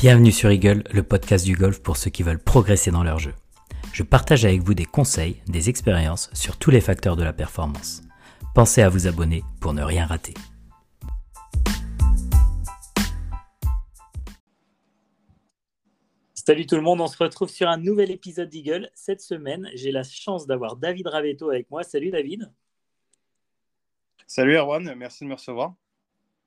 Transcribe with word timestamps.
Bienvenue 0.00 0.32
sur 0.32 0.50
Eagle, 0.50 0.82
le 0.94 1.02
podcast 1.02 1.44
du 1.44 1.54
golf 1.54 1.82
pour 1.82 1.98
ceux 1.98 2.08
qui 2.08 2.22
veulent 2.22 2.42
progresser 2.42 2.90
dans 2.90 3.02
leur 3.02 3.18
jeu. 3.18 3.34
Je 3.92 4.02
partage 4.02 4.46
avec 4.46 4.62
vous 4.62 4.72
des 4.72 4.86
conseils, 4.86 5.42
des 5.46 5.68
expériences 5.68 6.30
sur 6.32 6.56
tous 6.56 6.70
les 6.70 6.80
facteurs 6.80 7.16
de 7.16 7.22
la 7.22 7.34
performance. 7.34 8.00
Pensez 8.54 8.80
à 8.80 8.88
vous 8.88 9.06
abonner 9.06 9.42
pour 9.60 9.74
ne 9.74 9.82
rien 9.82 10.06
rater. 10.06 10.32
Salut 16.32 16.64
tout 16.64 16.76
le 16.76 16.80
monde, 16.80 17.02
on 17.02 17.06
se 17.06 17.22
retrouve 17.22 17.50
sur 17.50 17.68
un 17.68 17.76
nouvel 17.76 18.10
épisode 18.10 18.48
d'Eagle. 18.48 18.88
Cette 18.94 19.20
semaine, 19.20 19.68
j'ai 19.74 19.92
la 19.92 20.02
chance 20.02 20.46
d'avoir 20.46 20.76
David 20.76 21.08
Ravetto 21.08 21.50
avec 21.50 21.70
moi. 21.70 21.82
Salut 21.82 22.10
David. 22.10 22.50
Salut 24.26 24.56
Erwan, 24.56 24.94
merci 24.94 25.24
de 25.24 25.28
me 25.28 25.34
recevoir. 25.34 25.74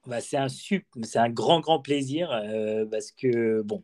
Bah, 0.05 0.21
c'est 0.21 0.38
un, 0.38 0.48
c'est 0.49 1.17
un 1.17 1.30
grand, 1.30 1.59
grand 1.62 1.80
plaisir 1.80 2.31
euh, 2.31 2.85
parce 2.85 3.12
que, 3.12 3.62
bon, 3.62 3.84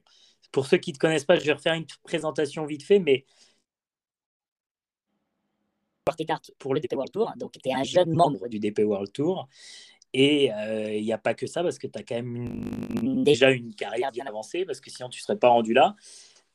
pour 0.52 0.66
ceux 0.66 0.78
qui 0.78 0.92
ne 0.92 0.96
te 0.96 1.00
connaissent 1.00 1.26
pas, 1.26 1.38
je 1.38 1.46
vais 1.46 1.54
refaire 1.54 1.74
une 1.74 1.86
présentation 2.04 2.66
vite 2.66 2.84
fait, 2.84 3.00
mais 3.00 3.26
tes 6.16 6.26
cartes 6.26 6.52
pour 6.60 6.74
le 6.74 6.80
DP 6.80 6.94
World 6.94 7.12
Tour. 7.12 7.34
Donc, 7.38 7.54
tu 7.54 7.70
es 7.70 7.74
un 7.74 7.84
jeune 7.84 8.14
membre 8.14 8.48
du 8.48 8.60
DP 8.60 8.80
World 8.80 9.12
Tour. 9.12 9.48
Et 10.14 10.52
euh, 10.52 10.92
il 10.92 11.04
n'y 11.04 11.14
a 11.14 11.20
pas 11.20 11.36
que 11.36 11.46
ça, 11.46 11.62
parce 11.62 11.78
que 11.78 11.86
tu 11.86 12.00
as 12.00 12.04
quand 12.04 12.16
même 12.16 13.24
déjà 13.24 13.52
une 13.52 13.76
carrière 13.76 14.12
bien 14.12 14.26
avancée, 14.26 14.66
parce 14.66 14.80
que 14.82 14.90
sinon 14.90 15.08
tu 15.08 15.20
ne 15.20 15.22
serais 15.22 15.38
pas 15.38 15.50
rendu 15.50 15.74
là. 15.74 15.96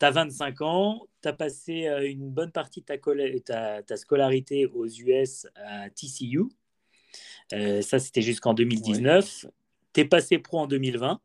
Tu 0.00 0.06
as 0.06 0.10
25 0.10 0.60
ans, 0.62 1.06
tu 1.22 1.28
as 1.28 1.32
passé 1.32 1.86
euh, 1.86 2.10
une 2.10 2.30
bonne 2.30 2.50
partie 2.50 2.80
de 2.80 3.38
ta, 3.38 3.82
ta, 3.84 3.96
scolarité 3.96 4.66
aux 4.66 4.86
US 4.86 5.46
à 5.54 5.88
TCU. 5.90 6.48
Euh, 7.52 7.82
ça, 7.82 7.98
c'était 7.98 8.22
jusqu'en 8.22 8.54
2019. 8.54 9.46
Tu 9.92 10.00
es 10.00 10.04
passé 10.04 10.38
pro 10.38 10.60
en 10.60 10.66
2020. 10.66 11.20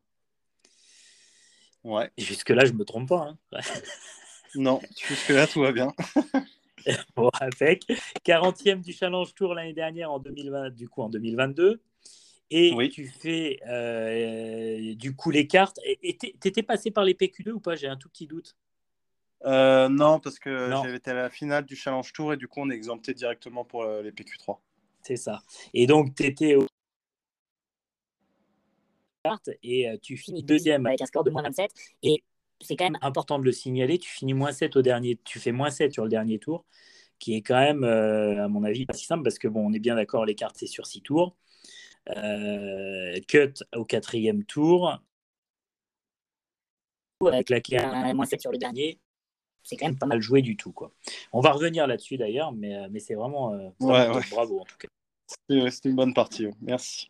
Ouais. 1.84 2.12
Jusque-là, 2.18 2.66
je 2.66 2.74
ne 2.74 2.78
me 2.78 2.86
trompe 2.86 3.10
pas. 3.10 3.36
Hein. 3.54 3.60
non, 4.56 4.82
jusque-là, 5.08 5.48
tout 5.48 5.62
va 5.62 5.72
bien. 5.72 5.94
bon, 7.16 7.30
avec 7.40 7.86
40e 8.26 8.82
du 8.82 8.94
Challenge 8.94 9.34
Tour 9.34 9.54
l'année 9.54 9.74
dernière, 9.74 10.12
en 10.12 10.20
2020, 10.20 10.72
du 10.72 10.90
coup 10.90 11.02
en 11.02 11.10
2022. 11.10 11.82
Et 12.52 12.90
tu 12.92 13.08
fais 13.08 13.60
euh, 13.68 14.96
du 14.96 15.16
coup 15.16 15.30
les 15.30 15.46
cartes. 15.46 15.80
Et 15.86 16.18
t'étais 16.18 16.64
passé 16.64 16.90
par 16.90 17.04
les 17.04 17.14
PQ2 17.14 17.52
ou 17.52 17.60
pas? 17.60 17.76
J'ai 17.76 17.88
un 17.88 17.96
tout 17.96 18.10
petit 18.10 18.26
doute. 18.26 18.56
Euh, 19.46 19.88
non, 19.88 20.20
parce 20.20 20.40
que 20.40 20.70
j'avais 20.70 20.98
été 20.98 21.12
à 21.12 21.14
la 21.14 21.30
finale 21.30 21.66
du 21.66 21.76
Challenge 21.76 22.12
Tour 22.12 22.34
et 22.34 22.38
du 22.38 22.48
coup 22.48 22.60
on 22.60 22.70
est 22.70 22.76
exempté 22.76 23.14
directement 23.14 23.64
pour 23.64 23.86
les 23.86 24.12
PQ3. 24.12 24.58
C'est 25.02 25.18
ça. 25.18 25.42
Et 25.74 25.88
donc, 25.88 26.16
tu 26.16 26.26
étais 26.26 26.56
au 26.56 26.66
et 29.64 29.88
tu 30.02 30.18
finis 30.18 30.44
deuxième 30.44 30.86
avec 30.86 31.02
un 31.02 31.06
score 31.06 31.24
de 31.24 31.30
moins 31.30 31.44
27. 31.44 31.72
Et 32.04 32.24
c'est 32.62 32.76
quand 32.76 32.86
même 32.86 32.98
important 33.02 33.40
de 33.40 33.44
le 33.44 33.52
signaler, 33.52 33.98
tu 33.98 34.10
finis 34.10 34.34
moins 34.34 34.52
7 34.52 34.76
au 34.76 34.82
dernier, 34.82 35.20
tu 35.24 35.40
fais 35.40 35.52
moins 35.52 35.70
7 35.70 35.94
sur 35.94 36.04
le 36.04 36.10
dernier 36.10 36.40
tour, 36.40 36.66
qui 37.20 37.36
est 37.36 37.42
quand 37.42 37.60
même, 37.60 37.84
euh, 37.84 38.46
à 38.46 38.48
mon 38.48 38.64
avis, 38.64 38.86
pas 38.86 38.94
si 38.94 39.06
simple 39.06 39.24
parce 39.24 39.40
que 39.40 39.48
bon, 39.48 39.68
on 39.70 39.74
est 39.74 39.80
bien 39.80 39.96
d'accord, 39.96 40.26
les 40.26 40.36
cartes 40.36 40.58
c'est 40.58 40.68
sur 40.68 40.88
6 40.88 41.02
tours. 41.02 41.36
Euh, 42.10 43.20
cut 43.28 43.54
au 43.76 43.86
quatrième 43.86 44.44
tour. 44.46 45.00
Avec 47.26 47.50
la 47.50 48.14
moins 48.14 48.26
7 48.26 48.40
sur 48.40 48.52
le 48.52 48.58
dernier, 48.58 48.98
c'est 49.64 49.78
quand 49.78 49.86
même 49.86 49.98
pas 49.98 50.06
mal 50.06 50.22
joué 50.22 50.42
du 50.42 50.56
tout. 50.56 50.72
Quoi. 50.72 50.92
On 51.34 51.42
va 51.42 51.52
revenir 51.52 51.88
là-dessus 51.88 52.18
d'ailleurs, 52.18 52.52
mais, 52.52 52.76
euh, 52.76 52.88
mais 52.92 53.00
c'est 53.00 53.16
vraiment, 53.16 53.54
euh, 53.54 53.70
bravo 53.80 54.60
en 54.62 54.66
tout 54.66 54.78
cas. 54.78 54.88
C'était 55.70 55.90
une 55.90 55.96
bonne 55.96 56.14
partie, 56.14 56.48
merci. 56.62 57.10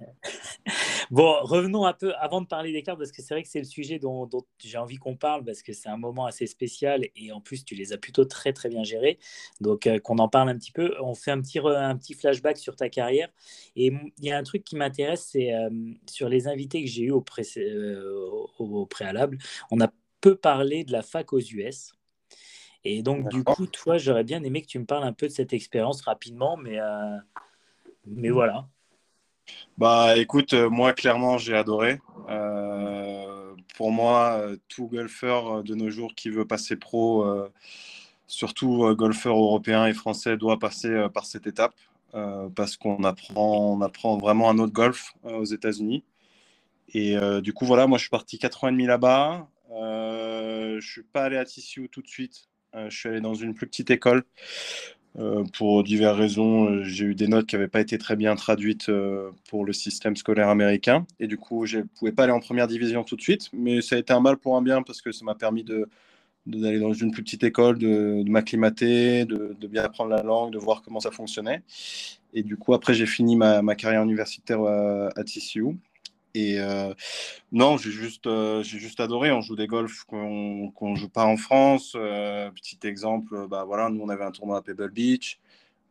bon, 1.10 1.36
revenons 1.42 1.84
un 1.84 1.92
peu 1.92 2.14
avant 2.14 2.40
de 2.40 2.46
parler 2.46 2.72
des 2.72 2.82
cartes, 2.82 2.98
parce 2.98 3.12
que 3.12 3.22
c'est 3.22 3.34
vrai 3.34 3.42
que 3.42 3.48
c'est 3.48 3.58
le 3.58 3.66
sujet 3.66 3.98
dont, 3.98 4.28
j'ai 4.58 4.78
envie 4.78 4.96
qu'on 4.96 5.16
parle, 5.16 5.44
parce 5.44 5.62
que 5.62 5.72
c'est 5.72 5.88
un 5.88 5.96
moment 5.96 6.26
assez 6.26 6.46
spécial 6.46 7.06
et 7.16 7.32
en 7.32 7.40
plus 7.40 7.64
tu 7.64 7.74
les 7.74 7.92
as 7.92 7.98
plutôt 7.98 8.24
très 8.24 8.52
très 8.52 8.68
bien 8.68 8.82
gérés. 8.82 9.18
Donc 9.60 9.86
euh, 9.86 9.98
qu'on 9.98 10.18
en 10.18 10.28
parle 10.28 10.48
un 10.48 10.56
petit 10.56 10.72
peu. 10.72 10.94
On 11.02 11.14
fait 11.14 11.30
un 11.30 11.40
petit, 11.40 11.58
un 11.58 11.96
petit 11.96 12.14
flashback 12.14 12.56
sur 12.56 12.76
ta 12.76 12.88
carrière. 12.88 13.28
Et 13.76 13.92
il 14.18 14.24
y 14.24 14.32
a 14.32 14.38
un 14.38 14.42
truc 14.42 14.64
qui 14.64 14.76
m'intéresse, 14.76 15.28
c'est 15.30 15.52
sur 16.10 16.28
les 16.28 16.48
invités 16.48 16.82
que 16.82 16.88
j'ai 16.88 17.04
eu 17.04 17.10
au, 17.10 17.24
au, 18.58 18.86
préalable. 18.86 19.38
On 19.70 19.80
a 19.80 19.88
peu 20.20 20.36
parler 20.36 20.84
de 20.84 20.92
la 20.92 21.02
fac 21.02 21.32
aux 21.32 21.40
US. 21.40 21.92
Et 22.84 23.02
donc, 23.02 23.28
du 23.28 23.44
coup, 23.44 23.66
toi, 23.66 23.98
j'aurais 23.98 24.24
bien 24.24 24.42
aimé 24.42 24.62
que 24.62 24.66
tu 24.66 24.78
me 24.78 24.86
parles 24.86 25.04
un 25.04 25.12
peu 25.12 25.26
de 25.26 25.32
cette 25.32 25.52
expérience 25.52 26.00
rapidement, 26.02 26.56
mais, 26.56 26.80
euh, 26.80 27.16
mais 28.06 28.30
voilà. 28.30 28.66
Bah, 29.76 30.16
écoute, 30.16 30.54
euh, 30.54 30.70
moi, 30.70 30.94
clairement, 30.94 31.36
j'ai 31.36 31.54
adoré. 31.54 32.00
Euh, 32.30 33.54
pour 33.76 33.92
moi, 33.92 34.42
tout 34.68 34.88
golfeur 34.88 35.62
de 35.62 35.74
nos 35.74 35.90
jours 35.90 36.14
qui 36.14 36.30
veut 36.30 36.46
passer 36.46 36.76
pro, 36.76 37.26
surtout 38.26 38.94
golfeur 38.94 39.36
européen 39.36 39.86
et 39.86 39.94
français, 39.94 40.36
doit 40.36 40.58
passer 40.58 41.06
par 41.14 41.24
cette 41.24 41.46
étape 41.46 41.74
parce 42.54 42.76
qu'on 42.76 43.04
apprend, 43.04 43.72
on 43.72 43.80
apprend 43.80 44.18
vraiment 44.18 44.50
un 44.50 44.58
autre 44.58 44.72
golf 44.72 45.14
aux 45.24 45.44
États-Unis. 45.44 46.04
Et 46.92 47.16
du 47.40 47.54
coup, 47.54 47.64
voilà, 47.64 47.86
moi, 47.86 47.96
je 47.96 48.02
suis 48.02 48.10
parti 48.10 48.38
4 48.38 48.64
ans 48.64 48.68
et 48.68 48.72
demi 48.72 48.86
là-bas. 48.86 49.48
Euh, 49.70 50.80
je 50.80 50.90
suis 50.90 51.02
pas 51.02 51.24
allé 51.24 51.36
à 51.36 51.44
TCU 51.44 51.88
tout 51.88 52.02
de 52.02 52.08
suite. 52.08 52.48
Euh, 52.74 52.88
je 52.90 52.96
suis 52.96 53.08
allé 53.08 53.20
dans 53.20 53.34
une 53.34 53.54
plus 53.54 53.66
petite 53.66 53.90
école. 53.90 54.24
Euh, 55.18 55.44
pour 55.54 55.82
diverses 55.82 56.16
raisons, 56.16 56.84
j'ai 56.84 57.04
eu 57.06 57.14
des 57.14 57.26
notes 57.26 57.46
qui 57.46 57.56
n'avaient 57.56 57.68
pas 57.68 57.80
été 57.80 57.98
très 57.98 58.14
bien 58.14 58.36
traduites 58.36 58.90
pour 59.48 59.64
le 59.64 59.72
système 59.72 60.16
scolaire 60.16 60.48
américain. 60.48 61.06
Et 61.18 61.26
du 61.26 61.36
coup, 61.36 61.66
je 61.66 61.78
ne 61.78 61.82
pouvais 61.82 62.12
pas 62.12 62.24
aller 62.24 62.32
en 62.32 62.40
première 62.40 62.68
division 62.68 63.04
tout 63.04 63.16
de 63.16 63.22
suite. 63.22 63.48
Mais 63.52 63.80
ça 63.80 63.96
a 63.96 63.98
été 63.98 64.12
un 64.12 64.20
mal 64.20 64.36
pour 64.36 64.56
un 64.56 64.62
bien 64.62 64.82
parce 64.82 65.02
que 65.02 65.12
ça 65.12 65.24
m'a 65.24 65.34
permis 65.34 65.64
de, 65.64 65.88
d'aller 66.46 66.78
dans 66.78 66.92
une 66.92 67.10
plus 67.10 67.22
petite 67.22 67.44
école, 67.44 67.78
de, 67.78 68.22
m'acclimater, 68.28 69.24
de, 69.24 69.66
bien 69.66 69.82
apprendre 69.84 70.10
la 70.10 70.22
langue, 70.22 70.52
de 70.52 70.58
voir 70.58 70.82
comment 70.82 71.00
ça 71.00 71.10
fonctionnait. 71.10 71.62
Et 72.32 72.42
du 72.42 72.56
coup, 72.56 72.74
après, 72.74 72.94
j'ai 72.94 73.06
fini 73.06 73.36
ma, 73.36 73.62
ma 73.62 73.74
carrière 73.74 74.02
universitaire 74.04 74.60
à, 74.62 75.08
à 75.16 75.24
TCU. 75.24 75.76
Et 76.34 76.60
euh, 76.60 76.94
non, 77.52 77.76
j'ai 77.76 77.90
juste, 77.90 78.26
euh, 78.26 78.62
j'ai 78.62 78.78
juste 78.78 79.00
adoré. 79.00 79.32
On 79.32 79.40
joue 79.40 79.56
des 79.56 79.66
golfs 79.66 80.04
qu'on 80.04 80.72
ne 80.80 80.96
joue 80.96 81.08
pas 81.08 81.24
en 81.24 81.36
France. 81.36 81.94
Euh, 81.96 82.50
petit 82.52 82.78
exemple, 82.84 83.48
bah 83.48 83.64
voilà, 83.64 83.88
nous 83.90 84.00
on 84.02 84.08
avait 84.08 84.24
un 84.24 84.30
tournoi 84.30 84.58
à 84.58 84.62
Pebble 84.62 84.90
Beach. 84.90 85.40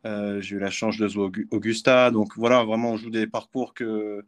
j'ai 0.04 0.56
eu 0.56 0.58
la 0.58 0.70
chance 0.70 0.96
de 0.96 1.08
jouer 1.08 1.24
au 1.50 1.56
Augusta. 1.56 2.10
Donc 2.10 2.36
voilà, 2.36 2.64
vraiment, 2.64 2.92
on 2.92 2.96
joue 2.96 3.10
des 3.10 3.26
parcours 3.26 3.74
que 3.74 4.24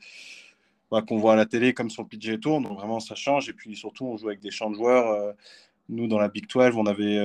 bah, 0.90 1.02
qu'on 1.02 1.18
voit 1.18 1.32
à 1.34 1.36
la 1.36 1.46
télé 1.46 1.72
comme 1.74 1.90
sur 1.90 2.02
le 2.02 2.08
PGA 2.08 2.38
Tour. 2.38 2.60
Donc 2.60 2.78
vraiment, 2.78 3.00
ça 3.00 3.14
change. 3.14 3.48
Et 3.48 3.54
puis 3.54 3.74
surtout, 3.76 4.04
on 4.06 4.16
joue 4.16 4.28
avec 4.28 4.40
des 4.40 4.50
champs 4.50 4.70
de 4.70 4.76
joueurs. 4.76 5.34
nous, 5.88 6.08
dans 6.08 6.18
la 6.18 6.28
Big 6.28 6.46
12, 6.48 6.76
on 6.76 6.86
avait, 6.86 7.18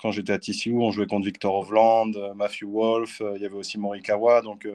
quand 0.00 0.12
j'étais 0.12 0.32
à 0.32 0.38
TCU, 0.38 0.74
on 0.76 0.90
jouait 0.90 1.06
contre 1.06 1.26
Victor 1.26 1.54
Hovland, 1.54 2.12
Matthew 2.36 2.64
Wolf. 2.64 3.22
Il 3.36 3.42
y 3.42 3.46
avait 3.46 3.56
aussi 3.56 3.78
Morikawa. 3.78 4.42
Donc 4.42 4.66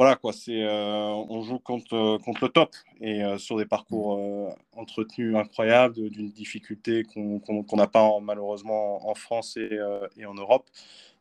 voilà 0.00 0.16
quoi, 0.16 0.32
c'est 0.32 0.62
euh, 0.62 1.12
on 1.28 1.42
joue 1.42 1.58
contre, 1.58 1.92
euh, 1.94 2.18
contre 2.18 2.44
le 2.44 2.48
top 2.48 2.74
et 3.02 3.22
euh, 3.22 3.36
sur 3.36 3.58
des 3.58 3.66
parcours 3.66 4.56
entretenus 4.74 5.36
incroyables, 5.36 6.08
d'une 6.08 6.30
difficulté 6.30 7.02
qu'on 7.04 7.76
n'a 7.76 7.86
pas 7.86 8.08
malheureusement 8.22 9.06
en 9.06 9.14
France 9.14 9.58
et, 9.58 9.78
et 10.16 10.24
en 10.24 10.32
Europe. 10.32 10.70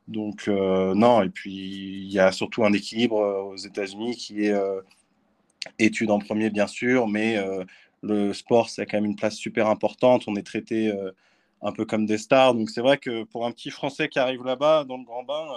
Donc 0.08 0.48
non, 0.48 1.22
et 1.24 1.30
puis 1.30 1.52
il 1.52 2.10
y 2.10 2.20
a 2.20 2.32
surtout 2.32 2.64
un 2.64 2.72
équilibre 2.72 3.18
aux 3.52 3.58
États-Unis 3.58 4.16
qui 4.16 4.46
est 4.46 4.56
études 5.78 6.12
en 6.12 6.20
premier 6.20 6.50
bien 6.50 6.68
sûr, 6.68 7.06
mais 7.10 7.36
le 8.02 8.34
sport 8.34 8.70
c'est 8.70 8.86
quand 8.86 8.98
même 8.98 9.12
une 9.12 9.18
place 9.18 9.36
super 9.36 9.68
importante. 9.68 10.24
On 10.28 10.38
est 10.38 10.48
traité 10.54 10.94
un 11.62 11.74
peu 11.74 11.84
comme 11.84 12.06
des 12.06 12.18
stars, 12.18 12.54
donc 12.54 12.70
c'est 12.70 12.82
vrai 12.82 12.98
que 12.98 13.26
pour 13.26 13.46
un 13.46 13.52
petit 13.52 13.72
Français 13.72 14.08
qui 14.08 14.20
arrive 14.20 14.46
là-bas 14.46 14.86
dans 14.86 14.98
le 14.98 15.04
grand 15.04 15.24
bain 15.24 15.48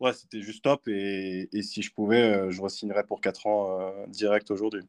ouais, 0.00 0.12
c'était 0.12 0.40
juste 0.40 0.64
top. 0.64 0.86
Et, 0.88 1.48
et, 1.52 1.62
si 1.62 1.82
je 1.82 1.92
pouvais, 1.92 2.22
euh, 2.22 2.50
je 2.50 2.60
re-signerais 2.60 3.04
pour 3.04 3.20
4 3.20 3.46
ans 3.46 3.80
euh, 3.80 4.06
direct 4.08 4.50
aujourd'hui. 4.50 4.82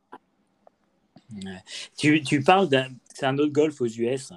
Tu, 1.98 2.22
tu, 2.22 2.42
parles 2.42 2.70
d'un. 2.70 2.90
C'est 3.14 3.26
un 3.26 3.38
autre 3.38 3.52
golf 3.52 3.82
aux 3.82 3.88
US. 3.88 4.34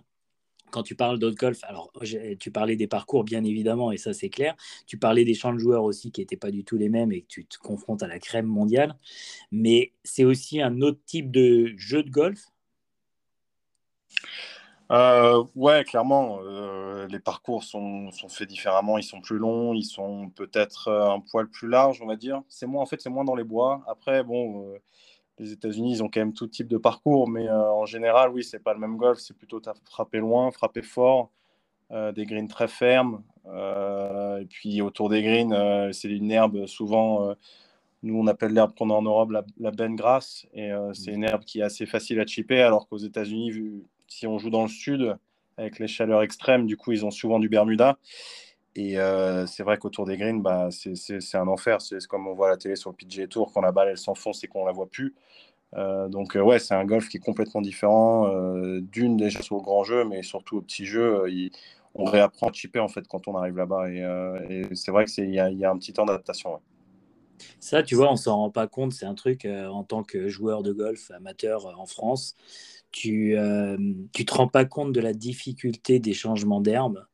Quand 0.70 0.82
tu 0.82 0.94
parles 0.94 1.18
d'autres 1.18 1.36
golf, 1.36 1.60
alors 1.64 1.90
tu 2.38 2.50
parlais 2.50 2.76
des 2.76 2.86
parcours 2.86 3.24
bien 3.24 3.42
évidemment, 3.42 3.90
et 3.90 3.96
ça 3.96 4.12
c'est 4.12 4.28
clair. 4.28 4.54
Tu 4.86 4.98
parlais 4.98 5.24
des 5.24 5.32
champs 5.32 5.54
de 5.54 5.58
joueurs 5.58 5.82
aussi 5.82 6.12
qui 6.12 6.20
n'étaient 6.20 6.36
pas 6.36 6.50
du 6.50 6.62
tout 6.62 6.76
les 6.76 6.90
mêmes 6.90 7.10
et 7.10 7.22
que 7.22 7.26
tu 7.26 7.46
te 7.46 7.56
confrontes 7.58 8.02
à 8.02 8.06
la 8.06 8.18
crème 8.18 8.44
mondiale. 8.44 8.94
Mais 9.50 9.92
c'est 10.04 10.24
aussi 10.24 10.60
un 10.60 10.82
autre 10.82 11.00
type 11.06 11.30
de 11.30 11.72
jeu 11.78 12.02
de 12.02 12.10
golf? 12.10 12.44
Euh, 14.90 15.44
ouais, 15.54 15.84
clairement, 15.84 16.38
euh, 16.42 17.06
les 17.08 17.18
parcours 17.20 17.62
sont, 17.62 18.10
sont, 18.10 18.28
faits 18.28 18.48
différemment. 18.48 18.96
Ils 18.96 19.02
sont 19.02 19.20
plus 19.20 19.36
longs, 19.38 19.74
ils 19.74 19.84
sont 19.84 20.30
peut-être 20.30 20.88
euh, 20.88 21.10
un 21.10 21.20
poil 21.20 21.48
plus 21.48 21.68
larges, 21.68 22.00
on 22.02 22.06
va 22.06 22.16
dire. 22.16 22.42
C'est 22.48 22.66
moins, 22.66 22.82
en 22.82 22.86
fait, 22.86 23.00
c'est 23.00 23.10
moins 23.10 23.24
dans 23.24 23.34
les 23.34 23.44
bois. 23.44 23.82
Après, 23.86 24.22
bon, 24.24 24.66
euh, 24.66 24.78
les 25.38 25.52
États-Unis, 25.52 25.92
ils 25.96 26.02
ont 26.02 26.08
quand 26.08 26.20
même 26.20 26.32
tout 26.32 26.46
type 26.46 26.68
de 26.68 26.78
parcours, 26.78 27.28
mais 27.28 27.48
en 27.50 27.86
général, 27.86 28.30
oui, 28.30 28.42
c'est 28.44 28.58
pas 28.60 28.74
le 28.74 28.80
même 28.80 28.96
golf. 28.96 29.18
C'est 29.20 29.36
plutôt 29.36 29.60
frapper 29.84 30.18
loin, 30.18 30.50
frapper 30.50 30.82
fort, 30.82 31.30
des 31.90 32.26
greens 32.26 32.48
très 32.48 32.68
fermes. 32.68 33.22
et 33.46 34.46
puis 34.50 34.82
autour 34.82 35.08
des 35.10 35.22
greens, 35.22 35.92
c'est 35.92 36.08
une 36.08 36.30
herbe 36.32 36.66
souvent 36.66 37.34
Nous, 38.02 38.18
on 38.18 38.26
appelle 38.26 38.52
l'herbe 38.52 38.74
qu'on 38.76 38.90
a 38.90 38.94
en 38.94 39.02
Europe 39.02 39.30
la, 39.30 39.44
la 39.60 39.70
benne 39.70 39.96
grasse. 39.96 40.46
Et 40.54 40.72
c'est 40.94 41.12
une 41.12 41.24
herbe 41.24 41.44
qui 41.44 41.60
est 41.60 41.62
assez 41.62 41.86
facile 41.86 42.20
à 42.20 42.26
chipper, 42.26 42.60
alors 42.62 42.88
qu'aux 42.88 42.98
États-Unis, 42.98 43.50
vu, 43.52 43.84
si 44.08 44.26
on 44.26 44.38
joue 44.38 44.50
dans 44.50 44.62
le 44.62 44.68
sud, 44.68 45.16
avec 45.56 45.78
les 45.78 45.86
chaleurs 45.86 46.22
extrêmes, 46.22 46.66
du 46.66 46.76
coup, 46.76 46.92
ils 46.92 47.04
ont 47.04 47.10
souvent 47.10 47.38
du 47.38 47.48
Bermuda. 47.48 47.98
Et 48.74 48.96
c'est 49.46 49.64
vrai 49.64 49.76
qu'autour 49.76 50.06
des 50.06 50.16
greens, 50.16 50.40
bah, 50.40 50.68
c'est 50.70 51.34
un 51.36 51.48
enfer. 51.48 51.80
C'est 51.80 52.04
comme 52.06 52.28
on 52.28 52.34
voit 52.34 52.46
à 52.46 52.50
la 52.50 52.56
télé 52.56 52.76
sur 52.76 52.90
le 52.90 52.96
PGA 52.96 53.26
Tour, 53.26 53.50
quand 53.52 53.60
la 53.60 53.72
balle 53.72 53.88
elle 53.88 53.98
s'enfonce 53.98 54.44
et 54.44 54.46
qu'on 54.46 54.64
la 54.64 54.72
voit 54.72 54.88
plus. 54.88 55.14
donc 55.74 56.36
ouais, 56.36 56.60
c'est 56.60 56.74
un 56.74 56.84
golf 56.84 57.08
qui 57.08 57.16
est 57.16 57.20
complètement 57.20 57.60
différent. 57.60 58.28
D'une 58.80 59.16
déjà 59.16 59.42
sur 59.42 59.56
le 59.56 59.62
grand 59.62 59.82
jeu, 59.82 60.04
mais 60.04 60.22
surtout 60.22 60.58
au 60.58 60.60
petit 60.60 60.86
jeu, 60.86 61.24
on 61.94 62.04
réapprend 62.04 62.50
à 62.50 62.52
chipper 62.52 62.78
en 62.78 62.86
fait 62.86 63.08
quand 63.08 63.26
on 63.26 63.36
arrive 63.36 63.56
là-bas. 63.56 63.90
Et, 63.90 64.62
c'est 64.74 64.92
vrai 64.92 65.06
qu'il 65.06 65.28
y, 65.28 65.34
y, 65.34 65.64
a 65.64 65.70
un 65.70 65.76
petit 65.76 65.92
temps 65.92 66.04
d'adaptation. 66.04 66.60
Ça, 67.58 67.82
tu 67.82 67.96
vois, 67.96 68.12
on 68.12 68.16
s'en 68.16 68.36
rend 68.36 68.50
pas 68.50 68.68
compte. 68.68 68.92
C'est 68.92 69.06
un 69.06 69.14
truc 69.14 69.44
en 69.44 69.82
tant 69.82 70.04
que 70.04 70.28
joueur 70.28 70.62
de 70.62 70.72
golf 70.72 71.10
amateur 71.10 71.66
en 71.78 71.86
France 71.86 72.36
tu 72.90 73.34
ne 73.34 74.24
te 74.24 74.34
rends 74.34 74.48
pas 74.48 74.64
compte 74.64 74.92
de 74.92 75.00
la 75.00 75.12
difficulté 75.12 76.00
des 76.00 76.14
changements 76.14 76.60
d'herbe 76.60 77.04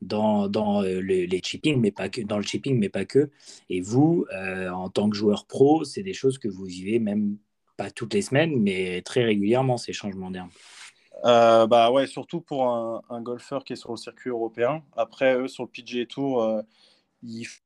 dans, 0.00 0.48
dans 0.48 0.82
les, 0.82 1.26
les 1.26 1.40
chippings, 1.42 1.80
mais 1.80 1.92
pas 1.92 2.08
que, 2.08 2.20
dans 2.20 2.36
le 2.36 2.42
chipping, 2.42 2.78
mais 2.78 2.88
pas 2.88 3.04
que. 3.04 3.30
Et 3.70 3.80
vous, 3.80 4.26
en 4.32 4.88
tant 4.90 5.08
que 5.08 5.16
joueur 5.16 5.46
pro, 5.46 5.84
c'est 5.84 6.02
des 6.02 6.14
choses 6.14 6.38
que 6.38 6.48
vous 6.48 6.64
vivez 6.64 6.98
même 6.98 7.36
pas 7.76 7.90
toutes 7.90 8.14
les 8.14 8.22
semaines, 8.22 8.60
mais 8.60 9.02
très 9.02 9.24
régulièrement, 9.24 9.76
ces 9.76 9.92
changements 9.92 10.30
d'herbe. 10.30 10.50
Euh, 11.24 11.66
bah 11.66 11.90
ouais, 11.92 12.06
surtout 12.06 12.40
pour 12.40 12.66
un, 12.66 13.22
golfeur 13.22 13.64
qui 13.64 13.74
est 13.74 13.76
sur 13.76 13.92
le 13.92 13.96
circuit 13.96 14.30
européen. 14.30 14.82
Après, 14.96 15.36
eux, 15.36 15.48
sur 15.48 15.64
le 15.64 15.68
PGA 15.68 16.06
Tour, 16.06 16.62
ils 17.22 17.44
font 17.44 17.62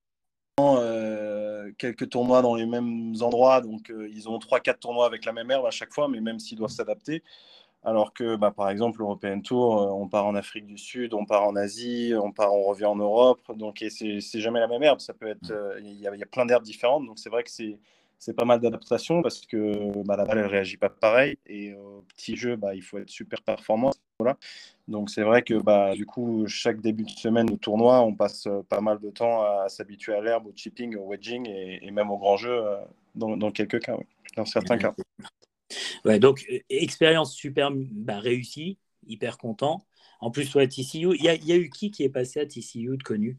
quelques 1.79 2.09
tournois 2.09 2.43
dans 2.43 2.55
les 2.55 2.67
mêmes 2.67 3.15
endroits. 3.21 3.61
Donc, 3.61 3.93
ils 4.11 4.29
ont 4.29 4.39
3-4 4.39 4.79
tournois 4.79 5.07
avec 5.07 5.25
la 5.25 5.33
même 5.33 5.51
herbe 5.51 5.67
à 5.67 5.71
chaque 5.71 5.93
fois, 5.93 6.09
mais 6.09 6.21
même 6.21 6.39
s'ils 6.39 6.59
doivent 6.59 6.71
s'adapter. 6.71 7.23
Alors 7.87 8.13
que, 8.13 8.35
bah, 8.35 8.51
par 8.51 8.69
exemple, 8.69 8.99
l'European 8.99 9.41
Tour, 9.41 9.81
euh, 9.81 9.87
on 9.93 10.09
part 10.09 10.27
en 10.27 10.35
Afrique 10.35 10.67
du 10.67 10.77
Sud, 10.77 11.15
on 11.15 11.25
part 11.25 11.45
en 11.45 11.55
Asie, 11.55 12.13
on 12.21 12.33
part, 12.33 12.53
on 12.53 12.65
revient 12.65 12.87
en 12.87 12.97
Europe. 12.97 13.41
Donc, 13.55 13.85
c'est 13.89 14.41
jamais 14.41 14.59
la 14.59 14.67
même 14.67 14.83
herbe. 14.83 14.99
Ça 14.99 15.15
peut 15.15 15.29
être, 15.29 15.53
euh, 15.53 15.79
il 15.81 15.95
y, 15.95 16.09
a 16.09 16.27
plein 16.27 16.47
d'herbes 16.47 16.65
différentes. 16.65 17.07
Donc, 17.07 17.21
c'est 17.21 17.31
vrai 17.31 17.45
que 17.45 17.51
c'est 18.19 18.35
pas 18.35 18.45
mal 18.45 18.59
d'adaptation 18.59 19.23
parce 19.23 19.47
que 19.47 20.03
bah, 20.05 20.17
la 20.17 20.25
balle, 20.25 20.39
elle 20.39 20.47
réagit 20.47 20.79
pas 20.79 20.91
pareil. 20.91 21.39
Et 21.47 21.75
au 21.75 22.05
petit 22.09 22.35
jeu, 22.35 22.57
bah, 22.57 22.75
il 22.75 22.83
faut 22.83 22.99
être 22.99 23.09
super 23.09 23.41
performant. 23.43 23.93
Voilà. 24.19 24.39
Donc, 24.89 25.11
c'est 25.11 25.23
vrai 25.23 25.43
que, 25.43 25.55
bah, 25.55 25.95
du 25.95 26.07
coup, 26.07 26.47
chaque 26.47 26.81
début 26.81 27.05
de 27.05 27.11
semaine 27.11 27.51
au 27.51 27.57
tournoi, 27.57 28.01
on 28.03 28.15
passe 28.15 28.47
euh, 28.47 28.63
pas 28.69 28.81
mal 28.81 28.99
de 29.01 29.11
temps 29.11 29.43
à, 29.43 29.69
s'habituer 29.69 30.15
à 30.15 30.21
l'herbe, 30.21 30.47
au 30.47 30.53
chipping, 30.55 30.97
au 30.97 31.07
wedging 31.07 31.47
et, 31.49 31.91
même 31.91 32.11
au 32.11 32.19
grand 32.19 32.37
jeu 32.37 32.63
dans, 33.15 33.51
quelques 33.51 33.81
cas, 33.81 33.97
dans 34.37 34.45
certains 34.45 34.79
cas. 34.79 34.95
Ouais, 36.05 36.19
donc, 36.19 36.45
euh, 36.51 36.59
expérience 36.71 37.35
super 37.35 37.71
bah, 37.73 38.19
réussie, 38.19 38.79
hyper 39.07 39.39
content. 39.39 39.85
En 40.21 40.31
plus, 40.31 40.51
toi, 40.51 40.67
TCU, 40.67 41.15
il 41.15 41.21
y, 41.21 41.47
y, 41.47 41.53
a 41.53 41.57
eu 41.57 41.69
qui 41.69 41.91
qui 41.91 42.03
est 42.05 42.09
passé 42.09 42.41
à 42.41 42.47
TCU 42.47 42.97
de 42.97 43.03
connu? 43.03 43.39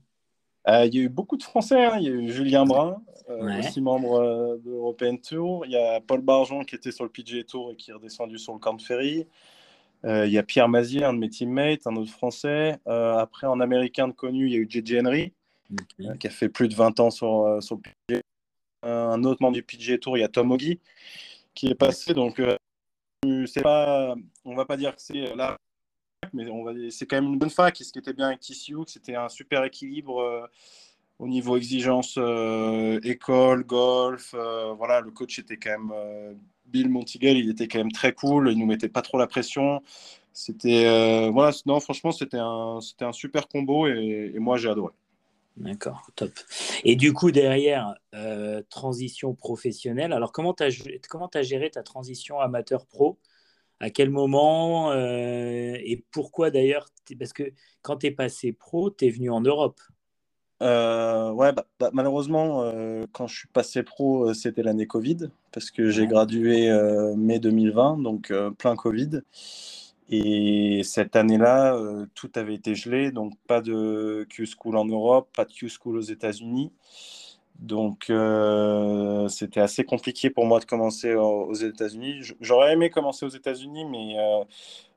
Euh, 0.68 0.86
Il 0.86 0.96
y 0.96 1.00
a 1.00 1.04
eu 1.04 1.10
beaucoup 1.10 1.38
de 1.38 1.44
Français. 1.44 1.86
Hein. 1.86 1.98
Il 2.00 2.04
y 2.04 2.08
a 2.10 2.12
eu 2.12 2.30
Julien 2.30 2.66
Brun, 2.66 3.02
euh, 3.30 3.60
aussi 3.60 3.82
membre 3.82 4.60
de 4.64 4.70
l'European 4.70 5.18
Tour. 5.18 5.66
Il 5.66 5.72
y 5.72 5.78
a 5.78 6.02
Paul 6.02 6.22
Barjon 6.22 6.64
qui 6.66 6.76
était 6.76 6.92
sur 6.92 7.06
le 7.06 7.10
PGA 7.10 7.44
Tour 7.44 7.72
et 7.72 7.76
qui 7.76 7.92
est 7.92 7.94
redescendu 7.94 8.38
sur 8.38 8.54
le 8.54 8.60
camp 8.60 8.74
de 8.74 8.82
Ferry. 8.82 9.26
Il 10.04 10.32
y 10.32 10.38
a 10.38 10.44
Pierre 10.44 10.70
Mazier, 10.70 11.04
un 11.04 11.14
de 11.14 11.20
mes 11.20 11.30
teammates, 11.30 11.86
un 11.88 11.96
autre 11.96 12.12
Français. 12.12 12.78
après, 12.86 13.48
en 13.48 13.60
américain 13.60 14.08
de 14.08 14.14
connu, 14.14 14.48
il 14.48 14.54
y 14.54 14.56
a 14.56 14.60
eu 14.60 14.68
JJ 14.70 15.00
Henry, 15.06 15.34
qui 16.20 16.28
a 16.28 16.30
fait 16.30 16.50
plus 16.50 16.68
de 16.68 16.76
20 16.76 17.00
ans 17.00 17.10
sur, 17.10 17.58
sur 17.62 17.76
le 17.76 17.82
PGA. 17.82 18.22
un 18.84 19.24
autre 19.24 19.42
membre 19.42 19.56
du 19.56 19.64
PGA 19.64 19.98
Tour, 19.98 20.18
il 20.18 20.22
y 20.22 20.24
a 20.24 20.30
Tom 20.30 20.52
Ogi 20.52 20.80
qui 21.58 21.68
est 21.68 21.76
passé. 21.76 22.14
Donc, 22.14 22.40
euh, 22.40 22.56
c'est 23.48 23.64
pas, 23.64 24.16
on 24.46 24.56
va 24.56 24.66
pas 24.66 24.78
dire 24.78 24.96
que 24.96 25.02
c'est 25.02 25.36
là, 25.36 25.58
mais 26.34 26.46
c'est 26.92 27.08
quand 27.08 27.16
même 27.18 27.34
une 27.34 27.40
bonne 27.40 27.50
fac. 27.50 27.82
Et 27.82 27.84
ce 27.84 27.92
qui 27.92 28.00
était 28.00 28.14
bien 28.14 28.28
avec 28.28 28.42
TCU, 28.42 28.76
c'était 28.86 29.16
un 29.16 29.28
super 29.28 29.64
équilibre 29.64 30.22
euh, 30.22 30.48
au 31.18 31.28
niveau 31.28 31.58
exigence 31.58 32.16
euh, 32.20 33.00
école, 33.02 33.64
golf. 33.64 34.36
voilà, 34.78 35.02
le 35.02 35.10
coach 35.10 35.40
était 35.40 35.58
quand 35.58 35.72
même 35.72 36.40
Bill 36.68 36.90
Montigel, 36.90 37.38
il 37.38 37.50
était 37.50 37.68
quand 37.68 37.80
même 37.80 37.92
très 37.92 38.14
cool. 38.14 38.52
Il 38.52 38.60
nous 38.60 38.66
mettait 38.66 38.90
pas 38.90 39.02
trop 39.02 39.18
la 39.18 39.28
pression. 39.28 39.82
C'était 40.34 41.30
voilà, 41.32 41.52
non, 41.66 41.80
franchement, 41.80 42.12
c'était 42.12 42.38
un, 42.40 42.80
c'était 42.82 43.06
un 43.06 43.14
super 43.14 43.48
combo 43.48 43.88
et 43.88 44.36
moi 44.38 44.58
j'ai 44.58 44.70
adoré. 44.70 44.94
D'accord, 45.58 46.12
top. 46.16 46.32
Et 46.84 46.96
du 46.96 47.14
coup, 47.14 47.32
derrière, 47.32 47.96
euh, 48.14 48.62
transition 48.70 49.34
professionnelle. 49.34 50.14
Alors, 50.14 50.32
comment 50.32 50.54
tu 50.54 50.64
as, 50.64 51.42
géré 51.42 51.72
ta 51.72 51.82
transition 51.82 52.40
amateur-pro 52.40 53.18
À 53.80 53.90
quel 53.90 54.12
moment 54.12 54.92
euh, 54.92 55.78
Et 55.84 56.06
pourquoi 56.12 56.52
d'ailleurs 56.52 56.88
Parce 57.18 57.34
que 57.34 57.54
quand 57.82 57.98
tu 57.98 58.08
es 58.08 58.12
passé 58.12 58.54
pro, 58.54 58.92
tu 58.92 59.08
es 59.08 59.10
venu 59.10 59.32
en 59.32 59.42
Europe. 59.42 59.82
Euh, 60.62 61.32
ouais, 61.32 61.54
bah, 61.54 61.66
bah, 61.80 61.90
malheureusement, 61.94 62.64
quand 63.12 63.28
je 63.28 63.38
suis 63.38 63.48
passé 63.48 63.84
pro, 63.84 64.34
c'était 64.34 64.64
l'année 64.64 64.88
Covid, 64.88 65.30
parce 65.52 65.72
que 65.72 65.90
j'ai 65.90 66.08
gradué 66.08 66.70
mai 67.16 67.40
2020, 67.40 67.98
donc 68.02 68.34
plein 68.58 68.76
Covid. 68.76 69.22
Et 70.10 70.84
cette 70.84 71.16
année-là, 71.16 71.76
euh, 71.76 72.06
tout 72.16 72.32
avait 72.36 72.54
été 72.54 72.76
gelé, 72.76 73.12
donc 73.12 73.34
pas 73.48 73.62
de 73.62 74.26
Q-School 74.30 74.78
en 74.78 74.86
Europe, 74.86 75.30
pas 75.36 75.44
de 75.46 75.52
Q-School 75.52 75.98
aux 75.98 76.02
États-Unis. 76.02 76.72
Donc 77.60 78.10
euh, 78.10 79.28
c'était 79.30 79.60
assez 79.60 79.84
compliqué 79.84 80.30
pour 80.30 80.46
moi 80.46 80.60
de 80.60 80.66
commencer 80.66 81.16
aux 81.16 81.54
États-Unis. 81.54 82.22
J'aurais 82.40 82.74
aimé 82.74 82.90
commencer 82.90 83.26
aux 83.26 83.30
États-Unis, 83.30 83.86
mais 83.86 84.18
euh, 84.18 84.44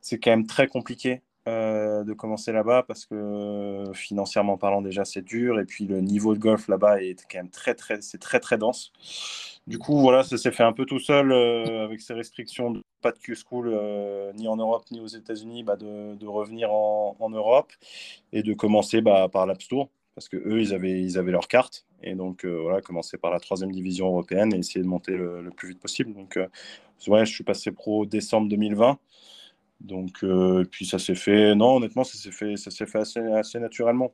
c'est 0.00 0.18
quand 0.18 0.30
même 0.30 0.46
très 0.46 0.68
compliqué 0.68 1.22
de 1.46 2.12
commencer 2.12 2.52
là-bas 2.52 2.84
parce 2.86 3.06
que 3.06 3.84
financièrement 3.94 4.56
parlant 4.56 4.82
déjà 4.82 5.04
c'est 5.04 5.22
dur 5.22 5.58
et 5.58 5.64
puis 5.64 5.86
le 5.86 6.00
niveau 6.00 6.34
de 6.34 6.38
golf 6.38 6.68
là-bas 6.68 7.02
est 7.02 7.26
quand 7.30 7.38
même 7.38 7.50
très 7.50 7.74
très 7.74 8.00
c'est 8.02 8.18
très 8.18 8.40
très 8.40 8.58
dense. 8.58 8.92
Du 9.66 9.78
coup, 9.78 10.00
voilà, 10.00 10.22
ça 10.24 10.36
s'est 10.36 10.50
fait 10.50 10.62
un 10.62 10.72
peu 10.72 10.84
tout 10.84 10.98
seul 10.98 11.30
euh, 11.32 11.84
avec 11.84 12.00
ces 12.00 12.14
restrictions, 12.14 12.70
de, 12.70 12.82
pas 13.02 13.12
de 13.12 13.18
Q-School 13.18 13.70
euh, 13.72 14.32
ni 14.32 14.48
en 14.48 14.56
Europe 14.56 14.84
ni 14.90 15.00
aux 15.00 15.06
États-Unis, 15.06 15.62
bah, 15.62 15.76
de, 15.76 16.26
revenir 16.26 16.72
en, 16.72 17.30
Europe 17.30 17.72
et 18.32 18.42
de 18.42 18.52
commencer 18.54 19.00
bah, 19.00 19.28
par 19.30 19.46
l'App 19.46 19.62
Store 19.62 19.88
parce 20.14 20.28
que 20.28 20.36
eux, 20.36 20.60
ils 20.60 20.74
avaient, 20.74 21.00
ils 21.00 21.18
avaient 21.18 21.30
leur 21.30 21.46
carte 21.46 21.86
et 22.02 22.14
donc 22.14 22.44
euh, 22.44 22.58
voilà, 22.62 22.80
commencer 22.80 23.16
par 23.16 23.30
la 23.30 23.38
troisième 23.38 23.70
division 23.70 24.06
européenne 24.08 24.52
et 24.54 24.58
essayer 24.58 24.82
de 24.82 24.88
monter 24.88 25.12
le, 25.12 25.40
le 25.40 25.50
plus 25.50 25.68
vite 25.68 25.80
possible. 25.80 26.14
Donc, 26.14 26.38
ouais, 27.06 27.24
je 27.24 27.32
suis 27.32 27.44
passé 27.44 27.70
pro 27.70 28.06
décembre 28.06 28.48
2020. 28.48 28.98
Donc, 29.80 30.22
euh, 30.24 30.64
puis 30.70 30.84
ça 30.84 30.98
s'est 30.98 31.14
fait. 31.14 31.54
Non, 31.54 31.76
honnêtement, 31.76 32.04
ça 32.04 32.18
s'est 32.18 32.30
fait, 32.30 32.56
ça 32.56 32.70
s'est 32.70 32.86
fait 32.86 32.98
assez, 32.98 33.58
naturellement. 33.58 34.12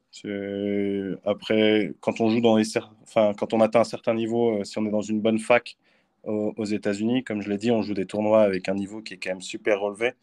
Après, 1.25 1.93
quand 2.01 2.21
on 2.21 2.31
joue 2.31 2.41
dans 2.41 2.57
les, 2.57 2.79
enfin, 3.03 3.33
quand 3.37 3.53
on 3.53 3.61
atteint 3.61 3.81
un 3.81 3.85
certain 3.85 4.15
niveau, 4.15 4.61
euh, 4.61 4.65
si 4.65 4.79
on 4.79 4.87
est 4.87 4.91
dans 4.91 5.03
une 5.03 5.21
bonne 5.21 5.39
fac 5.39 5.77
aux, 6.25 6.65
États-Unis, 6.65 7.23
comme 7.23 7.41
je 7.41 7.49
l'ai 7.49 7.59
dit, 7.59 7.71
on 7.71 7.83
joue 7.83 7.95
des 7.95 8.07
tournois 8.07 8.43
avec 8.43 8.69
un 8.69 8.75
niveau 8.75 9.01
qui 9.01 9.15
est 9.15 9.17
quand 9.17 9.31
même 9.31 9.43
super 9.43 9.81
relevé. 9.81 10.15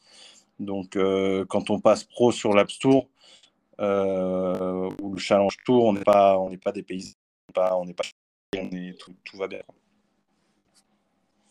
Donc, 0.59 0.95
euh, 0.95 1.45
quand 1.45 1.69
on 1.69 1.79
passe 1.79 2.03
pro 2.03 2.31
sur 2.31 2.53
l'App 2.53 2.69
Tour 2.79 3.09
ou 3.79 5.13
le 5.13 5.17
Challenge 5.17 5.57
Tour, 5.65 5.85
on 5.85 5.93
n'est 5.93 6.03
pas, 6.03 6.38
on 6.39 6.50
n'est 6.50 6.57
pas 6.57 6.71
des 6.71 6.83
paysans, 6.83 7.15
on 7.55 7.85
n'est 7.85 7.93
pas, 7.93 8.03
on 8.57 8.69
tout 9.23 9.38
va 9.38 9.47
bien. 9.47 9.62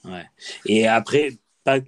Ouais. 0.04 0.25
Et 0.66 0.87
après, 0.87 1.30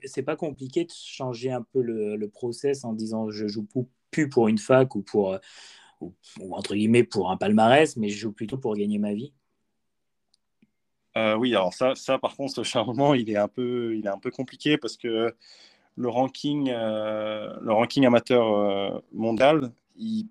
c'est 0.04 0.22
pas 0.22 0.36
compliqué 0.36 0.84
de 0.84 0.92
changer 0.92 1.50
un 1.50 1.62
peu 1.62 1.82
le, 1.82 2.28
process 2.28 2.84
en 2.84 2.92
disant 2.92 3.30
je 3.30 3.46
joue 3.46 3.66
plus 4.10 4.28
pour 4.28 4.48
une 4.48 4.58
fac 4.58 4.94
ou 4.94 5.02
pour 5.02 5.38
ou, 6.00 6.14
entre 6.50 6.74
guillemets 6.74 7.04
pour 7.04 7.30
un 7.30 7.36
palmarès, 7.36 7.96
mais 7.96 8.08
je 8.08 8.18
joue 8.18 8.32
plutôt 8.32 8.58
pour 8.58 8.74
gagner 8.74 8.98
ma 8.98 9.14
vie. 9.14 9.32
Euh, 11.16 11.36
oui, 11.36 11.54
alors 11.54 11.72
ça, 11.72 11.94
ça, 11.94 12.18
par 12.18 12.36
contre, 12.36 12.52
ce 12.56 12.62
changement, 12.62 13.14
il 13.14 13.30
est 13.30 13.36
un 13.36 13.48
peu, 13.48 13.96
il 13.96 14.06
est 14.06 14.10
un 14.10 14.18
peu 14.18 14.30
compliqué 14.30 14.78
parce 14.78 14.96
que 14.96 15.34
le 15.96 16.08
ranking, 16.08 16.70
euh, 16.70 17.54
le 17.60 17.72
ranking 17.72 18.04
amateur 18.04 18.52
euh, 18.52 19.00
mondial, 19.12 19.72
il 19.96 20.28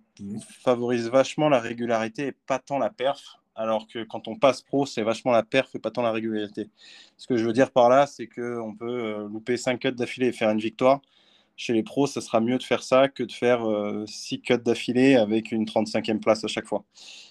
favorise 0.61 1.09
vachement 1.09 1.49
la 1.49 1.59
régularité 1.59 2.27
et 2.27 2.31
pas 2.31 2.59
tant 2.59 2.77
la 2.77 2.89
perf 2.89 3.39
alors 3.55 3.87
que 3.87 4.03
quand 4.03 4.27
on 4.27 4.35
passe 4.35 4.61
pro, 4.61 4.85
c'est 4.85 5.03
vachement 5.03 5.31
la 5.31 5.43
perf 5.43 5.73
et 5.75 5.79
pas 5.79 5.91
tant 5.91 6.01
la 6.01 6.11
régularité. 6.11 6.69
Ce 7.17 7.27
que 7.27 7.37
je 7.37 7.45
veux 7.45 7.53
dire 7.53 7.71
par 7.71 7.89
là, 7.89 8.07
c'est 8.07 8.27
qu'on 8.27 8.75
peut 8.77 8.85
euh, 8.85 9.27
louper 9.27 9.57
5 9.57 9.79
cuts 9.79 9.91
d'affilée 9.91 10.27
et 10.27 10.31
faire 10.31 10.49
une 10.49 10.59
victoire. 10.59 11.01
Chez 11.55 11.73
les 11.73 11.83
pros, 11.83 12.07
ça 12.07 12.19
sera 12.19 12.39
mieux 12.39 12.57
de 12.57 12.63
faire 12.63 12.81
ça 12.81 13.07
que 13.09 13.21
de 13.21 13.31
faire 13.31 13.59
6 14.07 14.35
euh, 14.35 14.37
cuts 14.39 14.63
d'affilée 14.63 15.15
avec 15.15 15.51
une 15.51 15.65
35e 15.65 16.19
place 16.19 16.43
à 16.43 16.47
chaque 16.47 16.65
fois. 16.65 16.83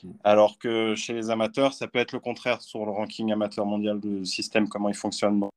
Mm. 0.04 0.10
Alors 0.22 0.58
que 0.58 0.94
chez 0.94 1.12
les 1.12 1.30
amateurs, 1.30 1.72
ça 1.72 1.88
peut 1.88 1.98
être 1.98 2.12
le 2.12 2.20
contraire 2.20 2.62
sur 2.62 2.84
le 2.86 2.92
ranking 2.92 3.32
amateur 3.32 3.66
mondial 3.66 3.98
du 4.00 4.24
système, 4.24 4.68
comment 4.68 4.88
il 4.88 4.94
fonctionne. 4.94 5.48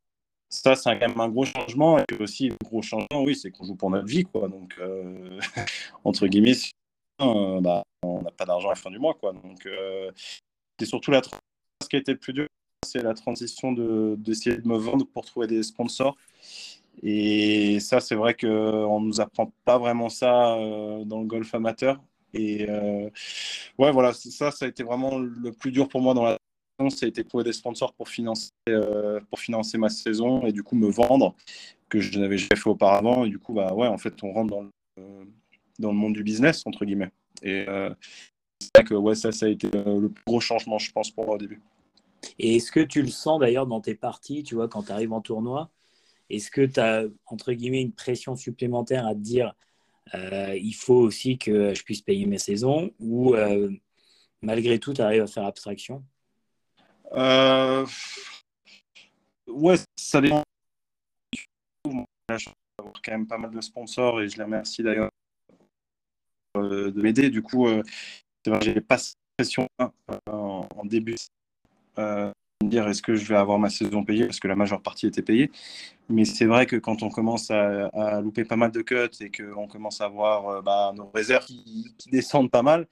Ça, 0.49 0.75
c'est 0.75 0.97
quand 0.97 1.07
même 1.07 1.19
un 1.19 1.29
gros 1.29 1.45
changement. 1.45 1.99
Et 1.99 2.15
aussi, 2.19 2.49
le 2.49 2.57
gros 2.63 2.81
changement, 2.81 3.21
oui, 3.23 3.35
c'est 3.35 3.51
qu'on 3.51 3.65
joue 3.65 3.75
pour 3.75 3.91
notre 3.91 4.07
vie. 4.07 4.23
Quoi. 4.23 4.47
Donc, 4.47 4.75
euh, 4.79 5.39
entre 6.03 6.25
guillemets, 6.27 6.55
bah, 7.19 7.83
on 8.03 8.21
n'a 8.21 8.31
pas 8.31 8.45
d'argent 8.45 8.69
à 8.69 8.71
la 8.71 8.75
fin 8.75 8.89
du 8.89 8.99
mois. 8.99 9.13
Quoi. 9.13 9.33
Donc, 9.33 9.67
c'est 10.79 10.85
surtout 10.85 11.11
la 11.11 11.21
ce 11.83 11.89
qui 11.89 11.95
a 11.95 11.99
été 11.99 12.13
le 12.13 12.17
plus 12.17 12.33
dur, 12.33 12.47
c'est 12.85 13.03
la 13.03 13.13
transition 13.13 13.71
d'essayer 14.17 14.57
de, 14.57 14.67
me 14.67 14.77
vendre 14.77 15.05
pour 15.05 15.25
trouver 15.25 15.47
des 15.47 15.63
sponsors. 15.63 16.15
Et 17.03 17.79
ça, 17.79 17.99
c'est 17.99 18.15
vrai 18.15 18.33
qu'on 18.33 18.99
ne 18.99 19.07
nous 19.07 19.21
apprend 19.21 19.51
pas 19.65 19.77
vraiment 19.77 20.09
ça 20.09 20.55
euh, 20.55 21.03
dans 21.03 21.19
le 21.19 21.25
golf 21.25 21.53
amateur. 21.53 22.01
Et 22.33 22.69
euh, 22.69 23.09
ouais, 23.77 23.91
voilà, 23.91 24.13
ça, 24.13 24.51
ça 24.51 24.65
a 24.65 24.67
été 24.67 24.83
vraiment 24.83 25.17
le 25.17 25.51
plus 25.51 25.71
dur 25.71 25.87
pour 25.89 26.01
moi 26.01 26.13
dans 26.13 26.23
la 26.23 26.37
saison. 26.79 26.89
Ça 26.89 27.05
a 27.05 27.09
été 27.09 27.23
trouver 27.23 27.43
des 27.43 27.53
sponsors 27.53 27.93
pour 27.93 28.07
financer, 28.07 28.51
euh, 28.69 29.19
pour 29.29 29.39
financer 29.39 29.77
ma 29.77 29.89
saison 29.89 30.45
et 30.45 30.51
du 30.51 30.63
coup 30.63 30.75
me 30.75 30.89
vendre, 30.89 31.35
que 31.89 31.99
je 31.99 32.17
n'avais 32.17 32.37
jamais 32.37 32.55
fait 32.55 32.69
auparavant. 32.69 33.25
Et 33.25 33.29
du 33.29 33.39
coup, 33.39 33.53
bah 33.53 33.73
ouais, 33.73 33.87
en 33.87 33.97
fait, 33.97 34.23
on 34.23 34.31
rentre 34.31 34.51
dans 34.51 34.61
le, 34.61 34.71
dans 35.79 35.91
le 35.91 35.97
monde 35.97 36.13
du 36.13 36.23
business, 36.23 36.63
entre 36.65 36.85
guillemets. 36.85 37.11
Et 37.43 37.65
c'est 38.75 38.83
que 38.83 38.93
ouais, 38.93 39.15
ça, 39.15 39.31
ça 39.31 39.45
a 39.45 39.49
été 39.49 39.69
le 39.73 40.09
plus 40.09 40.23
gros 40.25 40.39
changement, 40.39 40.77
je 40.77 40.91
pense, 40.91 41.11
pour 41.11 41.25
moi 41.25 41.35
au 41.35 41.37
début. 41.37 41.61
Et 42.39 42.57
est-ce 42.57 42.71
que 42.71 42.79
tu 42.79 43.01
le 43.01 43.07
sens 43.07 43.39
d'ailleurs 43.39 43.67
dans 43.67 43.81
tes 43.81 43.95
parties, 43.95 44.43
tu 44.43 44.55
vois, 44.55 44.67
quand 44.67 44.83
tu 44.83 44.91
arrives 44.91 45.13
en 45.13 45.21
tournoi 45.21 45.69
Est-ce 46.29 46.51
que 46.51 46.65
tu 46.65 46.79
as, 46.79 47.05
entre 47.25 47.53
guillemets, 47.53 47.81
une 47.81 47.93
pression 47.93 48.35
supplémentaire 48.35 49.05
à 49.05 49.13
te 49.13 49.19
dire 49.19 49.53
euh, 50.13 50.55
il 50.55 50.73
faut 50.73 50.95
aussi 50.95 51.37
que 51.37 51.73
je 51.73 51.83
puisse 51.83 52.01
payer 52.01 52.27
mes 52.27 52.37
saisons 52.37 52.91
ou 52.99 53.33
euh, 53.33 53.71
malgré 54.41 54.79
tout, 54.79 54.93
tu 54.93 55.01
arrives 55.01 55.23
à 55.23 55.27
faire 55.27 55.45
abstraction? 55.45 56.03
Euh... 57.13 57.85
Ouais, 59.47 59.75
ça 59.95 60.21
dépend. 60.21 60.43
J'ai 61.85 62.51
quand 63.03 63.11
même 63.11 63.27
pas 63.27 63.37
mal 63.37 63.51
de 63.51 63.61
sponsors 63.61 64.21
et 64.21 64.27
je 64.27 64.37
les 64.37 64.43
remercie 64.43 64.83
d'ailleurs 64.83 65.09
euh, 66.57 66.91
de 66.91 67.01
m'aider. 67.01 67.29
Du 67.29 67.41
coup, 67.41 67.67
j'ai 68.61 68.81
pas 68.81 68.97
cette 68.97 69.17
pression 69.37 69.67
en, 69.79 70.67
en 70.75 70.85
début 70.85 71.15
euh, 71.99 72.31
dire 72.63 72.87
est-ce 72.87 73.01
que 73.01 73.15
je 73.15 73.25
vais 73.27 73.35
avoir 73.35 73.59
ma 73.59 73.69
saison 73.69 74.03
payée 74.03 74.25
parce 74.25 74.39
que 74.39 74.47
la 74.47 74.55
majeure 74.55 74.81
partie 74.81 75.07
était 75.07 75.21
payée. 75.21 75.51
Mais 76.09 76.25
c'est 76.25 76.45
vrai 76.45 76.65
que 76.65 76.75
quand 76.77 77.03
on 77.03 77.09
commence 77.09 77.51
à, 77.51 78.21
louper 78.21 78.45
pas 78.45 78.55
mal 78.55 78.71
de 78.71 78.81
cuts 78.81 78.95
et 79.19 79.31
qu'on 79.31 79.67
commence 79.67 80.01
à 80.01 80.07
voir 80.07 80.47
euh, 80.47 80.61
bah, 80.61 80.93
nos 80.95 81.09
réserves 81.11 81.45
qui, 81.45 81.95
descendent 82.11 82.51
pas 82.51 82.63
mal, 82.63 82.87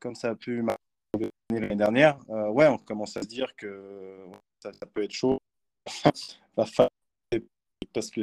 comme 0.00 0.14
ça 0.14 0.30
a 0.30 0.34
pu 0.34 0.62
m'arriver 0.62 1.30
l'année 1.50 1.76
dernière, 1.76 2.18
euh, 2.30 2.48
ouais, 2.50 2.66
on 2.66 2.78
commence 2.78 3.16
à 3.16 3.22
se 3.22 3.28
dire 3.28 3.54
que 3.56 4.26
ça, 4.60 4.72
peut 4.92 5.02
être 5.04 5.12
chaud. 5.12 5.38
parce 6.56 8.10
que 8.10 8.20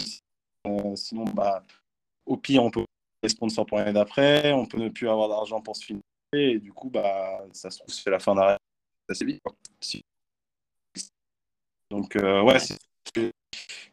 sinon, 0.95 1.25
bah, 1.33 1.63
au 2.25 2.38
pire, 2.38 2.63
on 2.63 2.71
peut 2.71 2.86
les 3.21 3.29
sponsors 3.29 3.65
pour 3.65 3.77
l'année 3.77 3.93
d'après, 3.93 4.51
on 4.53 4.65
peut 4.65 4.79
ne 4.79 4.89
plus 4.89 5.09
avoir 5.09 5.29
d'argent 5.29 5.62
pour 5.62 5.75
se 5.75 5.86
financer, 5.86 6.03
et 6.33 6.59
du 6.59 6.71
coup, 6.74 6.89
bah, 6.89 7.45
ça 7.53 7.69
se 7.69 7.79
trouve, 7.79 7.93
c'est 7.93 8.09
la 8.09 8.19
fin 8.19 8.36
d'arrêt 8.36 8.57
assez 9.09 9.25
vite. 9.25 9.41
Donc, 11.89 12.15
euh, 12.15 12.43
ouais, 12.43 12.59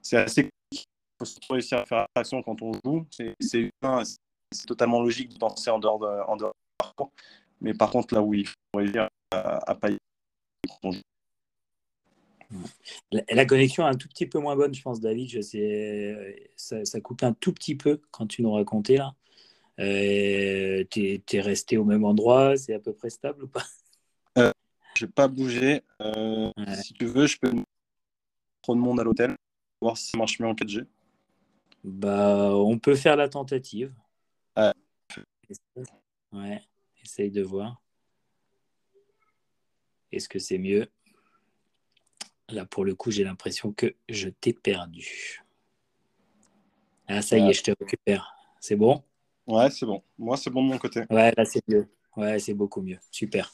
c'est 0.03 0.17
assez 0.17 0.51
Il 0.73 0.79
faut 1.19 1.55
réussir 1.55 1.79
à 1.79 1.87
faire 1.87 2.07
attraction 2.15 2.43
quand 2.43 2.61
on 2.61 2.73
joue. 2.85 3.07
C'est 3.41 3.71
totalement 4.67 5.01
logique 5.01 5.33
de 5.33 5.39
penser 5.39 5.71
en 5.71 5.79
dehors 5.79 5.99
de, 5.99 6.07
en 6.07 6.37
dehors 6.37 6.53
parcours. 6.77 7.11
Mais 7.61 7.73
par 7.73 7.91
contre, 7.91 8.15
là 8.15 8.23
où 8.23 8.35
il 8.35 8.47
faut 8.47 8.55
réussir 8.75 9.09
à, 9.33 9.73
à 9.73 9.79
joue. 9.91 9.99
La, 13.11 13.45
connexion 13.45 13.87
est 13.87 13.91
un 13.91 13.97
tout 13.97 14.09
petit 14.09 14.27
peu 14.27 14.39
moins 14.39 14.55
bonne, 14.55 14.75
je 14.75 14.83
pense, 14.83 15.01
David. 15.01 15.29
Je 15.29 15.41
sais, 15.41 16.51
ça, 16.55 16.85
ça, 16.85 17.01
coupe 17.01 17.23
un 17.23 17.33
tout 17.33 17.53
petit 17.53 17.75
peu 17.75 18.01
quand 18.11 18.27
tu 18.27 18.43
nous 18.43 18.53
racontais 18.53 18.97
là. 18.97 19.15
Euh, 19.79 20.85
tu 20.91 21.23
es, 21.33 21.41
resté 21.41 21.77
au 21.77 21.85
même 21.85 22.05
endroit, 22.05 22.57
c'est 22.57 22.75
à 22.75 22.79
peu 22.79 22.93
près 22.95 23.11
stable 23.11 23.45
ou 23.45 23.49
pas? 23.49 23.65
Euh, 24.39 24.51
Je 24.97 25.05
n'ai 25.05 25.13
pas 25.13 25.29
bougé. 25.29 25.83
Euh, 26.01 26.51
si 26.83 26.95
tu 26.95 27.07
veux, 27.07 27.27
je 27.27 27.39
peux 27.39 27.53
de 28.75 28.81
monde 28.81 29.01
à 29.01 29.05
l'hôtel, 29.05 29.37
voir 29.81 29.97
si 29.97 30.11
ça 30.11 30.19
marche 30.19 30.41
mieux 30.41 30.49
en 30.49 30.55
4G 30.55 30.85
Bah, 31.85 32.51
on 32.55 32.79
peut 32.79 32.97
faire 32.97 33.17
la 33.17 33.29
tentative. 33.29 33.95
Ouais. 34.57 34.73
ouais, 36.33 36.63
essaye 37.03 37.31
de 37.31 37.43
voir. 37.43 37.81
Est-ce 40.11 40.29
que 40.29 40.39
c'est 40.39 40.59
mieux? 40.59 40.89
Là, 42.49 42.65
pour 42.65 42.85
le 42.85 42.95
coup, 42.95 43.11
j'ai 43.11 43.25
l'impression 43.25 43.73
que 43.73 43.95
je 44.09 44.29
t'ai 44.29 44.53
perdu. 44.53 45.43
Ah, 47.09 47.23
ça 47.23 47.39
y 47.39 47.49
est, 47.49 47.53
je 47.53 47.63
te 47.63 47.71
récupère. 47.79 48.35
C'est 48.61 48.77
bon? 48.77 49.03
Ouais, 49.47 49.71
c'est 49.71 49.87
bon. 49.87 50.03
Moi, 50.19 50.37
c'est 50.37 50.51
bon 50.51 50.65
de 50.65 50.71
mon 50.71 50.79
côté. 50.79 51.03
Ouais, 51.11 51.33
là, 51.37 51.45
c'est 51.45 51.63
mieux. 51.69 51.89
Ouais, 52.17 52.39
c'est 52.39 52.55
beaucoup 52.55 52.81
mieux. 52.81 52.99
Super. 53.11 53.53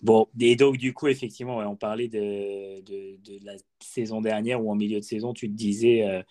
Bon, 0.00 0.28
et 0.38 0.54
donc, 0.54 0.76
du 0.76 0.94
coup, 0.94 1.08
effectivement, 1.08 1.58
on 1.58 1.74
parlait 1.74 2.08
de, 2.08 2.80
de, 2.82 3.44
la 3.44 3.54
saison 3.80 4.20
dernière 4.20 4.64
ou 4.64 4.70
en 4.70 4.76
milieu 4.76 5.00
de 5.00 5.04
saison, 5.04 5.32
tu 5.32 5.48
te 5.48 5.54
disais 5.54 6.08
euh, 6.08 6.22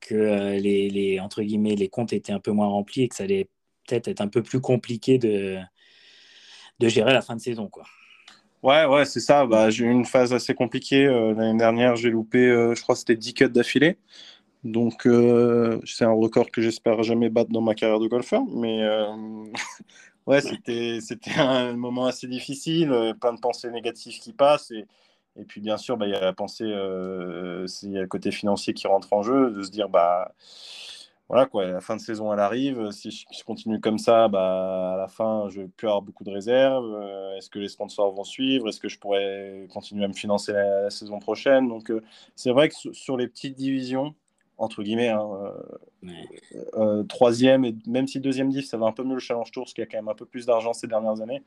que 0.00 0.14
euh, 0.14 0.58
les, 0.58 0.90
les, 0.90 1.20
entre 1.20 1.42
guillemets, 1.42 1.76
les 1.76 1.88
comptes 1.88 2.12
étaient 2.12 2.32
un 2.32 2.40
peu 2.40 2.50
moins 2.50 2.66
remplis 2.66 3.02
et 3.02 3.08
que 3.08 3.14
ça 3.14 3.24
allait 3.24 3.48
peut-être 3.86 4.08
être 4.08 4.20
un 4.20 4.28
peu 4.28 4.42
plus 4.42 4.60
compliqué 4.60 5.18
de, 5.18 5.58
de 6.80 6.88
gérer 6.88 7.12
la 7.12 7.22
fin 7.22 7.36
de 7.36 7.40
saison. 7.40 7.68
Quoi. 7.68 7.84
Ouais, 8.64 8.84
ouais, 8.86 9.04
c'est 9.04 9.20
ça. 9.20 9.46
Bah, 9.46 9.70
j'ai 9.70 9.84
eu 9.84 9.90
une 9.90 10.04
phase 10.04 10.32
assez 10.32 10.54
compliquée. 10.54 11.06
Euh, 11.06 11.32
l'année 11.32 11.58
dernière, 11.58 11.94
j'ai 11.94 12.10
loupé, 12.10 12.40
je 12.40 12.82
crois 12.82 12.96
que 12.96 12.98
c'était 12.98 13.16
10 13.16 13.34
cuts 13.34 13.48
d'affilée. 13.48 13.98
Donc, 14.64 15.08
c'est 15.86 16.04
un 16.04 16.12
record 16.12 16.50
que 16.50 16.60
j'espère 16.60 17.02
jamais 17.02 17.30
battre 17.30 17.50
dans 17.50 17.62
ma 17.62 17.74
carrière 17.74 18.00
de 18.00 18.08
golfeur. 18.08 18.42
Mais 18.54 18.82
ouais, 20.26 20.40
c'était, 20.40 21.00
c'était 21.00 21.38
un 21.38 21.74
moment 21.74 22.06
assez 22.06 22.26
difficile, 22.26 22.92
euh, 22.92 23.14
plein 23.14 23.32
de 23.32 23.40
pensées 23.40 23.70
négatives 23.70 24.18
qui 24.20 24.32
passent. 24.32 24.70
Et, 24.70 24.86
et 25.36 25.44
puis, 25.44 25.60
bien 25.60 25.76
sûr, 25.76 25.96
bah, 25.96 26.06
il 26.06 26.12
y 26.12 26.16
a 26.16 26.20
la 26.20 26.32
pensée, 26.32 26.64
euh, 26.66 27.66
il 27.82 27.92
y 27.92 27.98
a 27.98 28.02
le 28.02 28.06
côté 28.06 28.30
financier 28.30 28.74
qui 28.74 28.86
rentre 28.86 29.12
en 29.12 29.22
jeu, 29.22 29.50
de 29.50 29.62
se 29.62 29.70
dire, 29.70 29.88
bah, 29.88 30.32
voilà, 31.28 31.46
quoi, 31.46 31.66
la 31.66 31.80
fin 31.80 31.96
de 31.96 32.00
saison, 32.00 32.32
elle 32.32 32.40
arrive. 32.40 32.90
Si 32.90 33.10
je, 33.10 33.44
continue 33.44 33.80
comme 33.80 33.98
ça, 33.98 34.28
bah, 34.28 34.94
à 34.94 34.96
la 34.96 35.08
fin, 35.08 35.48
je 35.48 35.62
vais 35.62 35.68
plus 35.68 35.86
avoir 35.86 36.02
beaucoup 36.02 36.24
de 36.24 36.30
réserves. 36.30 36.92
Euh, 37.00 37.36
est-ce 37.36 37.50
que 37.50 37.58
les 37.58 37.68
sponsors 37.68 38.12
vont 38.12 38.24
suivre? 38.24 38.68
Est-ce 38.68 38.80
que 38.80 38.88
je 38.88 38.98
pourrais 38.98 39.68
continuer 39.72 40.04
à 40.04 40.08
me 40.08 40.12
financer 40.12 40.52
la, 40.52 40.90
saison 40.90 41.18
prochaine? 41.20 41.68
Donc, 41.68 41.92
c'est 42.36 42.50
vrai 42.50 42.68
que 42.68 42.74
sur 42.92 43.16
les 43.16 43.28
petites 43.28 43.54
divisions, 43.56 44.14
entre 44.60 44.82
guillemets. 44.82 45.08
Hein, 45.08 45.28
euh, 45.42 46.12
euh, 46.74 47.02
troisième, 47.04 47.64
et 47.64 47.74
même 47.86 48.06
si 48.06 48.20
deuxième 48.20 48.50
div, 48.50 48.64
ça 48.64 48.76
va 48.76 48.86
un 48.86 48.92
peu 48.92 49.02
mieux 49.02 49.14
le 49.14 49.20
Challenge 49.20 49.50
Tour, 49.50 49.64
parce 49.64 49.74
qu'il 49.74 49.82
y 49.82 49.86
a 49.86 49.90
quand 49.90 49.98
même 49.98 50.08
un 50.08 50.14
peu 50.14 50.26
plus 50.26 50.46
d'argent 50.46 50.72
ces 50.72 50.86
dernières 50.86 51.20
années. 51.20 51.42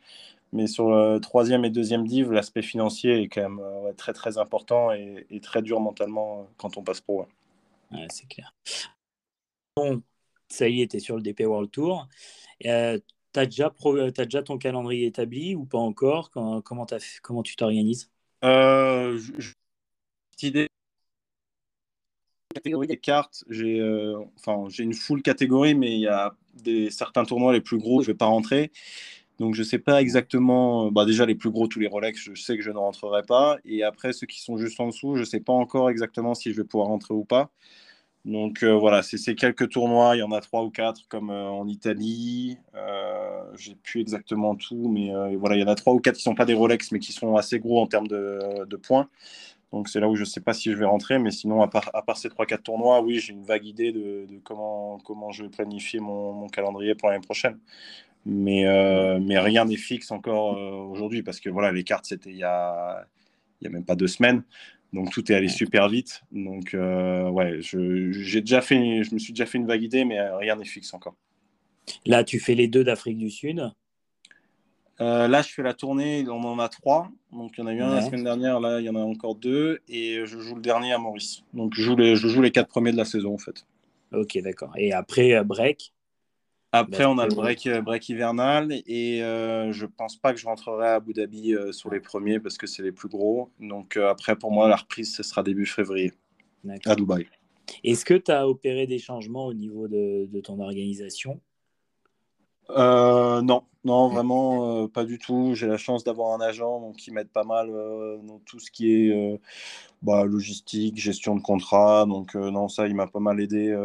Mais 0.52 0.68
sur 0.68 0.90
le 0.90 1.20
troisième 1.20 1.64
et 1.64 1.70
deuxième 1.70 2.06
div, 2.06 2.32
l'aspect 2.32 2.64
financier 2.64 3.22
est 3.22 3.28
quand 3.28 3.42
même 3.42 3.60
euh, 3.60 3.94
très 3.94 4.14
très 4.14 4.38
important 4.38 4.92
et, 4.92 5.40
très 5.42 5.62
dur 5.62 5.80
mentalement 5.80 6.48
quand 6.58 6.78
on 6.78 6.84
passe 6.84 7.02
pro. 7.02 7.28
Ouais, 7.92 8.08
c'est 8.10 8.28
clair. 8.28 8.54
Bon, 9.78 10.02
ça 10.50 10.68
y 10.68 10.82
est, 10.82 10.92
tu 10.92 10.98
es 10.98 11.00
sur 11.00 11.16
le 11.16 11.22
DP 11.22 11.42
World 11.42 11.72
Tour. 11.72 12.08
Euh, 12.66 13.00
tu 13.34 13.40
as, 13.40 13.44
as, 13.44 14.26
déjà 14.26 14.44
ton 14.44 14.58
calendrier 14.58 15.08
établi 15.08 15.56
ou 15.56 15.66
pas 15.66 15.80
encore? 15.80 16.32
Comment, 16.32 16.62
comment, 16.62 16.86
comment 17.22 17.44
tu 17.44 17.56
t'organises? 17.56 18.12
Euh, 18.44 19.20
Cette 20.32 20.44
idée 20.44 20.68
catégorie 22.64 22.88
des 22.88 22.98
cartes, 22.98 23.44
j'ai 23.50 23.80
euh, 23.80 24.18
enfin, 24.38 24.68
une 24.80 24.94
full 24.94 25.22
catégorie, 25.22 25.76
mais 25.76 25.94
il 25.94 26.00
y 26.00 26.08
a 26.08 26.34
des, 26.64 26.90
certains 26.92 27.26
tournois 27.26 27.52
les 27.52 27.60
plus 27.60 27.78
gros, 27.78 28.02
je 28.02 28.08
ne 28.08 28.14
vais 28.14 28.18
pas 28.18 28.26
rentrer. 28.26 28.72
Donc 29.40 29.56
je 29.56 29.62
ne 29.62 29.66
sais 29.66 29.80
pas 29.80 30.02
exactement, 30.02 30.92
bah 30.92 31.06
déjà 31.06 31.26
les 31.26 31.36
plus 31.36 31.50
gros, 31.50 31.68
tous 31.68 31.80
les 31.80 31.88
Rolex, 31.88 32.22
je 32.22 32.42
sais 32.42 32.56
que 32.56 32.64
je 32.64 32.72
ne 32.72 32.78
rentrerai 32.78 33.24
pas. 33.24 33.58
Et 33.66 33.84
après, 33.84 34.14
ceux 34.14 34.28
qui 34.28 34.42
sont 34.42 34.58
juste 34.58 34.80
en 34.80 34.88
dessous, 34.88 35.16
je 35.16 35.22
ne 35.22 35.26
sais 35.26 35.40
pas 35.42 35.52
encore 35.54 35.90
exactement 35.90 36.36
si 36.36 36.54
je 36.54 36.62
vais 36.62 36.68
pouvoir 36.68 36.88
rentrer 36.88 37.14
ou 37.14 37.26
pas. 37.26 37.50
Donc 38.26 38.64
euh, 38.64 38.74
voilà, 38.74 39.04
c'est 39.04 39.18
ces 39.18 39.36
quelques 39.36 39.70
tournois, 39.70 40.16
il 40.16 40.20
y 40.20 40.24
en 40.24 40.32
a 40.32 40.40
trois 40.40 40.64
ou 40.64 40.70
quatre 40.70 41.02
comme 41.10 41.30
euh, 41.32 41.50
en 41.50 41.68
Italie. 41.68 42.58
j'ai 43.56 43.76
plus 43.76 44.02
exactement 44.02 44.56
tout, 44.56 44.88
mais 44.88 45.12
voilà, 45.36 45.56
il 45.58 45.62
y 45.62 45.64
en 45.64 45.68
a 45.68 45.76
trois 45.76 45.94
ou 45.94 46.00
quatre 46.00 46.16
qui 46.16 46.22
ne 46.22 46.32
sont 46.32 46.36
pas 46.36 46.46
des 46.46 46.54
Rolex, 46.54 46.92
mais 46.92 47.00
qui 47.00 47.12
sont 47.12 47.36
assez 47.36 47.60
gros 47.60 47.82
en 47.82 47.88
termes 47.88 48.08
de, 48.08 48.66
de 48.66 48.76
points. 48.78 49.10
Donc 49.74 49.90
c'est 49.90 50.00
là 50.00 50.08
où 50.08 50.16
je 50.16 50.22
ne 50.22 50.26
sais 50.26 50.40
pas 50.40 50.54
si 50.54 50.72
je 50.72 50.78
vais 50.78 50.86
rentrer, 50.86 51.18
mais 51.18 51.32
sinon, 51.32 51.64
à 51.64 51.68
part, 51.68 51.90
à 51.96 52.04
part 52.04 52.16
ces 52.16 52.30
3-4 52.30 52.62
tournois, 52.62 53.02
oui, 53.02 53.18
j'ai 53.18 53.34
une 53.34 53.44
vague 53.44 53.66
idée 53.66 53.92
de, 53.92 54.28
comment, 54.44 55.00
comment 55.04 55.32
je 55.32 55.44
vais 55.44 55.50
planifier 55.50 56.00
mon, 56.00 56.48
calendrier 56.48 56.94
pour 56.94 57.10
l'année 57.10 57.24
prochaine. 57.24 57.58
Mais, 58.24 58.68
euh, 58.68 59.20
mais 59.20 59.40
rien 59.40 59.66
n'est 59.66 59.76
fixe 59.76 60.12
encore 60.12 60.58
euh, 60.58 60.92
aujourd'hui, 60.92 61.24
parce 61.24 61.40
que 61.40 61.50
voilà, 61.50 61.72
les 61.72 61.84
cartes, 61.84 62.06
c'était 62.06 62.30
il 62.30 62.38
y 62.38 62.44
a, 62.44 63.04
il 63.60 63.66
y 63.66 63.68
a 63.68 63.72
même 63.72 63.84
pas 63.84 63.96
deux 63.96 64.08
semaines. 64.08 64.44
Donc 64.94 65.10
tout 65.10 65.32
est 65.32 65.36
allé 65.36 65.50
super 65.50 65.90
vite. 65.90 66.22
Donc 66.32 66.76
euh, 66.76 67.28
ouais, 67.30 67.60
je, 67.62 68.12
j'ai 68.12 68.42
déjà 68.42 68.62
fait, 68.62 69.04
je 69.04 69.12
me 69.12 69.18
suis 69.20 69.34
déjà 69.34 69.48
fait 69.48 69.58
une 69.58 69.66
vague 69.66 69.82
idée, 69.82 70.06
mais 70.06 70.22
rien 70.22 70.56
n'est 70.56 70.66
fixe 70.66 70.94
encore. 70.94 71.16
Là, 72.06 72.24
tu 72.24 72.40
fais 72.40 72.54
les 72.54 72.68
deux 72.68 72.84
d'Afrique 72.84 73.18
du 73.18 73.32
Sud. 73.32 73.72
Euh, 75.02 75.28
là, 75.28 75.42
je 75.42 75.50
fais 75.50 75.64
la 75.64 75.74
tournée, 75.74 76.26
on 76.30 76.44
en 76.44 76.60
a 76.60 76.70
trois. 76.70 77.10
Donc, 77.32 77.54
il 77.58 77.62
y 77.62 77.64
en 77.64 77.68
a 77.68 77.74
eu 77.74 77.82
un 77.82 77.96
la 77.96 78.02
semaine 78.02 78.24
dernière, 78.24 78.60
là, 78.60 78.80
il 78.80 78.86
y 78.86 78.90
en 78.90 78.96
a 78.96 79.00
encore 79.00 79.36
deux. 79.36 79.80
Et 79.88 80.26
je 80.26 80.40
joue 80.40 80.56
le 80.56 80.62
dernier 80.62 80.94
à 80.94 80.98
Maurice. 80.98 81.44
Donc, 81.54 81.74
je 81.76 81.82
joue 81.82 81.96
les, 81.96 82.16
je 82.16 82.28
joue 82.28 82.42
les 82.42 82.52
quatre 82.52 82.70
premiers 82.70 82.92
de 82.92 82.98
la 82.98 83.06
saison, 83.06 83.34
en 83.34 83.38
fait. 83.38 83.66
Ok, 84.14 84.38
d'accord. 84.44 84.72
Et 84.78 84.94
après, 84.94 85.34
euh, 85.34 85.44
break? 85.44 85.94
Après, 86.76 87.06
on 87.06 87.20
a 87.20 87.28
le 87.28 87.36
break, 87.36 87.70
break 87.84 88.10
hivernal 88.10 88.72
et 88.72 89.20
je 89.20 89.86
pense 89.86 90.18
pas 90.18 90.34
que 90.34 90.40
je 90.40 90.48
rentrerai 90.48 90.88
à 90.88 90.94
Abu 90.96 91.14
Dhabi 91.14 91.54
sur 91.70 91.92
les 91.92 92.00
premiers 92.00 92.40
parce 92.40 92.58
que 92.58 92.66
c'est 92.66 92.82
les 92.82 92.92
plus 92.92 93.10
gros. 93.10 93.52
Donc 93.60 93.96
après, 93.96 94.36
pour 94.36 94.52
moi, 94.52 94.68
la 94.68 94.78
reprise, 94.78 95.16
ce 95.16 95.22
sera 95.22 95.44
début 95.44 95.68
février 95.68 96.14
à 96.88 96.96
Dubaï. 96.96 97.28
Est-ce 97.84 98.04
que 98.04 98.16
tu 98.16 98.32
as 98.32 98.48
opéré 98.48 98.88
des 98.88 98.98
changements 98.98 99.46
au 99.46 99.54
niveau 99.54 99.88
de, 99.88 100.26
de 100.26 100.42
ton 100.42 100.60
organisation? 100.60 101.40
Euh, 102.70 103.42
non, 103.42 103.64
non, 103.84 104.10
vraiment 104.10 104.84
euh, 104.84 104.88
pas 104.88 105.04
du 105.04 105.20
tout. 105.20 105.54
J'ai 105.56 105.68
la 105.68 105.78
chance 105.78 106.04
d'avoir 106.04 106.34
un 106.34 106.42
agent 106.42 106.80
donc, 106.80 106.96
qui 106.96 107.12
m'aide 107.12 107.30
pas 107.30 107.44
mal 107.44 107.70
euh, 107.70 108.18
dans 108.24 108.40
tout 108.40 108.60
ce 108.60 108.72
qui 108.72 108.94
est 108.94 109.40
bah, 110.02 110.26
logistique, 110.26 110.98
gestion 110.98 111.36
de 111.36 111.42
contrat. 111.42 112.06
Donc 112.06 112.36
non, 112.36 112.68
ça, 112.68 112.88
il 112.88 112.96
m'a 112.96 113.08
pas 113.08 113.20
mal 113.20 113.40
aidé 113.40 113.76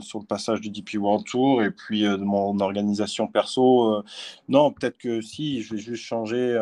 sur 0.00 0.18
le 0.18 0.24
passage 0.24 0.60
du 0.60 0.70
DP 0.70 0.94
World 0.94 1.24
Tour 1.26 1.62
et 1.62 1.70
puis 1.70 2.02
de 2.02 2.16
mon 2.16 2.58
organisation 2.60 3.26
perso. 3.26 4.02
non, 4.48 4.72
peut-être 4.72 4.98
que 4.98 5.20
si, 5.20 5.62
je 5.62 5.74
vais 5.74 5.80
juste 5.80 6.04
changer. 6.04 6.54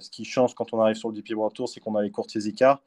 ce 0.00 0.10
qui 0.10 0.24
change 0.24 0.54
quand 0.54 0.72
on 0.72 0.80
arrive 0.80 0.96
sur 0.96 1.08
le 1.08 1.14
DP 1.14 1.32
World 1.36 1.54
Tour, 1.54 1.68
c'est 1.68 1.80
qu'on 1.80 1.96
a 1.96 2.02
les 2.02 2.10
courtiers 2.10 2.46
Icar. 2.46 2.80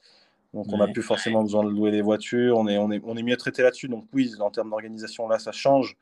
Donc, 0.53 0.65
on 0.73 0.77
n'a 0.77 0.87
plus 0.87 1.01
forcément 1.01 1.43
besoin 1.43 1.63
de 1.63 1.69
louer 1.69 1.91
des 1.91 2.01
voitures. 2.01 2.57
On 2.57 2.67
est, 2.67 2.77
on 2.77 2.91
est, 2.91 3.01
on 3.05 3.15
est 3.15 3.23
mieux 3.23 3.37
traité 3.37 3.61
là-dessus. 3.61 3.87
Donc, 3.87 4.05
oui, 4.11 4.29
en 4.41 4.51
termes 4.51 4.69
d'organisation, 4.69 5.29
là, 5.29 5.39
ça 5.39 5.53
change 5.53 5.95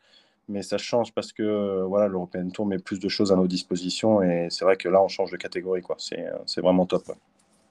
mais 0.49 0.63
ça 0.63 0.77
change 0.77 1.13
parce 1.13 1.31
que 1.31 1.43
euh, 1.43 1.85
voilà, 1.85 2.07
l'European 2.07 2.49
Tour 2.49 2.65
met 2.65 2.79
plus 2.79 2.99
de 2.99 3.07
choses 3.07 3.31
à 3.31 3.35
nos 3.35 3.47
dispositions 3.47 4.21
et 4.21 4.47
c'est 4.49 4.65
vrai 4.65 4.75
que 4.75 4.89
là, 4.89 5.01
on 5.01 5.07
change 5.07 5.31
de 5.31 5.37
catégorie. 5.37 5.81
quoi. 5.81 5.95
C'est 5.97 6.25
euh, 6.25 6.61
vraiment 6.61 6.85
top. 6.85 7.03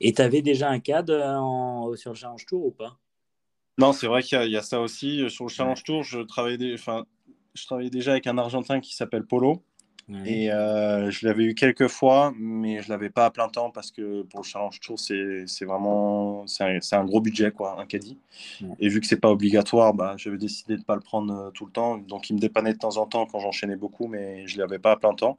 Et 0.00 0.12
tu 0.12 0.22
avais 0.22 0.42
déjà 0.42 0.70
un 0.70 0.78
cadre 0.78 1.20
en... 1.20 1.94
sur 1.96 2.12
le 2.12 2.16
Challenge 2.16 2.46
Tour 2.46 2.66
ou 2.66 2.70
pas? 2.70 2.96
Non, 3.78 3.92
c'est 3.92 4.06
vrai 4.06 4.22
qu'il 4.22 4.50
y, 4.50 4.56
a 4.56 4.62
ça 4.62 4.80
aussi. 4.80 5.28
Sur 5.28 5.44
le 5.44 5.50
Challenge 5.50 5.82
Tour, 5.82 6.02
je 6.02 6.20
travaillais, 6.20 6.74
enfin, 6.74 7.04
je 7.54 7.66
travaillais 7.66 7.90
déjà 7.90 8.12
avec 8.12 8.26
un 8.26 8.38
Argentin 8.38 8.80
qui 8.80 8.94
s'appelle 8.94 9.24
Polo. 9.24 9.62
Et 10.24 10.50
euh, 10.50 11.10
je 11.10 11.26
l'avais 11.26 11.44
eu 11.44 11.54
quelques 11.54 11.88
fois, 11.88 12.32
mais 12.38 12.80
je 12.80 12.88
l'avais 12.88 13.10
pas 13.10 13.26
à 13.26 13.30
plein 13.30 13.48
temps 13.48 13.70
parce 13.70 13.90
que 13.90 14.22
pour 14.22 14.40
le 14.40 14.44
Challenge 14.44 14.80
Tour, 14.80 14.98
c'est 14.98 15.64
vraiment 15.66 16.46
c'est 16.46 16.64
un, 16.64 16.78
un, 16.98 17.04
gros 17.04 17.20
budget, 17.20 17.50
quoi, 17.50 17.78
un 17.78 17.84
caddie. 17.84 18.18
Et 18.80 18.88
vu 18.88 19.00
que 19.00 19.06
c'est 19.06 19.20
pas 19.20 19.30
obligatoire, 19.30 19.92
bah, 19.92 20.14
j'avais 20.16 20.38
décidé 20.38 20.78
de 20.78 20.82
pas 20.82 20.94
le 20.94 21.02
prendre 21.02 21.34
euh, 21.34 21.50
tout 21.50 21.66
le 21.66 21.72
temps. 21.72 21.98
Donc 21.98 22.30
il 22.30 22.34
me 22.34 22.40
dépannait 22.40 22.72
de 22.72 22.78
temps 22.78 22.96
en 22.96 23.04
temps 23.04 23.26
quand 23.26 23.40
j'enchaînais 23.40 23.76
beaucoup, 23.76 24.06
mais 24.06 24.46
je 24.46 24.58
l'avais 24.58 24.78
pas 24.78 24.92
à 24.92 24.96
plein 24.96 25.14
temps. 25.14 25.38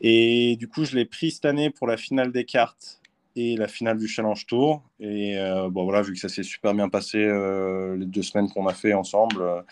Et 0.00 0.56
du 0.56 0.66
coup, 0.66 0.84
je 0.84 0.96
l'ai 0.96 1.04
pris 1.04 1.30
cette 1.30 1.44
année 1.44 1.70
pour 1.70 1.86
la 1.86 1.96
finale 1.96 2.32
des 2.32 2.44
cartes 2.44 3.00
et 3.36 3.56
la 3.56 3.68
finale 3.68 3.98
du 3.98 4.08
Challenge 4.08 4.44
Tour. 4.46 4.82
Et 4.98 5.38
euh, 5.38 5.68
bon, 5.70 5.84
voilà, 5.84 6.02
vu 6.02 6.14
que 6.14 6.18
ça 6.18 6.28
s'est 6.28 6.42
super 6.42 6.74
bien 6.74 6.88
passé 6.88 7.18
les 7.18 8.06
deux 8.06 8.22
semaines 8.22 8.48
qu'on 8.48 8.66
a 8.66 8.74
fait 8.74 8.92
ensemble 8.92 9.64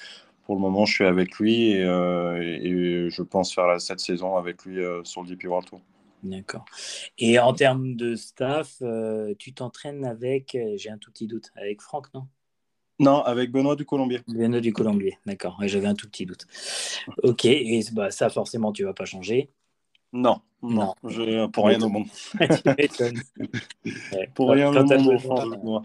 pour 0.47 0.55
le 0.55 0.61
moment, 0.61 0.87
je 0.87 0.95
suis 0.95 1.05
avec 1.05 1.39
lui 1.39 1.73
et, 1.73 1.83
euh, 1.83 3.11
je 3.11 3.23
pense 3.23 3.53
faire 3.53 3.81
cette 3.81 3.99
saison 3.99 4.37
avec 4.37 4.65
lui 4.65 4.79
euh, 4.79 5.03
sur 5.03 5.23
le 5.23 5.29
DP 5.29 5.47
World 5.47 5.69
Tour. 5.69 5.81
D'accord. 6.23 6.65
Et 7.19 7.41
en 7.41 7.53
termes 7.53 7.97
de 7.97 8.15
staff, 8.15 8.77
euh, 8.81 9.35
tu 9.39 9.53
t'entraînes 9.53 10.05
avec, 10.05 10.57
j'ai 10.77 10.89
un 10.89 10.99
tout 10.99 11.11
petit 11.11 11.27
doute, 11.27 11.51
avec 11.57 11.83
Franck, 11.83 12.15
non? 12.15 12.29
Non, 13.01 13.23
avec 13.23 13.51
Benoît 13.51 13.75
du 13.75 13.85
Colombier. 13.85 14.21
Benoît 14.29 14.61
du 14.61 14.73
Colombier, 14.73 15.19
d'accord. 15.27 15.59
J'avais 15.63 15.89
un 15.89 15.95
tout 15.95 16.09
petit 16.09 16.27
doute. 16.27 16.47
Ok, 17.25 17.45
et 17.45 17.83
bah, 17.93 18.13
ça, 18.13 18.31
forcément, 18.31 18.73
tu 18.73 18.83
ne 18.83 18.87
vas 18.87 18.95
pas 18.95 19.05
changer. 19.05 19.51
Non, 20.13 20.41
non, 20.63 20.95
Je, 21.05 21.47
pour 21.49 21.67
rien 21.67 21.83
au 21.83 21.89
monde. 21.91 22.07
pour 24.35 24.51
rien 24.51 24.69
au 24.69 24.73
monde, 24.73 24.93
je. 24.93 25.81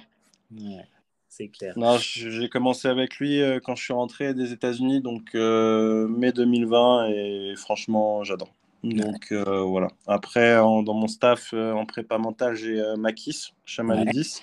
Ouais 0.64 0.91
c'est 1.32 1.48
clair. 1.48 1.74
Non, 1.78 1.98
j'ai 1.98 2.50
commencé 2.50 2.90
avec 2.90 3.18
lui 3.18 3.42
euh, 3.42 3.62
quand 3.64 3.76
je 3.76 3.84
suis 3.84 3.94
rentré 3.94 4.34
des 4.34 4.52
États-Unis, 4.52 5.00
donc 5.00 5.34
euh, 5.34 6.06
mai 6.10 6.34
2020, 6.34 7.08
et 7.08 7.54
franchement, 7.56 8.24
j'adore. 8.26 8.54
Donc 8.84 9.32
euh, 9.32 9.62
voilà. 9.62 9.88
Après, 10.08 10.56
dans 10.58 10.94
mon 10.94 11.08
staff 11.08 11.54
en 11.54 11.86
prépa 11.86 12.18
mentale, 12.18 12.56
j'ai 12.56 12.82
Makis 12.98 13.54
Chamalidis, 13.64 14.42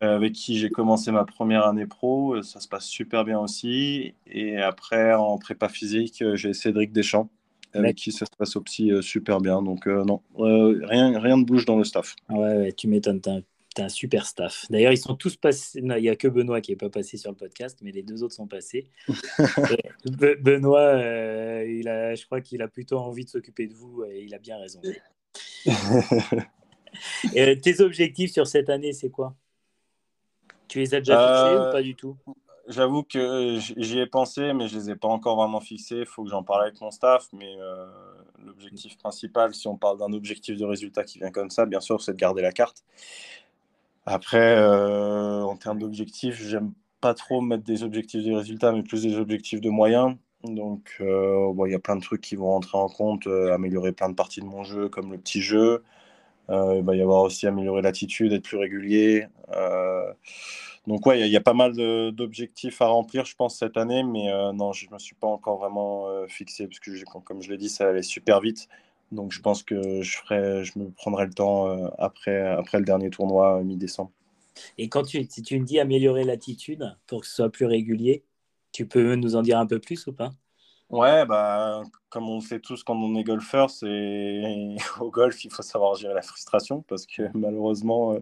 avec 0.00 0.32
qui 0.32 0.58
j'ai 0.58 0.70
commencé 0.70 1.12
ma 1.12 1.24
première 1.24 1.66
année 1.66 1.86
pro. 1.86 2.42
Ça 2.42 2.58
se 2.58 2.66
passe 2.66 2.86
super 2.86 3.24
bien 3.24 3.38
aussi. 3.38 4.14
Et 4.26 4.56
après, 4.56 5.14
en 5.14 5.38
prépa 5.38 5.68
physique, 5.68 6.24
j'ai 6.34 6.54
Cédric 6.54 6.90
Deschamps, 6.90 7.28
avec 7.72 7.96
qui 7.96 8.10
ça 8.10 8.26
se 8.26 8.36
passe 8.36 8.56
aussi 8.56 8.90
super 9.00 9.40
bien. 9.40 9.62
Donc 9.62 9.86
non, 9.86 10.22
rien, 10.36 11.20
rien 11.20 11.36
ne 11.36 11.44
bouge 11.44 11.66
dans 11.66 11.76
le 11.76 11.84
staff. 11.84 12.16
Ouais, 12.30 12.56
ouais 12.56 12.72
tu 12.72 12.88
m'étonnes 12.88 13.20
un 13.82 13.88
super 13.88 14.26
staff. 14.26 14.66
D'ailleurs, 14.70 14.92
ils 14.92 14.98
sont 14.98 15.14
tous 15.14 15.36
passés. 15.36 15.80
il 15.80 15.84
n'y 15.84 16.08
a 16.08 16.16
que 16.16 16.28
Benoît 16.28 16.60
qui 16.60 16.72
n'est 16.72 16.76
pas 16.76 16.90
passé 16.90 17.16
sur 17.16 17.30
le 17.30 17.36
podcast, 17.36 17.78
mais 17.82 17.92
les 17.92 18.02
deux 18.02 18.22
autres 18.22 18.34
sont 18.34 18.46
passés. 18.46 18.90
Benoît, 20.04 20.80
euh, 20.80 21.64
il 21.68 21.88
a, 21.88 22.14
je 22.14 22.24
crois 22.26 22.40
qu'il 22.40 22.62
a 22.62 22.68
plutôt 22.68 22.98
envie 22.98 23.24
de 23.24 23.30
s'occuper 23.30 23.66
de 23.66 23.74
vous 23.74 24.04
et 24.04 24.22
il 24.22 24.34
a 24.34 24.38
bien 24.38 24.58
raison. 24.58 24.80
tes 27.62 27.80
objectifs 27.80 28.32
sur 28.32 28.46
cette 28.46 28.70
année, 28.70 28.92
c'est 28.92 29.10
quoi? 29.10 29.34
Tu 30.68 30.80
les 30.80 30.94
as 30.94 31.00
déjà 31.00 31.18
fixés 31.18 31.56
ou 31.56 31.62
euh, 31.62 31.72
pas 31.72 31.82
du 31.82 31.94
tout? 31.94 32.16
J'avoue 32.68 33.02
que 33.02 33.58
j'y 33.58 33.98
ai 33.98 34.06
pensé, 34.06 34.52
mais 34.52 34.68
je 34.68 34.76
ne 34.76 34.82
les 34.82 34.90
ai 34.90 34.96
pas 34.96 35.08
encore 35.08 35.36
vraiment 35.36 35.60
fixés. 35.60 36.00
Il 36.00 36.06
faut 36.06 36.22
que 36.22 36.28
j'en 36.28 36.42
parle 36.42 36.64
avec 36.64 36.78
mon 36.82 36.90
staff. 36.90 37.26
Mais 37.32 37.56
euh, 37.58 37.86
l'objectif 38.44 38.98
principal, 38.98 39.54
si 39.54 39.66
on 39.68 39.78
parle 39.78 39.98
d'un 39.98 40.12
objectif 40.12 40.58
de 40.58 40.64
résultat 40.66 41.04
qui 41.04 41.18
vient 41.18 41.30
comme 41.30 41.48
ça, 41.48 41.64
bien 41.64 41.80
sûr, 41.80 42.02
c'est 42.02 42.12
de 42.12 42.18
garder 42.18 42.42
la 42.42 42.52
carte. 42.52 42.84
Après, 44.10 44.56
euh, 44.56 45.42
en 45.42 45.56
termes 45.56 45.80
d'objectifs, 45.80 46.40
j'aime 46.40 46.72
pas 47.02 47.12
trop 47.12 47.42
mettre 47.42 47.64
des 47.64 47.82
objectifs 47.82 48.24
de 48.24 48.32
résultats, 48.32 48.72
mais 48.72 48.82
plus 48.82 49.02
des 49.02 49.16
objectifs 49.18 49.60
de 49.60 49.68
moyens. 49.68 50.16
Donc, 50.44 50.96
euh, 51.02 51.52
il 51.66 51.72
y 51.72 51.74
a 51.74 51.78
plein 51.78 51.96
de 51.96 52.00
trucs 52.00 52.22
qui 52.22 52.34
vont 52.34 52.46
rentrer 52.46 52.78
en 52.78 52.88
compte, 52.88 53.26
euh, 53.26 53.52
améliorer 53.52 53.92
plein 53.92 54.08
de 54.08 54.14
parties 54.14 54.40
de 54.40 54.46
mon 54.46 54.64
jeu, 54.64 54.88
comme 54.88 55.12
le 55.12 55.18
petit 55.18 55.42
jeu. 55.42 55.84
il 56.48 56.82
va 56.84 56.96
y 56.96 57.02
avoir 57.02 57.22
aussi 57.24 57.46
améliorer 57.46 57.82
l'attitude, 57.82 58.32
être 58.32 58.44
plus 58.44 58.56
régulier. 58.56 59.26
donc, 60.86 61.04
ouais, 61.06 61.20
il 61.20 61.30
y, 61.30 61.36
a 61.36 61.40
pas 61.42 61.52
mal 61.52 61.74
d'objectifs 62.12 62.80
à 62.80 62.86
remplir, 62.86 63.26
je 63.26 63.36
pense, 63.36 63.58
cette 63.58 63.76
année, 63.76 64.02
mais 64.02 64.30
non, 64.54 64.72
je 64.72 64.86
ne 64.86 64.94
me 64.94 64.98
suis 64.98 65.14
pas 65.16 65.26
encore 65.26 65.58
vraiment 65.58 66.06
fixé, 66.28 66.66
parce 66.66 66.80
que, 66.80 66.90
comme 67.24 67.42
je 67.42 67.50
l'ai 67.50 67.58
dit, 67.58 67.68
ça 67.68 67.88
allait 67.88 68.02
super 68.02 68.40
vite. 68.40 68.68
Donc 69.12 69.32
je 69.32 69.40
pense 69.40 69.62
que 69.62 70.02
je, 70.02 70.78
me 70.78 70.90
prendrai 70.90 71.26
le 71.26 71.32
temps 71.32 71.68
euh, 71.68 71.88
après, 71.98 72.40
après 72.40 72.78
le 72.78 72.84
dernier 72.84 73.10
tournoi 73.10 73.58
euh, 73.58 73.64
mi-décembre. 73.64 74.10
Et 74.76 74.88
quand 74.88 75.04
tu, 75.04 75.24
si 75.28 75.42
tu 75.42 75.58
me 75.58 75.64
dis 75.64 75.78
améliorer 75.78 76.24
l'attitude 76.24 76.96
pour 77.06 77.20
que 77.22 77.26
ce 77.26 77.34
soit 77.34 77.50
plus 77.50 77.66
régulier, 77.66 78.24
tu 78.72 78.86
peux 78.86 79.14
nous 79.14 79.36
en 79.36 79.42
dire 79.42 79.58
un 79.58 79.66
peu 79.66 79.78
plus 79.78 80.06
ou 80.06 80.12
pas? 80.12 80.32
Ouais, 80.90 81.26
bah, 81.26 81.82
comme 82.08 82.30
on 82.30 82.40
sait 82.40 82.60
tous 82.60 82.82
quand 82.82 82.96
on 82.96 83.14
est 83.14 83.22
golfeur, 83.22 83.68
c'est 83.68 84.74
au 85.00 85.10
golf, 85.10 85.44
il 85.44 85.50
faut 85.50 85.60
savoir 85.62 85.94
gérer 85.96 86.14
la 86.14 86.22
frustration 86.22 86.80
parce 86.88 87.04
que 87.06 87.22
malheureusement, 87.34 88.14
euh, 88.14 88.20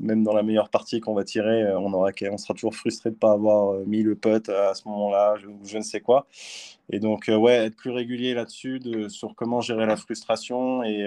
même 0.00 0.24
dans 0.24 0.32
la 0.32 0.42
meilleure 0.42 0.70
partie 0.70 1.00
qu'on 1.00 1.12
va 1.12 1.24
tirer, 1.24 1.62
euh, 1.64 1.78
on, 1.78 1.92
aura, 1.92 2.10
on 2.30 2.38
sera 2.38 2.54
toujours 2.54 2.74
frustré 2.74 3.10
de 3.10 3.16
ne 3.16 3.18
pas 3.18 3.32
avoir 3.32 3.74
euh, 3.74 3.84
mis 3.86 4.02
le 4.02 4.14
putt 4.16 4.48
à 4.48 4.72
ce 4.74 4.88
moment-là, 4.88 5.36
je, 5.36 5.48
je, 5.64 5.76
ne 5.76 5.82
sais 5.82 6.00
quoi. 6.00 6.26
Et 6.90 7.00
donc, 7.00 7.26
ouais, 7.28 7.66
être 7.66 7.76
plus 7.76 7.90
régulier 7.90 8.32
là-dessus, 8.32 8.78
de, 8.78 9.08
sur 9.08 9.34
comment 9.34 9.60
gérer 9.60 9.84
la 9.84 9.96
frustration 9.96 10.82
et, 10.82 11.04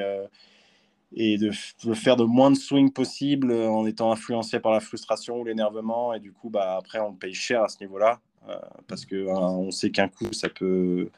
de, 1.15 1.51
de, 1.85 1.93
faire 1.95 2.17
de 2.17 2.23
moins 2.23 2.51
de 2.51 2.55
swing 2.55 2.91
possible 2.93 3.51
en 3.51 3.85
étant 3.87 4.11
influencé 4.11 4.59
par 4.59 4.73
la 4.73 4.79
frustration 4.79 5.39
ou 5.39 5.45
l'énervement. 5.45 6.13
Et 6.13 6.19
du 6.19 6.31
coup, 6.33 6.49
bah, 6.51 6.75
après, 6.77 6.99
on 6.99 7.13
paye 7.15 7.33
cher 7.33 7.63
à 7.63 7.67
ce 7.67 7.77
niveau-là. 7.81 8.19
Euh, 8.47 8.55
parce 8.87 9.05
que 9.05 9.27
hein, 9.29 9.51
on 9.57 9.69
sait 9.69 9.91
qu'un 9.91 10.07
coup 10.07 10.31
ça 10.31 10.47
peut, 10.49 11.09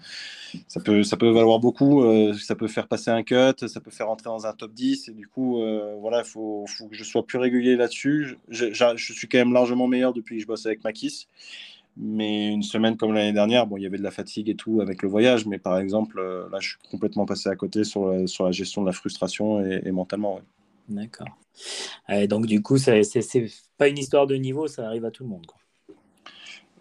ça 0.67 0.79
peut, 0.79 1.03
ça 1.03 1.17
peut 1.17 1.29
valoir 1.29 1.59
beaucoup, 1.59 2.03
euh, 2.03 2.33
ça 2.33 2.55
peut 2.55 2.67
faire 2.67 2.87
passer 2.87 3.11
un 3.11 3.23
cut, 3.23 3.67
ça 3.67 3.79
peut 3.79 3.91
faire 3.91 4.09
entrer 4.09 4.29
dans 4.29 4.47
un 4.47 4.53
top 4.53 4.73
10 4.73 5.07
et 5.07 5.13
du 5.13 5.27
coup 5.27 5.61
euh, 5.61 5.95
voilà 5.99 6.19
il 6.19 6.25
faut, 6.25 6.65
faut, 6.67 6.87
que 6.87 6.95
je 6.95 7.03
sois 7.03 7.25
plus 7.25 7.37
régulier 7.37 7.75
là-dessus. 7.75 8.37
Je, 8.49 8.95
suis 8.97 9.27
quand 9.29 9.37
même 9.37 9.53
largement 9.53 9.87
meilleur 9.87 10.13
depuis 10.13 10.37
que 10.37 10.41
je 10.41 10.47
bosse 10.47 10.65
avec 10.65 10.83
Makis, 10.83 11.27
mais 11.95 12.49
une 12.49 12.63
semaine 12.63 12.97
comme 12.97 13.13
l'année 13.13 13.33
dernière, 13.33 13.67
bon 13.67 13.77
il 13.77 13.83
y 13.83 13.85
avait 13.85 13.99
de 13.99 14.03
la 14.03 14.11
fatigue 14.11 14.49
et 14.49 14.55
tout 14.55 14.81
avec 14.81 15.03
le 15.03 15.07
voyage, 15.07 15.45
mais 15.45 15.59
par 15.59 15.77
exemple 15.77 16.19
là 16.51 16.59
je 16.59 16.69
suis 16.69 16.79
complètement 16.89 17.25
passé 17.25 17.49
à 17.49 17.55
côté 17.55 17.83
sur 17.83 18.07
la, 18.07 18.27
sur 18.27 18.45
la 18.45 18.51
gestion 18.51 18.81
de 18.81 18.87
la 18.87 18.93
frustration 18.93 19.63
et, 19.63 19.91
mentalement. 19.91 20.41
D'accord. 20.89 21.27
donc 22.27 22.47
du 22.47 22.61
coup 22.61 22.77
c'est 22.77 23.03
pas 23.77 23.87
une 23.87 23.99
histoire 23.99 24.25
de 24.27 24.35
niveau, 24.35 24.67
ça 24.67 24.87
arrive 24.87 25.05
à 25.05 25.11
tout 25.11 25.23
le 25.23 25.29
monde. 25.29 25.45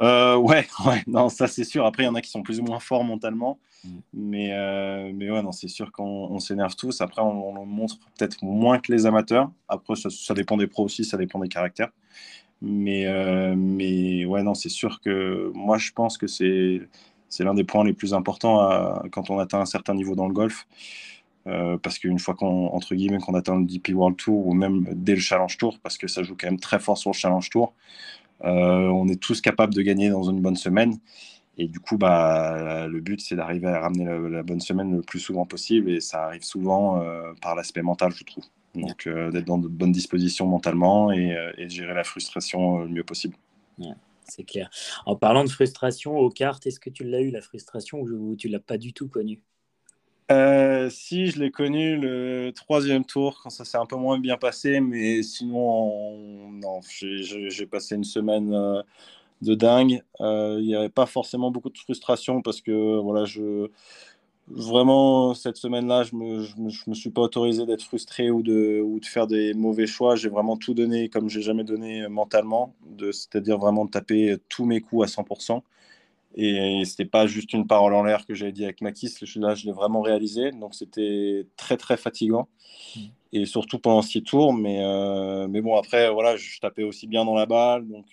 Euh, 0.01 0.37
ouais, 0.37 0.67
ouais, 0.87 1.03
non, 1.07 1.29
ça 1.29 1.47
c'est 1.47 1.65
sûr. 1.65 1.85
Après, 1.87 2.05
il 2.05 2.07
y 2.07 2.09
en 2.09 2.15
a 2.15 2.21
qui 2.21 2.31
sont 2.31 2.43
plus 2.43 2.61
ou 2.61 2.65
moins 2.65 2.81
forts 2.81 3.05
mentalement. 3.05 3.59
Mm. 3.85 3.89
Mais, 4.15 4.53
euh, 4.53 5.11
mais 5.15 5.31
ouais, 5.31 5.43
non, 5.43 5.53
c'est 5.53 5.69
sûr 5.69 5.93
qu'on 5.93 6.39
s'énerve 6.39 6.77
tous. 6.77 7.01
Après, 7.01 7.23
on, 7.23 7.61
on 7.61 7.67
montre 7.67 7.99
peut-être 8.17 8.43
moins 8.43 8.79
que 8.79 8.93
les 8.93 9.07
amateurs. 9.07 9.51
Après, 9.69 9.95
ça, 9.97 10.35
dépend 10.35 10.57
des 10.57 10.67
pros 10.67 10.85
aussi, 10.85 11.05
ça 11.05 11.17
dépend 11.17 11.39
des 11.39 11.49
caractères. 11.49 11.91
Mais, 12.63 13.07
euh, 13.07 13.55
mais 13.57 14.25
ouais, 14.27 14.43
non, 14.43 14.55
c'est 14.55 14.69
sûr 14.69 15.01
que 15.01 15.51
moi, 15.55 15.79
je 15.79 15.93
pense 15.93 16.19
que 16.19 16.27
c'est 16.27 16.89
l'un 17.41 17.55
des 17.55 17.65
points 17.65 17.85
les 17.85 17.95
plus 17.95 18.13
importants 18.15 19.01
quand 19.13 19.31
on 19.31 19.39
atteint 19.39 19.61
un 19.61 19.67
certain 19.67 19.95
niveau 19.95 20.15
dans 20.15 20.27
le 20.27 20.35
golf. 20.35 20.67
Euh, 21.47 21.79
parce 21.79 21.99
qu'une 21.99 22.19
fois 22.19 22.35
qu'on 22.35 22.67
entre 22.67 22.95
guillemets 22.95 23.19
qu'on 23.19 23.33
atteint 23.33 23.59
le 23.59 23.65
DP 23.65 23.95
World 23.95 24.17
Tour 24.19 24.47
ou 24.47 24.53
même 24.53 24.87
dès 24.93 25.15
le 25.15 25.21
Challenge 25.21 25.57
Tour, 25.57 25.79
parce 25.83 25.97
que 25.97 26.07
ça 26.07 26.23
joue 26.23 26.37
quand 26.39 26.49
même 26.49 26.61
très 26.61 26.79
fort 26.79 26.99
sur 26.99 27.11
le 27.11 27.15
Challenge 27.15 27.49
Tour, 27.49 27.73
on 28.43 29.09
est 29.09 29.21
tous 29.21 29.41
capables 29.41 29.75
de 29.75 29.83
gagner 29.83 30.11
dans 30.11 30.25
une 30.25 30.41
bonne 30.41 30.57
semaine. 30.57 30.99
Et 31.59 31.69
du 31.69 31.79
coup, 31.79 31.99
bah, 31.99 32.87
le 32.87 33.01
but, 33.01 33.21
c'est 33.21 33.37
d'arriver 33.37 33.69
à 33.69 33.81
ramener 33.81 34.07
la, 34.31 34.43
bonne 34.43 34.61
semaine 34.61 34.97
le 34.97 35.03
plus 35.03 35.19
souvent 35.19 35.45
possible. 35.45 35.91
Et 35.91 36.01
ça 36.01 36.25
arrive 36.25 36.43
souvent 36.43 37.03
euh, 37.03 37.35
par 37.43 37.55
l'aspect 37.55 37.83
mental, 37.83 38.13
je 38.13 38.25
trouve. 38.25 38.45
Donc, 38.75 39.07
euh, 39.07 39.31
d'être 39.31 39.45
dans 39.45 39.59
de 39.59 39.69
bonnes 39.69 39.93
dispositions 39.93 40.47
mentalement 40.47 41.13
et, 41.13 41.37
de 41.59 41.69
gérer 41.69 41.93
la 41.93 42.05
frustration 42.05 42.79
le 42.79 42.89
mieux 42.89 43.05
possible. 43.05 43.37
c'est 44.25 44.45
clair. 44.45 44.71
En 45.05 45.17
parlant 45.17 45.45
de 45.45 45.51
frustration, 45.51 46.17
aux 46.17 46.31
cartes, 46.31 46.67
est-ce 46.67 46.81
que 46.81 46.89
tu 46.89 47.05
l'as 47.05 47.21
eu, 47.21 47.31
la 47.31 47.43
frustration, 47.43 48.01
ou 48.01 48.37
tu 48.37 48.49
l'as 48.49 48.61
pas 48.61 48.79
du 48.79 48.95
tout 48.95 49.09
connue? 49.09 49.43
Si, 50.91 51.29
je 51.29 51.41
l'ai 51.41 51.51
connu 51.51 51.97
le 51.97 52.53
troisième 52.55 53.05
tour, 53.05 53.41
quand 53.43 53.51
ça 53.51 53.65
s'est 53.65 53.79
un 53.79 53.87
peu 53.87 53.97
moins 53.97 54.19
bien 54.19 54.37
passé, 54.37 54.81
mais 54.81 55.23
sinon, 55.23 56.51
non, 56.53 56.81
j'ai 56.83 57.67
passé 57.67 57.97
une 57.97 58.05
semaine 58.05 58.83
de 59.43 59.55
dingue. 59.55 60.03
Euh, 60.21 60.59
il 60.61 60.67
n'y 60.67 60.75
avait 60.75 60.89
pas 60.89 61.07
forcément 61.07 61.51
beaucoup 61.51 61.71
de 61.71 61.79
frustration 61.79 62.43
parce 62.43 62.61
que 62.61 62.99
voilà, 63.01 63.25
je 63.25 63.71
vraiment 64.49 65.35
cette 65.35 65.57
semaine-là, 65.57 66.03
je 66.03 66.17
me, 66.17 66.43
je 66.43 66.55
me, 66.89 66.95
suis 66.95 67.11
pas 67.11 67.23
autorisé 67.23 67.67
d'être 67.67 67.83
frustré 67.85 68.31
ou 68.31 68.43
de, 68.43 68.81
ou 68.85 68.99
de 69.01 69.07
faire 69.07 69.27
des 69.27 69.55
mauvais 69.55 69.87
choix. 69.87 70.17
J'ai 70.17 70.29
vraiment 70.29 70.57
tout 70.57 70.75
donné 70.75 71.09
comme 71.09 71.29
j'ai 71.29 71.43
jamais 71.43 71.65
donné 71.65 72.09
mentalement, 72.09 72.75
c'est-à-dire 72.99 73.59
vraiment 73.59 73.87
taper 73.87 74.37
tous 74.49 74.65
mes 74.65 74.81
coups 74.81 75.05
à 75.05 75.23
100%. 75.23 75.63
Et 76.37 76.83
c'était 76.85 77.05
pas 77.05 77.27
juste 77.27 77.53
une 77.53 77.67
parole 77.67 77.93
en 77.95 78.05
l'air 78.05 78.25
que 78.25 78.35
j'avais 78.35 78.53
dit 78.53 78.65
avec 78.65 78.81
Mathis. 78.81 79.21
Là, 79.37 79.55
je 79.55 79.67
l'ai 79.67 79.73
vraiment 79.73 80.01
réalisé. 80.01 80.53
Donc, 80.53 80.75
c'était 80.75 81.47
très, 81.57 81.77
très 81.77 81.97
fatigant. 81.97 82.49
Mmh. 82.95 83.01
Et 83.33 83.47
surtout 83.47 83.79
pendant 83.79 84.03
six 84.03 84.23
tours. 84.23 84.55
Mais, 84.55 84.79
euh, 84.83 85.49
mais 85.49 85.61
bon, 85.61 85.77
après, 85.77 86.11
voilà, 86.11 86.37
je 86.37 86.61
tapais 86.61 86.85
aussi 86.85 87.07
bien 87.07 87.25
dans 87.25 87.35
la 87.35 87.47
balle. 87.47 87.87
Donc, 87.89 88.07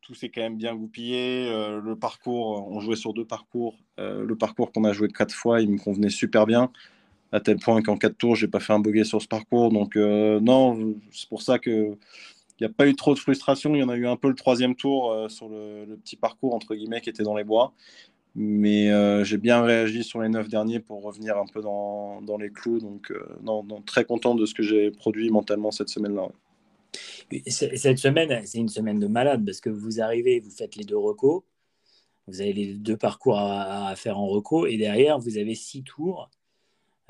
tout 0.00 0.14
s'est 0.14 0.30
quand 0.30 0.40
même 0.40 0.56
bien 0.56 0.74
goupillé. 0.74 1.48
Euh, 1.48 1.80
le 1.80 1.96
parcours, 1.96 2.66
on 2.70 2.80
jouait 2.80 2.96
sur 2.96 3.12
deux 3.12 3.26
parcours. 3.26 3.76
Euh, 4.00 4.24
le 4.24 4.36
parcours 4.36 4.72
qu'on 4.72 4.84
a 4.84 4.92
joué 4.92 5.08
quatre 5.08 5.34
fois, 5.34 5.60
il 5.60 5.70
me 5.70 5.78
convenait 5.78 6.10
super 6.10 6.46
bien, 6.46 6.72
à 7.32 7.40
tel 7.40 7.58
point 7.58 7.82
qu'en 7.82 7.96
quatre 7.96 8.16
tours, 8.16 8.34
j'ai 8.34 8.48
pas 8.48 8.60
fait 8.60 8.72
un 8.72 8.80
bogey 8.80 9.04
sur 9.04 9.22
ce 9.22 9.28
parcours. 9.28 9.70
Donc 9.70 9.94
non, 9.96 10.94
c'est 11.12 11.28
pour 11.28 11.42
ça 11.42 11.58
que 11.58 11.96
n'y 12.62 12.72
a 12.72 12.74
pas 12.74 12.86
eu 12.86 12.94
trop 12.94 13.14
de 13.14 13.18
frustration. 13.18 13.74
Il 13.74 13.80
y 13.80 13.82
en 13.82 13.88
a 13.88 13.96
eu 13.96 14.06
un 14.06 14.16
peu 14.16 14.28
le 14.28 14.34
troisième 14.34 14.74
tour 14.74 15.30
sur 15.30 15.48
le, 15.48 15.96
petit 16.02 16.16
parcours 16.16 16.54
entre 16.54 16.74
guillemets 16.74 17.00
qui 17.00 17.10
était 17.10 17.22
dans 17.22 17.36
les 17.36 17.44
bois. 17.44 17.72
Mais 18.34 18.90
j'ai 19.24 19.38
bien 19.38 19.62
réagi 19.62 20.04
sur 20.04 20.22
les 20.22 20.28
neuf 20.28 20.48
derniers 20.48 20.80
pour 20.80 21.02
revenir 21.02 21.36
un 21.36 21.46
peu 21.46 21.60
dans, 21.60 22.38
les 22.38 22.50
clous. 22.50 22.80
Donc, 22.80 23.12
non, 23.42 23.64
très 23.86 24.04
content 24.04 24.34
de 24.34 24.46
ce 24.46 24.54
que 24.54 24.62
j'ai 24.62 24.90
produit 24.90 25.30
mentalement 25.30 25.70
cette 25.70 25.88
semaine-là. 25.88 26.28
Cette 27.46 27.98
semaine, 27.98 28.42
c'est 28.44 28.58
une 28.58 28.68
semaine 28.68 28.98
de 28.98 29.06
malade 29.06 29.44
parce 29.44 29.60
que 29.60 29.70
vous 29.70 30.00
arrivez, 30.00 30.40
vous 30.40 30.50
faites 30.50 30.76
les 30.76 30.84
deux 30.84 30.96
recos, 30.96 31.42
vous 32.26 32.40
avez 32.40 32.52
les 32.52 32.74
deux 32.74 32.96
parcours 32.96 33.38
à, 33.38 33.94
faire 33.96 34.18
en 34.18 34.26
reco 34.26 34.66
et 34.66 34.76
derrière, 34.76 35.18
vous 35.18 35.38
avez 35.38 35.54
six 35.54 35.82
tours. 35.82 36.30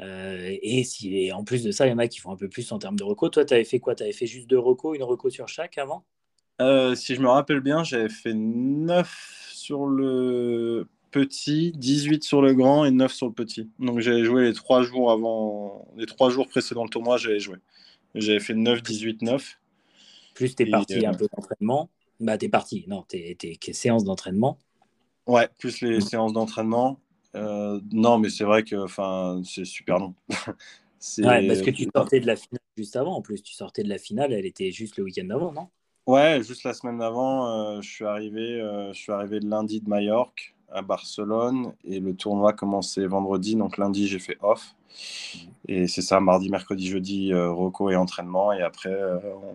Euh, 0.02 0.56
et, 0.62 0.84
si, 0.84 1.30
en 1.32 1.44
plus 1.44 1.62
de 1.62 1.70
ça, 1.70 1.86
il 1.86 1.90
y 1.90 1.92
en 1.92 1.98
a 1.98 2.08
qui 2.08 2.18
font 2.18 2.32
un 2.32 2.36
peu 2.36 2.48
plus 2.48 2.70
en 2.72 2.78
termes 2.78 2.96
de 2.96 3.04
reco. 3.04 3.28
Toi, 3.28 3.44
tu 3.44 3.54
avais 3.54 3.64
fait 3.64 3.80
quoi? 3.80 3.94
Tu 3.94 4.02
avais 4.02 4.12
fait 4.12 4.26
juste 4.26 4.48
deux 4.48 4.58
recos, 4.58 4.96
une 4.96 5.04
reco 5.04 5.30
sur 5.30 5.48
chaque 5.48 5.78
avant? 5.78 6.04
Euh, 6.60 6.94
Si 6.94 7.14
je 7.14 7.20
me 7.20 7.28
rappelle 7.28 7.60
bien, 7.60 7.84
j'avais 7.84 8.08
fait 8.08 8.34
9 8.34 9.50
sur 9.52 9.86
le 9.86 10.88
petit, 11.10 11.72
18 11.76 12.24
sur 12.24 12.42
le 12.42 12.54
grand 12.54 12.84
et 12.84 12.90
9 12.90 13.12
sur 13.12 13.26
le 13.26 13.32
petit. 13.32 13.70
Donc 13.78 14.00
j'avais 14.00 14.24
joué 14.24 14.44
les 14.44 14.54
trois 14.54 14.82
jours 14.82 15.12
avant, 15.12 15.86
les 15.96 16.06
trois 16.06 16.30
jours 16.30 16.48
précédents 16.48 16.84
le 16.84 16.90
tournoi, 16.90 17.18
j'avais 17.18 17.38
joué. 17.38 17.58
J'avais 18.14 18.40
fait 18.40 18.54
9, 18.54 18.82
18, 18.82 19.22
9. 19.22 19.58
Plus 20.34 20.54
tes 20.54 20.66
parties 20.66 21.06
un 21.06 21.14
peu 21.14 21.26
d'entraînement? 21.36 21.90
Bah, 22.18 22.38
tes 22.38 22.48
parties, 22.48 22.84
non, 22.88 23.02
tes, 23.02 23.36
séances 23.72 24.04
d'entraînement. 24.04 24.58
Ouais, 25.26 25.48
plus 25.58 25.80
les 25.82 26.00
séances 26.00 26.32
d'entraînement. 26.32 26.98
Euh, 27.34 27.80
non, 27.92 28.18
mais 28.18 28.28
c'est 28.28 28.44
vrai 28.44 28.62
que 28.62 28.76
c'est 29.44 29.64
super 29.64 29.98
long. 29.98 30.14
ouais, 31.22 31.46
parce 31.46 31.62
que 31.62 31.70
tu 31.70 31.88
sortais 31.94 32.20
de 32.20 32.26
la 32.26 32.36
finale 32.36 32.60
juste 32.76 32.96
avant. 32.96 33.16
En 33.16 33.22
plus, 33.22 33.42
tu 33.42 33.54
sortais 33.54 33.82
de 33.82 33.88
la 33.88 33.98
finale, 33.98 34.32
elle 34.32 34.46
était 34.46 34.70
juste 34.70 34.96
le 34.96 35.04
week-end 35.04 35.24
d'avant, 35.24 35.52
non? 35.52 35.68
Ouais, 36.06 36.42
juste 36.42 36.64
la 36.64 36.74
semaine 36.74 36.98
d'avant, 36.98 37.46
euh, 37.46 37.80
je 37.80 37.88
suis 37.88 38.04
arrivé, 38.04 38.60
euh, 38.60 38.92
je 38.92 38.98
suis 38.98 39.12
arrivé 39.12 39.38
lundi 39.40 39.80
de 39.80 39.88
Majorque 39.88 40.54
à 40.70 40.82
Barcelone 40.82 41.74
et 41.84 42.00
le 42.00 42.14
tournoi 42.14 42.52
commençait 42.54 43.06
vendredi, 43.06 43.54
donc 43.54 43.76
lundi 43.78 44.08
j'ai 44.08 44.18
fait 44.18 44.36
off. 44.42 44.74
Et 45.68 45.86
c'est 45.86 46.02
ça, 46.02 46.18
mardi, 46.18 46.50
mercredi, 46.50 46.88
jeudi, 46.88 47.32
reco 47.32 47.90
et 47.90 47.96
entraînement. 47.96 48.52
Et 48.52 48.62
après, 48.62 48.94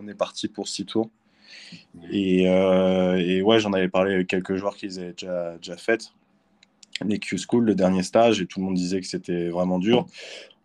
on 0.00 0.08
est 0.08 0.14
parti 0.14 0.48
pour 0.48 0.68
six 0.68 0.86
tours. 0.86 1.10
Et, 2.10 2.44
et 2.44 3.42
ouais, 3.42 3.60
j'en 3.60 3.72
avais 3.72 3.88
parlé 3.88 4.14
avec 4.14 4.28
quelques 4.28 4.56
joueurs 4.56 4.76
qui 4.76 4.86
les 4.86 4.98
avaient 4.98 5.12
déjà, 5.12 5.56
déjà 5.58 5.76
faites. 5.76 6.12
Les 7.04 7.18
Q-School, 7.18 7.64
le 7.64 7.74
dernier 7.74 8.02
stage, 8.02 8.40
et 8.40 8.46
tout 8.46 8.60
le 8.60 8.66
monde 8.66 8.74
disait 8.74 9.00
que 9.00 9.06
c'était 9.06 9.48
vraiment 9.48 9.78
dur. 9.78 10.06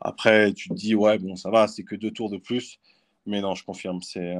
Après, 0.01 0.53
tu 0.53 0.69
te 0.69 0.73
dis, 0.73 0.95
ouais, 0.95 1.17
bon, 1.17 1.35
ça 1.35 1.49
va, 1.49 1.67
c'est 1.67 1.83
que 1.83 1.95
deux 1.95 2.11
tours 2.11 2.29
de 2.29 2.37
plus. 2.37 2.79
Mais 3.25 3.39
non, 3.39 3.55
je 3.55 3.63
confirme, 3.63 4.01
c'est 4.01 4.35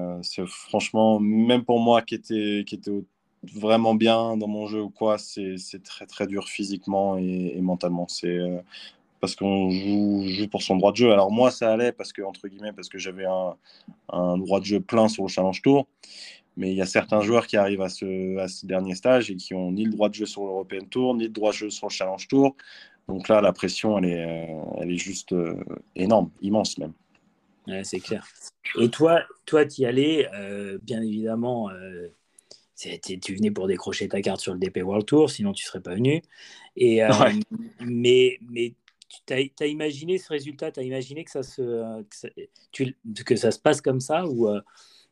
franchement, 0.46 1.20
même 1.20 1.64
pour 1.64 1.80
moi 1.80 2.02
qui 2.02 2.16
était, 2.16 2.66
qui 2.68 2.76
était 2.76 2.92
vraiment 3.52 3.96
bien 3.96 4.38
dans 4.38 4.48
mon 4.48 4.68
jeu 4.68 4.82
ou 4.82 4.90
quoi, 4.90 5.18
c'est 5.18 5.84
très 5.84 6.06
très 6.06 6.28
dur 6.28 6.48
physiquement 6.48 7.18
et, 7.18 7.60
mentalement. 7.62 8.08
C'est 8.08 8.40
parce 9.20 9.36
qu'on 9.36 9.70
joue, 9.70 10.48
pour 10.52 10.62
son 10.62 10.76
droit 10.76 10.92
de 10.92 10.98
jeu. 10.98 11.12
Alors 11.12 11.32
moi, 11.32 11.50
ça 11.50 11.72
allait 11.72 11.94
parce 11.94 12.12
que, 12.12 12.22
entre 12.22 12.48
guillemets, 12.48 12.74
parce 12.74 12.90
que 12.90 12.98
j'avais 12.98 13.26
un, 13.26 14.38
droit 14.38 14.60
de 14.60 14.66
jeu 14.66 14.80
plein 14.82 15.08
sur 15.08 15.24
le 15.24 15.30
Challenge 15.30 15.62
Tour. 15.62 15.88
Mais 16.56 16.72
il 16.72 16.76
y 16.76 16.82
a 16.82 16.86
certains 16.86 17.22
joueurs 17.22 17.48
qui 17.48 17.58
arrivent 17.58 17.82
à 17.82 17.90
ce, 17.90 18.38
à 18.38 18.48
ce 18.48 18.66
dernier 18.66 18.96
stage 18.96 19.32
et 19.32 19.36
qui 19.36 19.54
ont 19.54 19.72
ni 19.72 19.86
le 19.86 19.92
droit 19.92 20.10
de 20.10 20.14
jeu 20.14 20.26
sur 20.26 20.44
l'European 20.44 20.86
Tour, 20.90 21.16
ni 21.16 21.24
le 21.24 21.30
droit 21.30 21.52
de 21.52 21.58
jeu 21.58 21.70
sur 21.70 21.88
le 21.88 21.92
Challenge 21.92 22.28
Tour. 22.28 22.56
Donc 23.08 23.28
là, 23.28 23.42
la 23.42 23.52
pression, 23.52 23.98
elle 23.98 24.06
est, 24.06 24.26
euh, 24.26 24.64
elle 24.80 24.92
est 24.92 24.98
juste 24.98 25.34
euh, 25.34 25.56
énorme, 25.96 26.30
immense 26.42 26.78
même. 26.78 26.94
Ouais, 27.68 27.84
c'est 27.84 28.00
clair. 28.00 28.26
Et 28.80 28.90
toi, 28.90 29.22
toi, 29.46 29.64
y 29.78 29.86
allais, 29.86 30.30
euh, 30.34 30.78
bien 30.82 31.02
évidemment, 31.02 31.70
tu 32.76 33.36
venais 33.36 33.52
pour 33.52 33.68
décrocher 33.68 34.08
ta 34.08 34.22
carte 34.22 34.42
sur 34.42 34.54
le 34.54 34.60
DP 34.60 34.84
World 34.84 35.06
Tour, 35.06 35.30
sinon 35.30 35.54
tu 35.54 35.64
ne 35.64 35.68
serais 35.68 35.82
pas 35.82 35.96
venu. 35.96 36.22
Et, 36.76 37.02
mais, 37.80 38.38
mais 38.50 38.74
tu 39.26 39.34
as, 39.34 39.66
imaginé 39.66 40.18
ce 40.18 40.30
résultat? 40.30 40.72
Tu 40.72 40.82
as 40.82 40.84
imaginé 40.84 41.24
que 41.24 41.32
ça, 41.32 41.44
se, 41.44 42.04
que 42.74 43.36
ça, 43.38 43.52
se 43.52 43.60
passe 43.60 43.80
comme 43.80 44.02
ça 44.02 44.26
Ou, 44.26 44.50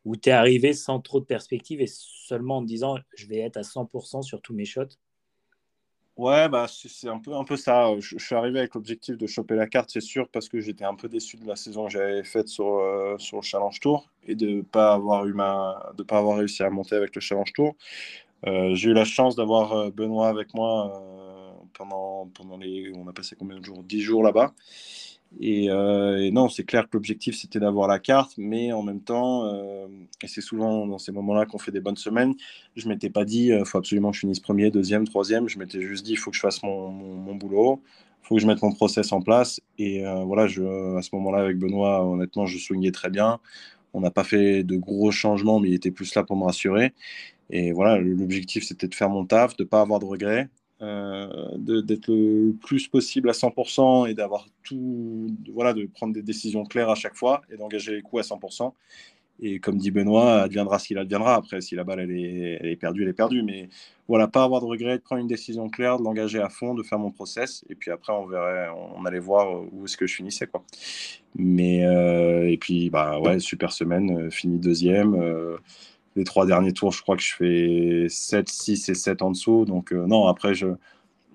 euh, 0.06 0.10
ou 0.10 0.16
tu 0.16 0.30
es 0.30 0.32
arrivé 0.32 0.74
sans 0.74 1.00
trop 1.00 1.20
de 1.20 1.26
perspective 1.26 1.82
et 1.82 1.88
seulement 1.88 2.58
en 2.58 2.62
te 2.62 2.68
disant 2.68 2.98
je 3.16 3.28
vais 3.28 3.40
être 3.40 3.58
à 3.58 3.62
100% 3.62 4.22
sur 4.22 4.42
tous 4.42 4.54
mes 4.54 4.66
shots 4.66 4.98
Ouais, 6.18 6.50
bah, 6.50 6.68
c'est 6.68 7.08
un 7.08 7.20
peu, 7.20 7.34
un 7.34 7.44
peu 7.44 7.56
ça. 7.56 7.88
Je, 8.00 8.18
suis 8.18 8.36
arrivé 8.36 8.60
avec 8.60 8.76
l'objectif 8.76 9.18
de 9.18 9.26
choper 9.28 9.56
la 9.56 9.66
carte, 9.66 9.90
c'est 9.92 10.02
sûr, 10.02 10.28
parce 10.30 10.50
que 10.50 10.60
j'étais 10.60 10.84
un 10.84 10.94
peu 10.94 11.08
déçu 11.08 11.38
de 11.38 11.48
la 11.48 11.56
saison 11.56 11.86
que 11.86 11.92
j'avais 11.94 12.24
faite 12.24 12.48
sur, 12.50 12.68
euh, 12.68 13.18
sur 13.18 13.38
le 13.38 13.42
Challenge 13.42 13.80
Tour 13.80 14.08
et 14.28 14.36
de 14.36 14.48
ne 14.48 14.62
pas, 14.62 14.94
avoir 14.94 15.26
pas 16.08 16.18
avoir 16.18 16.38
réussi 16.38 16.64
à 16.64 16.70
monter 16.70 16.96
avec 16.96 17.16
le 17.16 17.22
Challenge 17.22 17.52
Tour. 17.54 17.76
Euh, 18.46 18.76
j'ai 18.76 18.90
eu 18.90 18.94
la 18.94 19.06
chance 19.06 19.36
d'avoir 19.36 19.92
Benoît 19.92 20.28
avec 20.28 20.54
moi 20.54 21.02
pendant, 21.74 22.28
pendant 22.28 22.58
les. 22.58 22.92
On 22.96 23.08
a 23.08 23.14
passé 23.14 23.36
combien 23.38 23.60
de 23.60 23.66
jours? 23.66 23.84
10 23.84 24.02
jours 24.02 24.24
là-bas. 24.24 24.54
Euh, 25.39 26.17
et, 26.17 26.32
non, 26.32 26.50
c'est 26.50 26.63
clair 26.63 26.89
que 26.89 26.98
l'objectif 26.98 27.36
c'était 27.36 27.60
d'avoir 27.60 27.88
la 27.88 28.00
carte, 28.00 28.34
mais 28.38 28.74
en 28.74 28.84
même 28.84 29.02
temps, 29.02 29.46
euh, 29.46 29.88
et 30.22 30.28
c'est 30.28 30.41
souvent 30.41 30.86
dans 30.86 30.98
ces 30.98 31.12
moments-là 31.12 31.46
qu'on 31.46 31.58
fait 31.58 31.72
des 31.72 31.80
bonnes 31.80 31.98
semaines, 31.98 32.36
je 32.76 32.88
m'étais 32.89 33.10
pas 33.10 33.26
dit 33.26 33.46
il 33.46 33.54
euh, 33.54 33.65
faut 33.65 33.78
absolument 33.78 34.12
que 34.12 34.15
je 34.15 34.22
finisse 34.22 34.39
premier, 34.39 34.72
deuxième, 34.72 35.08
troisième. 35.08 35.48
Je 35.48 35.58
m'étais 35.58 35.82
juste 35.82 36.06
dit 36.06 36.13
il 36.13 36.17
faut 36.17 36.32
que 36.32 36.38
je 36.38 36.41
fasse 36.41 36.62
mon, 36.63 36.91
mon, 36.91 37.36
boulot, 37.36 37.82
il 38.24 38.28
faut 38.28 38.36
que 38.36 38.41
je 38.41 38.48
mette 38.48 38.62
mon 38.62 38.74
process 38.74 39.12
en 39.13 39.22
place. 39.22 39.62
Et 39.78 40.04
voilà, 40.26 40.44
à 40.44 40.48
ce 41.02 41.10
moment-là, 41.13 41.39
avec 41.39 41.58
Benoît, 41.58 42.06
honnêtement, 42.06 42.46
je 42.46 42.58
soignais 42.58 42.91
très 42.91 43.10
bien. 43.10 43.39
On 43.94 44.02
n'a 44.02 44.12
pas 44.12 44.24
fait 44.24 44.63
de 44.63 44.78
gros 44.78 45.12
changements, 45.12 45.60
mais 45.60 45.70
il 45.70 45.74
était 45.74 45.91
plus 45.91 46.13
là 46.15 46.24
pour 46.24 46.38
me 46.38 46.46
rassurer. 46.46 46.94
Et 47.50 47.72
voilà, 47.74 47.98
l'objectif 48.00 48.63
c'était 48.65 48.88
de 48.88 48.96
faire 48.96 49.10
mon 49.10 49.26
taf, 49.26 49.58
de 49.58 49.63
ne 49.63 49.67
pas 49.67 49.82
avoir 49.82 50.00
de 50.00 50.06
regrets 50.06 50.50
d'être 50.82 52.08
le 52.08 52.54
plus 52.62 52.88
possible 52.88 53.30
à 53.30 53.34
100% 53.34 54.10
et 54.10 54.13
d'avoir 54.13 54.48
tout, 54.63 55.28
voilà, 55.54 55.74
de 55.74 55.86
prendre 55.86 56.13
des 56.13 56.24
décisions 56.24 56.65
claires 56.65 56.89
à 56.89 56.96
chaque 56.96 57.15
fois 57.15 57.41
et 57.52 57.58
d'engager 57.58 57.94
les 57.94 58.02
coups 58.02 58.32
à 58.32 58.36
100%. 58.36 58.74
Et 59.44 59.60
comme 59.60 59.78
dit 59.78 59.89
Benoît, 59.89 60.41
adviendra 60.41 60.78
ce 60.78 60.88
qu'il 60.88 61.00
adviendra. 61.00 61.36
Après, 61.36 61.62
si 61.62 61.76
la 61.76 61.84
balle 61.84 62.02
elle 62.02 62.12
est, 62.12 62.76
perdue, 62.76 63.02
elle 63.02 63.10
est 63.10 63.13
perdue. 63.13 63.41
Mais 63.41 63.70
voilà, 64.08 64.28
pas 64.28 64.44
avoir 64.44 64.62
de 64.62 64.67
regret, 64.67 64.98
de 64.98 65.04
prendre 65.04 65.22
une 65.22 65.28
décision 65.28 65.67
claire, 65.67 65.98
de 65.98 66.04
l'engager 66.04 66.39
à 66.39 66.50
fond, 66.50 66.76
de 66.76 66.84
faire 66.84 67.00
mon 67.00 67.10
process. 67.10 67.65
Et 67.67 67.74
puis 67.74 67.89
après, 67.89 68.13
on 68.13 68.28
verrait, 68.28 68.70
on 68.96 69.04
allait 69.04 69.20
voir 69.20 69.63
où 69.74 69.86
est-ce 69.86 69.98
que 69.98 70.06
je 70.06 70.13
finissais. 70.13 70.46
Quoi. 70.46 70.63
Mais, 71.36 71.86
euh, 71.86 72.48
et 72.48 72.58
puis, 72.58 72.91
bah 72.91 73.20
ouais, 73.20 73.39
super 73.39 73.72
semaine, 73.72 74.28
euh, 74.28 74.30
fini 74.30 74.60
deuxième 74.60 75.15
les 76.15 76.24
trois 76.24 76.45
derniers 76.45 76.74
tours, 76.74 76.91
je 76.91 77.02
crois 77.02 77.15
que 77.15 77.24
je 77.24 77.36
fais 77.36 78.06
7, 78.10 78.50
6 78.50 78.89
et 78.89 78.95
7 78.95 79.21
en 79.21 79.32
dessous. 79.32 79.65
Donc, 79.65 79.93
euh, 79.93 80.06
non, 80.06 80.28
après, 80.28 80.54
je, 80.54 80.67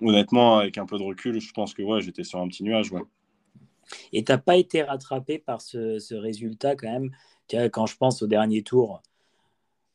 honnêtement, 0.01 0.59
avec 0.59 0.77
un 0.77 0.85
peu 0.85 0.97
de 0.97 1.03
recul, 1.03 1.39
je 1.39 1.51
pense 1.53 1.73
que 1.73 1.81
ouais, 1.81 2.01
j'étais 2.01 2.23
sur 2.23 2.39
un 2.39 2.47
petit 2.47 2.63
nuage. 2.63 2.91
Ouais. 2.91 3.01
Et 4.13 4.23
tu 4.23 4.31
n'as 4.31 4.37
pas 4.37 4.57
été 4.57 4.83
rattrapé 4.83 5.39
par 5.39 5.61
ce, 5.61 6.13
résultat 6.13 6.75
quand 6.75 6.91
même? 6.91 7.11
Quand 7.71 7.85
je 7.85 7.95
pense 7.95 8.21
au 8.21 8.27
dernier 8.27 8.61
tour, 8.61 9.01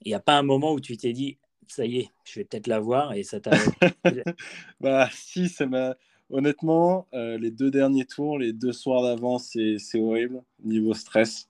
il 0.00 0.08
n'y 0.08 0.14
a 0.14 0.20
pas 0.20 0.38
un 0.38 0.42
moment 0.42 0.72
où 0.72 0.80
tu 0.80 0.96
t'es 0.96 1.12
dit 1.12 1.36
ça 1.68 1.86
y 1.86 1.98
est, 1.98 2.10
je 2.24 2.40
vais 2.40 2.44
peut-être 2.44 2.66
la 2.66 2.80
voir 2.80 3.12
et 3.12 3.22
ça 3.22 3.40
t'a. 3.40 3.50
bah, 4.80 5.08
si, 5.12 5.48
ça 5.48 5.66
m'a. 5.66 5.96
Honnêtement, 6.30 7.06
euh, 7.12 7.36
les 7.36 7.50
deux 7.50 7.70
derniers 7.70 8.06
tours, 8.06 8.38
les 8.38 8.54
deux 8.54 8.72
soirs 8.72 9.02
d'avance, 9.02 9.54
c'est 9.78 10.00
horrible, 10.00 10.42
niveau 10.64 10.94
stress. 10.94 11.46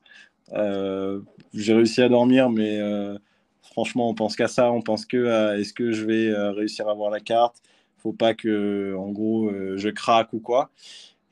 Euh, 0.53 1.21
j'ai 1.55 1.75
réussi 1.75 2.03
à 2.03 2.09
dormir, 2.09 2.51
mais 2.51 2.79
euh, 2.81 3.17
franchement, 3.63 4.09
on 4.09 4.15
pense 4.15 4.37
qu'à 4.37 4.49
ça, 4.49 4.73
on 4.73 4.83
pense 4.83 5.07
que 5.07 5.27
à 5.27 5.59
est-ce 5.59 5.73
que 5.73 5.93
je 5.93 6.05
vais 6.05 6.33
réussir 6.51 6.89
à 6.89 6.95
voir 6.95 7.11
la 7.11 7.21
carte? 7.21 7.63
Faut 7.99 8.13
pas 8.13 8.35
que, 8.35 8.95
en 8.97 9.11
gros, 9.11 9.51
je 9.77 9.89
craque 9.89 10.33
ou 10.33 10.41
quoi. 10.41 10.71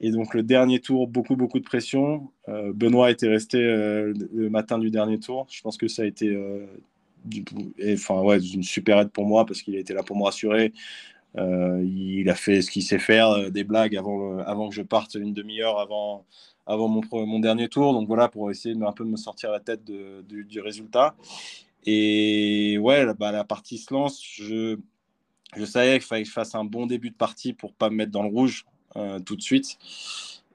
Et 0.01 0.12
donc, 0.12 0.35
le 0.35 0.42
dernier 0.42 0.81
tour, 0.81 1.09
beaucoup, 1.09 1.37
beaucoup 1.37 1.59
de 1.59 1.64
pression. 1.64 2.31
Benoît 2.46 3.11
était 3.11 3.29
resté 3.29 3.59
le 3.59 4.49
matin 4.51 4.79
du 4.79 4.90
dernier 4.90 5.18
tour. 5.18 5.46
Je 5.51 5.61
pense 5.62 5.77
que 5.77 5.88
ça 5.88 6.03
a 6.03 6.07
été 6.07 6.31
ouais, 8.09 8.38
une 8.38 8.62
super 8.62 9.01
aide 9.01 9.11
pour 9.11 9.27
moi 9.27 9.44
parce 9.46 9.62
qu'il 9.62 9.77
était 9.77 9.94
là 9.94 10.03
pour 10.03 10.16
me 10.16 10.23
rassurer. 10.23 10.73
Euh, 11.38 11.83
il 11.85 12.29
a 12.29 12.35
fait 12.35 12.62
ce 12.62 12.70
qu'il 12.70 12.83
sait 12.83 12.99
faire, 12.99 13.31
euh, 13.31 13.51
des 13.51 13.64
blagues 13.64 13.96
avant, 13.96 14.38
avant 14.38 14.68
que 14.68 14.75
je 14.75 14.83
parte 14.83 15.14
une 15.14 15.33
demi-heure 15.33 15.79
avant, 15.79 16.27
avant 16.70 16.88
mon, 16.88 17.40
dernier 17.40 17.68
tour. 17.68 17.92
Donc 17.92 18.06
voilà, 18.06 18.28
pour 18.28 18.50
essayer 18.50 18.74
de, 18.74 18.83
un 18.85 18.92
peu 18.92 19.04
de 19.04 19.11
me 19.11 19.16
sortir 19.16 19.50
la 19.50 19.61
tête 19.61 19.85
du, 19.85 20.61
résultat. 20.61 21.14
Et 21.85 22.78
ouais, 22.78 23.06
bah, 23.14 23.33
la 23.33 23.44
partie 23.44 23.78
se 23.78 23.92
lance. 23.92 24.22
Je, 24.22 24.78
je 25.56 25.64
savais 25.64 25.98
qu'il 25.98 26.06
fallait 26.06 26.22
que 26.22 26.28
je 26.28 26.33
fasse 26.33 26.54
un 26.54 26.64
bon 26.64 26.87
début 26.87 27.11
de 27.11 27.16
partie 27.16 27.52
pour 27.52 27.72
pas 27.72 27.90
me 27.90 27.96
mettre 27.96 28.12
dans 28.12 28.22
le 28.22 28.28
rouge 28.28 28.66
euh, 28.96 29.18
tout 29.18 29.37
de 29.37 29.42
suite. 29.42 29.78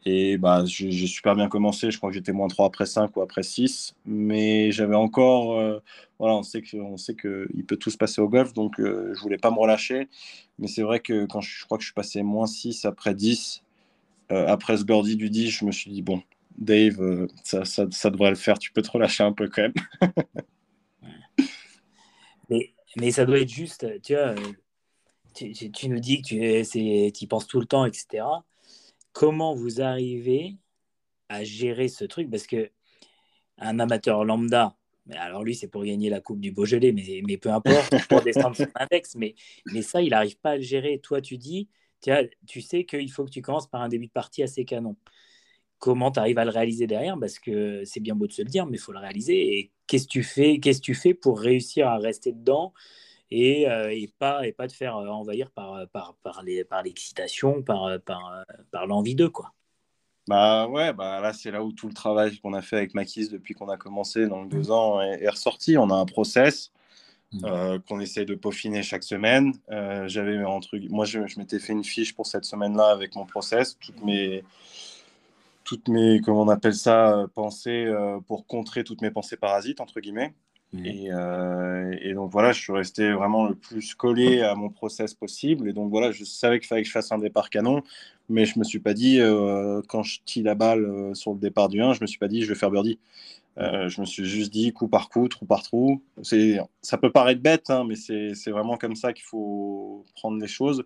Et 0.07 0.37
bah, 0.37 0.63
j'ai 0.65 1.07
super 1.07 1.35
bien 1.35 1.49
commencé. 1.49 1.89
Je 1.89 1.97
crois 1.97 2.11
que 2.11 2.15
j'étais 2.15 2.31
moins 2.31 2.47
3 2.47 2.67
après 2.67 2.85
5 2.85 3.17
ou 3.17 3.21
après 3.21 3.41
6. 3.41 3.95
Mais 4.05 4.71
j'avais 4.71 4.95
encore. 4.95 5.59
Euh, 5.59 5.79
voilà, 6.19 6.35
on 6.35 6.43
sait 6.43 6.61
qu'il 6.61 7.65
peut 7.67 7.77
tout 7.77 7.89
se 7.89 7.97
passer 7.97 8.21
au 8.21 8.29
golf. 8.29 8.53
Donc, 8.53 8.79
euh, 8.79 9.13
je 9.15 9.21
voulais 9.21 9.39
pas 9.39 9.49
me 9.49 9.57
relâcher. 9.57 10.07
Mais 10.59 10.67
c'est 10.67 10.83
vrai 10.83 10.99
que 10.99 11.25
quand 11.25 11.41
je, 11.41 11.65
crois 11.65 11.77
que 11.77 11.83
je 11.83 11.87
suis 11.87 11.95
passé 11.95 12.21
moins 12.21 12.45
6 12.45 12.85
après 12.85 13.15
10, 13.15 13.63
euh, 14.31 14.47
après 14.47 14.77
ce 14.77 14.83
birdie 14.83 15.15
du 15.15 15.29
10, 15.29 15.49
je 15.49 15.65
me 15.65 15.71
suis 15.71 15.91
dit, 15.91 16.01
bon, 16.01 16.21
Dave, 16.57 17.27
ça, 17.43 17.65
ça, 17.65 17.85
ça, 17.91 18.09
devrait 18.09 18.29
le 18.29 18.35
faire. 18.35 18.57
Tu 18.59 18.71
peux 18.71 18.81
te 18.81 18.91
relâcher 18.91 19.23
un 19.23 19.33
peu 19.33 19.49
quand 19.49 19.63
même. 19.63 19.73
mais, 22.49 22.73
mais 22.97 23.11
ça 23.11 23.25
doit 23.25 23.39
être 23.39 23.49
juste. 23.49 23.85
Tu 24.01 24.13
vois, 24.13 24.35
tu, 25.33 25.51
tu 25.51 25.89
nous 25.89 25.99
dis 25.99 26.21
que 26.21 26.29
tu 26.29 27.23
y 27.23 27.27
penses 27.27 27.47
tout 27.47 27.59
le 27.59 27.65
temps, 27.65 27.85
etc 27.85 28.23
comment 29.15 29.55
vous 29.55 29.81
arrivez 29.81 30.57
à 31.29 31.43
gérer 31.43 31.87
ce 31.87 32.05
truc? 32.05 32.29
Parce 32.29 32.45
que 32.45 32.69
un 33.57 33.79
amateur 33.79 34.25
lambda, 34.25 34.75
alors 35.11 35.43
lui, 35.43 35.55
c'est 35.55 35.69
pour 35.69 35.85
gagner 35.85 36.09
la 36.09 36.19
Coupe 36.19 36.41
du 36.41 36.51
Beaujolais, 36.51 36.91
mais, 36.91 37.21
mais 37.25 37.37
peu 37.37 37.49
importe, 37.49 37.95
pour 38.09 38.21
descendre 38.21 38.55
son 38.55 38.67
index, 38.75 39.15
mais, 39.15 39.33
mais 39.71 39.81
ça, 39.81 40.01
il 40.01 40.09
n'arrive 40.09 40.37
pas 40.37 40.51
à 40.51 40.55
le 40.57 40.61
gérer. 40.61 40.99
Toi, 40.99 41.21
tu 41.21 41.37
dis, 41.37 41.69
tu 42.45 42.61
sais 42.61 42.85
qu'il 42.85 43.11
faut 43.11 43.25
que 43.25 43.29
tu 43.29 43.41
commences 43.41 43.67
par 43.67 43.81
un 43.81 43.89
début 43.89 44.07
de 44.07 44.11
partie 44.11 44.43
assez 44.43 44.65
canon. 44.65 44.95
Comment 45.79 46.11
tu 46.11 46.19
arrives 46.19 46.37
à 46.37 46.45
le 46.45 46.51
réaliser 46.51 46.87
derrière? 46.87 47.17
Parce 47.19 47.39
que 47.39 47.83
c'est 47.85 47.99
bien 47.99 48.15
beau 48.15 48.27
de 48.27 48.31
se 48.31 48.41
le 48.41 48.49
dire, 48.49 48.65
mais 48.65 48.77
il 48.77 48.79
faut 48.79 48.91
le 48.91 48.99
réaliser. 48.99 49.57
Et 49.57 49.71
qu'est-ce 49.87 50.05
que 50.05 50.11
tu 50.11 50.23
fais 50.23 50.59
Qu'est-ce 50.59 50.79
que 50.79 50.85
tu 50.85 50.95
fais 50.95 51.13
pour 51.13 51.39
réussir 51.39 51.87
à 51.87 51.97
rester 51.97 52.31
dedans 52.31 52.73
et, 53.31 53.69
euh, 53.69 53.91
et, 53.91 54.13
pas, 54.19 54.47
et 54.47 54.51
pas 54.51 54.67
te 54.67 54.73
faire 54.73 54.97
euh, 54.97 55.07
envahir 55.07 55.51
par, 55.51 55.73
euh, 55.73 55.85
par, 55.91 56.15
par, 56.23 56.43
les, 56.43 56.63
par 56.63 56.83
l'excitation, 56.83 57.63
par, 57.63 57.99
par, 58.01 58.45
par 58.71 58.87
l'envie 58.87 59.15
d'eux. 59.15 59.29
Quoi? 59.29 59.51
Bah 60.27 60.67
ouais, 60.67 60.91
bah 60.91 61.21
là 61.21 61.33
c'est 61.33 61.51
là 61.51 61.63
où 61.63 61.71
tout 61.71 61.87
le 61.87 61.93
travail 61.93 62.39
qu'on 62.39 62.53
a 62.53 62.63
fait 62.63 62.77
avec 62.77 62.95
Makis 62.95 63.29
depuis 63.29 63.53
qu'on 63.53 63.69
a 63.69 63.77
commencé 63.77 64.27
dans 64.27 64.41
le 64.41 64.49
deux 64.49 64.71
ans 64.71 64.99
est, 65.01 65.29
ressorti. 65.29 65.77
On 65.77 65.89
a 65.91 65.95
un 65.95 66.05
process 66.05 66.71
mmh. 67.41 67.79
qu'on 67.87 67.99
essaie 67.99 68.25
de 68.25 68.35
peaufiner 68.35 68.83
chaque 68.83 69.03
semaine. 69.03 69.53
j'avais 70.05 70.43
entre, 70.43 70.77
moi 70.89 71.05
je, 71.05 71.27
je, 71.27 71.39
m'étais 71.39 71.59
fait 71.59 71.73
une 71.73 71.83
fiche 71.83 72.15
pour 72.15 72.27
cette 72.27 72.45
semaine-là 72.45 72.89
avec 72.91 73.15
mon 73.15 73.25
process, 73.25 73.77
toutes 73.79 74.03
mes 74.03 74.43
toutes 75.63 75.87
mes 75.87 76.21
comment 76.21 76.43
on 76.43 76.49
appelle 76.49 76.75
ça 76.75 77.25
pensées 77.33 77.91
pour 78.27 78.45
contrer 78.45 78.83
toutes 78.83 79.01
mes 79.01 79.11
pensées 79.11 79.37
parasites 79.37 79.81
entre 79.81 79.99
guillemets. 79.99 80.33
Mmh. 80.75 80.85
Euh, 81.13 81.97
et, 82.01 82.13
donc 82.13 82.31
voilà, 82.31 82.51
je 82.51 82.61
suis 82.61 82.73
resté 82.73 83.11
vraiment 83.11 83.47
le 83.47 83.55
plus 83.55 83.95
collé 83.95 84.41
à 84.41 84.55
mon 84.55 84.69
process 84.69 85.13
possible. 85.13 85.69
Et 85.69 85.73
donc 85.73 85.89
voilà, 85.89 86.11
je 86.11 86.23
savais 86.23 86.59
qu'il 86.59 86.67
fallait 86.67 86.81
que 86.81 86.87
je 86.87 86.93
fasse 86.93 87.11
un 87.11 87.17
départ 87.17 87.49
canon, 87.49 87.81
mais 88.29 88.45
je 88.45 88.59
me 88.59 88.63
suis 88.63 88.79
pas 88.79 88.93
dit, 88.93 89.19
euh, 89.21 89.81
quand 89.87 90.03
je 90.03 90.19
tire 90.25 90.45
la 90.45 90.55
balle 90.55 90.85
euh, 90.85 91.13
sur 91.13 91.33
le 91.33 91.39
départ 91.39 91.69
du 91.69 91.81
1, 91.81 91.93
je 91.93 92.01
me 92.01 92.07
suis 92.07 92.19
pas 92.19 92.27
dit, 92.27 92.41
je 92.41 92.49
vais 92.49 92.55
faire 92.55 92.71
birdie. 92.71 92.99
Je 93.57 94.01
me 94.01 94.05
suis 94.05 94.25
juste 94.25 94.51
dit, 94.51 94.73
coup 94.73 94.87
par 94.87 95.09
coup, 95.09 95.27
trou 95.27 95.45
par 95.45 95.63
trou. 95.63 96.01
Ça 96.81 96.97
peut 96.97 97.11
paraître 97.11 97.41
bête, 97.41 97.69
hein, 97.69 97.85
mais 97.87 97.95
c'est 97.95 98.51
vraiment 98.51 98.77
comme 98.77 98.95
ça 98.95 99.13
qu'il 99.13 99.25
faut 99.25 100.05
prendre 100.15 100.39
les 100.39 100.47
choses. 100.47 100.83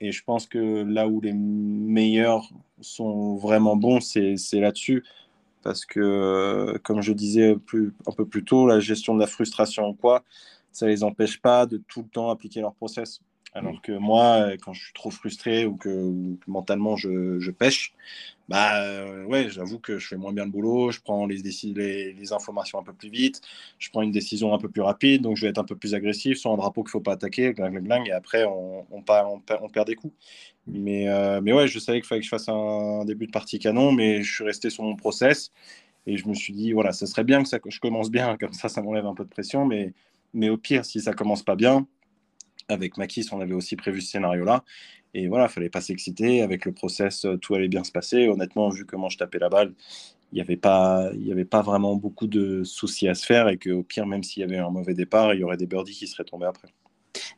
Et 0.00 0.12
je 0.12 0.24
pense 0.24 0.46
que 0.46 0.82
là 0.82 1.06
où 1.06 1.20
les 1.20 1.34
meilleurs 1.34 2.48
sont 2.80 3.36
vraiment 3.36 3.76
bons, 3.76 4.00
c'est 4.00 4.60
là-dessus 4.60 5.04
parce 5.62 5.84
que, 5.84 6.00
euh, 6.00 6.78
comme 6.82 7.02
je 7.02 7.12
disais 7.12 7.56
plus, 7.56 7.92
un 8.06 8.12
peu 8.12 8.26
plus 8.26 8.44
tôt, 8.44 8.66
la 8.66 8.80
gestion 8.80 9.14
de 9.14 9.20
la 9.20 9.26
frustration 9.26 9.92
quoi, 9.94 10.24
ça 10.72 10.86
ne 10.86 10.90
les 10.90 11.04
empêche 11.04 11.40
pas 11.40 11.66
de 11.66 11.76
tout 11.76 12.02
le 12.02 12.08
temps 12.08 12.30
appliquer 12.30 12.60
leur 12.60 12.74
process. 12.74 13.20
Alors 13.52 13.82
que 13.82 13.92
moi, 13.92 14.52
quand 14.62 14.72
je 14.72 14.84
suis 14.84 14.92
trop 14.92 15.10
frustré 15.10 15.66
ou 15.66 15.76
que, 15.76 16.12
mentalement 16.46 16.96
je, 16.96 17.40
je, 17.40 17.50
pêche, 17.50 17.92
bah 18.48 18.80
euh, 18.82 19.24
ouais, 19.24 19.48
j'avoue 19.50 19.80
que 19.80 19.98
je 19.98 20.06
fais 20.06 20.16
moins 20.16 20.32
bien 20.32 20.44
le 20.44 20.50
boulot, 20.50 20.92
je 20.92 21.00
prends 21.00 21.26
les, 21.26 21.38
les, 21.38 22.12
les, 22.12 22.32
informations 22.32 22.78
un 22.78 22.82
peu 22.84 22.92
plus 22.92 23.10
vite, 23.10 23.40
je 23.78 23.90
prends 23.90 24.02
une 24.02 24.12
décision 24.12 24.54
un 24.54 24.58
peu 24.58 24.68
plus 24.68 24.82
rapide, 24.82 25.22
donc 25.22 25.36
je 25.36 25.42
vais 25.46 25.50
être 25.50 25.58
un 25.58 25.64
peu 25.64 25.74
plus 25.76 25.94
agressif 25.94 26.38
sur 26.38 26.52
un 26.52 26.56
drapeau 26.56 26.82
qu'il 26.82 26.88
ne 26.88 26.92
faut 26.92 27.00
pas 27.00 27.12
attaquer, 27.12 27.52
gling, 27.52 27.70
gling, 27.70 27.84
gling, 27.84 28.06
et 28.08 28.12
après 28.12 28.44
on, 28.44 28.80
on, 28.90 28.98
on, 28.98 29.02
perd, 29.02 29.60
on, 29.62 29.68
perd, 29.68 29.86
des 29.86 29.96
coups. 29.96 30.14
Mais, 30.66 31.08
euh, 31.08 31.40
mais 31.42 31.52
ouais, 31.52 31.66
je 31.66 31.78
savais 31.80 32.00
qu'il 32.00 32.06
fallait 32.08 32.20
que 32.20 32.26
je 32.26 32.30
fasse 32.30 32.48
un 32.48 33.04
début 33.04 33.26
de 33.26 33.32
partie 33.32 33.58
canon, 33.58 33.92
mais 33.92 34.22
je 34.22 34.32
suis 34.32 34.44
resté 34.44 34.70
sur 34.70 34.84
mon 34.84 34.94
process 34.94 35.52
et 36.06 36.16
je 36.16 36.28
me 36.28 36.34
suis 36.34 36.52
dit, 36.52 36.72
voilà, 36.72 36.92
ce 36.92 37.06
serait 37.06 37.24
bien 37.24 37.42
que, 37.42 37.48
ça, 37.48 37.58
que 37.58 37.70
je 37.70 37.80
commence 37.80 38.10
bien, 38.10 38.36
comme 38.40 38.52
ça, 38.52 38.68
ça 38.68 38.82
m'enlève 38.82 39.06
un 39.06 39.14
peu 39.14 39.24
de 39.24 39.30
pression, 39.30 39.64
mais, 39.66 39.92
mais 40.34 40.48
au 40.50 40.56
pire, 40.56 40.84
si 40.84 41.00
ça 41.00 41.12
commence 41.12 41.42
pas 41.42 41.56
bien, 41.56 41.86
avec 42.70 42.96
Makis, 42.96 43.28
on 43.32 43.40
avait 43.40 43.54
aussi 43.54 43.76
prévu 43.76 44.00
ce 44.00 44.12
scénario-là. 44.12 44.64
Et 45.14 45.28
voilà, 45.28 45.46
il 45.46 45.50
fallait 45.50 45.70
pas 45.70 45.80
s'exciter. 45.80 46.42
Avec 46.42 46.64
le 46.64 46.72
process, 46.72 47.24
euh, 47.24 47.36
tout 47.36 47.54
allait 47.54 47.68
bien 47.68 47.84
se 47.84 47.92
passer. 47.92 48.28
Honnêtement, 48.28 48.68
vu 48.70 48.86
comment 48.86 49.08
je 49.08 49.18
tapais 49.18 49.38
la 49.38 49.48
balle, 49.48 49.74
il 50.32 50.36
n'y 50.36 50.40
avait, 50.40 50.56
pas, 50.56 51.62
vraiment 51.62 51.96
beaucoup 51.96 52.28
de 52.28 52.62
soucis 52.64 53.08
à 53.08 53.14
se 53.14 53.26
faire. 53.26 53.48
Et 53.48 53.58
qu'au 53.58 53.82
pire, 53.82 54.06
même 54.06 54.22
s'il 54.22 54.40
y 54.40 54.44
avait 54.44 54.58
un 54.58 54.70
mauvais 54.70 54.94
départ, 54.94 55.34
il 55.34 55.40
y 55.40 55.44
aurait 55.44 55.56
des 55.56 55.66
birdies 55.66 55.94
qui 55.94 56.06
seraient 56.06 56.24
tombés 56.24 56.46
après. 56.46 56.68